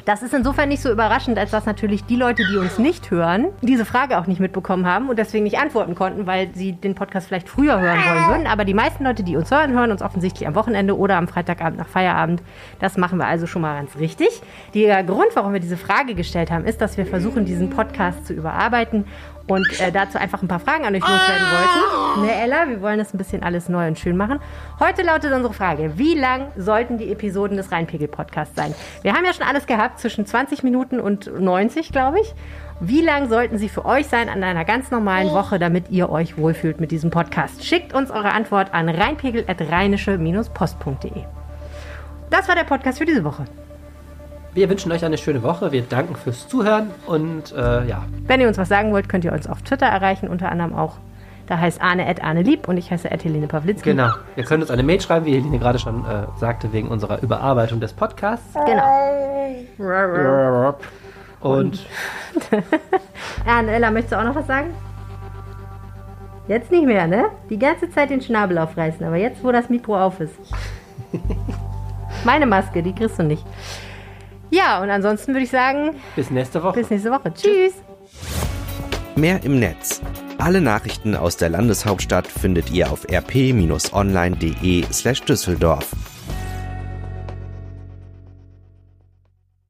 Das 0.08 0.24
ist 0.24 0.34
insofern 0.34 0.70
nicht 0.70 0.82
so 0.82 0.90
überraschend, 0.90 1.38
als 1.38 1.52
dass 1.52 1.66
natürlich 1.66 2.06
die 2.06 2.16
Leute, 2.16 2.42
die 2.50 2.56
uns 2.56 2.80
nicht 2.80 3.12
hören, 3.12 3.48
diese 3.62 3.84
Frage 3.84 4.18
auch 4.18 4.26
nicht 4.26 4.40
mitbekommen 4.40 4.86
haben 4.86 5.10
und 5.10 5.20
deswegen 5.20 5.44
nicht 5.44 5.60
antworten 5.60 5.96
konnten, 5.96 6.26
weil 6.26 6.48
sie 6.54 6.72
den 6.72 6.96
Podcast 6.96 7.28
vielleicht 7.28 7.50
früher 7.50 7.82
hören 7.82 8.00
wollen 8.00 8.28
würden. 8.30 8.48
Aber 8.48 8.64
die 8.64 8.74
meisten 8.74 9.04
Leute, 9.04 9.24
die 9.24 9.36
uns 9.36 9.52
hören, 9.52 9.74
hören 9.74 9.92
uns 9.92 10.02
offensichtlich 10.02 10.48
am 10.48 10.56
Wochenende 10.56 10.98
oder 10.98 11.18
am 11.18 11.28
Freitagabend 11.28 11.78
nach 11.78 11.90
Feierabend. 11.90 12.42
Das 12.80 12.96
machen 12.96 13.18
wir 13.18 13.26
also 13.26 13.48
schon 13.48 13.62
mal 13.62 13.76
ganz 13.76 13.98
richtig. 13.98 14.30
Der 14.74 15.04
Grund, 15.04 15.28
warum 15.34 15.52
wir 15.52 15.60
diese 15.60 15.76
Frage 15.76 16.16
gestellt 16.16 16.52
haben, 16.52 16.64
ist, 16.64 16.80
dass 16.80 16.96
wir 16.96 17.06
versuchen, 17.06 17.44
diesen 17.44 17.70
Podcast 17.70 18.26
zu 18.26 18.34
überarbeiten 18.34 19.04
und 19.48 19.80
äh, 19.80 19.92
dazu 19.92 20.18
einfach 20.18 20.42
ein 20.42 20.48
paar 20.48 20.60
Fragen 20.60 20.86
an 20.86 20.96
euch 20.96 21.02
loswerden 21.02 21.46
wollten. 21.52 22.26
Ne, 22.26 22.36
Ella, 22.36 22.68
wir 22.68 22.82
wollen 22.82 23.00
das 23.00 23.14
ein 23.14 23.18
bisschen 23.18 23.44
alles 23.44 23.70
neu 23.70 23.88
und 23.88 23.98
schön 23.98 24.18
machen. 24.18 24.40
Heute 24.80 25.04
lautet 25.04 25.32
unsere 25.34 25.54
Frage, 25.54 25.98
wie 25.98 26.16
lang 26.16 26.48
sollten 26.58 26.98
die 26.98 27.12
Episoden 27.12 27.58
des 27.58 27.72
Rheinpegel-Podcasts 27.72 28.56
sein? 28.56 28.74
Wir 29.02 29.14
haben 29.14 29.26
ja 29.26 29.34
schon 29.34 29.46
alles 29.46 29.66
gehabt, 29.66 30.00
zwischen 30.00 30.26
20 30.26 30.64
Minuten 30.64 31.00
und 31.00 31.32
90, 31.40 31.92
glaube 31.92 32.20
ich. 32.20 32.34
Wie 32.80 33.02
lang 33.02 33.28
sollten 33.28 33.58
sie 33.58 33.70
für 33.70 33.86
euch 33.86 34.06
sein 34.08 34.30
an 34.30 34.44
einer 34.44 34.64
ganz 34.64 34.92
normalen 34.92 35.32
Woche, 35.32 35.58
damit 35.58 35.90
ihr 35.90 36.12
euch 36.12 36.38
wohlfühlt 36.38 36.80
mit 36.80 36.92
diesem 36.92 37.10
Podcast? 37.10 37.66
Schickt 37.66 37.92
uns 37.94 38.12
eure 38.12 38.34
Antwort 38.34 38.72
an 38.74 38.88
rheinpegel.rheinische-post.de. 38.88 41.24
Das 42.30 42.48
war 42.48 42.56
der 42.56 42.66
Podcast 42.66 43.00
für 43.00 43.06
diese 43.06 43.24
Woche. 43.24 43.46
Wir 44.54 44.70
wünschen 44.70 44.92
euch 44.92 45.06
eine 45.06 45.18
schöne 45.18 45.44
Woche. 45.44 45.72
Wir 45.72 45.84
danken 45.84 46.16
fürs 46.16 46.48
Zuhören 46.48 46.92
und 47.06 47.54
äh, 47.56 47.86
ja, 47.88 48.04
Wenn 48.26 48.42
ihr 48.42 48.48
uns 48.48 48.58
was 48.58 48.70
sagen 48.70 48.92
wollt, 48.92 49.08
könnt 49.08 49.24
ihr 49.24 49.32
uns 49.34 49.48
auf 49.48 49.62
Twitter 49.62 49.86
erreichen, 49.86 50.28
unter 50.28 50.52
anderem 50.52 50.76
auch. 50.76 50.96
Da 51.46 51.60
heißt 51.60 51.80
Arne 51.82 52.06
at 52.08 52.22
Arne 52.24 52.42
Lieb 52.42 52.68
und 52.68 52.76
ich 52.78 52.92
heiße 52.92 53.10
at 53.12 53.24
Helene 53.24 53.48
Pawlitzki. 53.48 53.92
genau. 53.92 54.10
Ihr 54.36 54.44
könnt 54.44 54.62
uns 54.62 54.72
eine 54.72 54.84
Mail 54.84 55.00
schreiben, 55.00 55.26
wie 55.26 55.34
Helene 55.36 55.60
gerade 55.60 55.80
schon 55.80 56.04
äh, 56.06 56.24
sagte, 56.40 56.74
wegen 56.74 56.90
unserer 56.90 57.22
Überarbeitung 57.22 57.80
des 57.80 57.94
Podcasts. 57.94 58.54
Genau. 58.66 58.84
Und 61.40 61.86
Ja, 63.46 63.60
und 63.60 63.68
Ella, 63.70 63.92
möchtest 63.92 64.14
du 64.14 64.20
auch 64.20 64.24
noch 64.26 64.36
was 64.36 64.48
sagen? 64.48 64.74
Jetzt 66.48 66.72
nicht 66.72 66.86
mehr, 66.86 67.08
ne? 67.08 67.26
Die 67.50 67.60
ganze 67.60 67.90
Zeit 67.92 68.10
den 68.10 68.22
Schnabel 68.22 68.58
aufreißen, 68.58 69.06
aber 69.06 69.18
jetzt, 69.18 69.44
wo 69.44 69.52
das 69.52 69.70
Mikro 69.70 70.02
auf 70.02 70.20
ist. 70.20 70.34
Meine 72.26 72.46
Maske, 72.46 72.82
die 72.82 72.94
kriegst 72.94 73.20
du 73.20 73.24
nicht. 73.24 73.46
Ja, 74.50 74.82
und 74.82 74.90
ansonsten 74.90 75.34
würde 75.34 75.44
ich 75.44 75.52
sagen, 75.52 75.96
bis 76.16 76.30
nächste 76.30 76.64
Woche. 76.64 76.80
bis 76.80 76.90
nächste 76.90 77.12
Woche. 77.12 77.34
Tschüss. 77.34 77.74
Mehr 79.16 79.44
im 79.44 79.60
Netz. 79.60 80.02
Alle 80.38 80.62
Nachrichten 80.62 81.16
aus 81.16 81.38
der 81.38 81.50
Landeshauptstadt 81.50 82.28
findet 82.28 82.70
ihr 82.72 82.92
auf 82.92 83.06
rp-online.de 83.10 84.86
slash 84.92 85.22
Düsseldorf. 85.24 85.88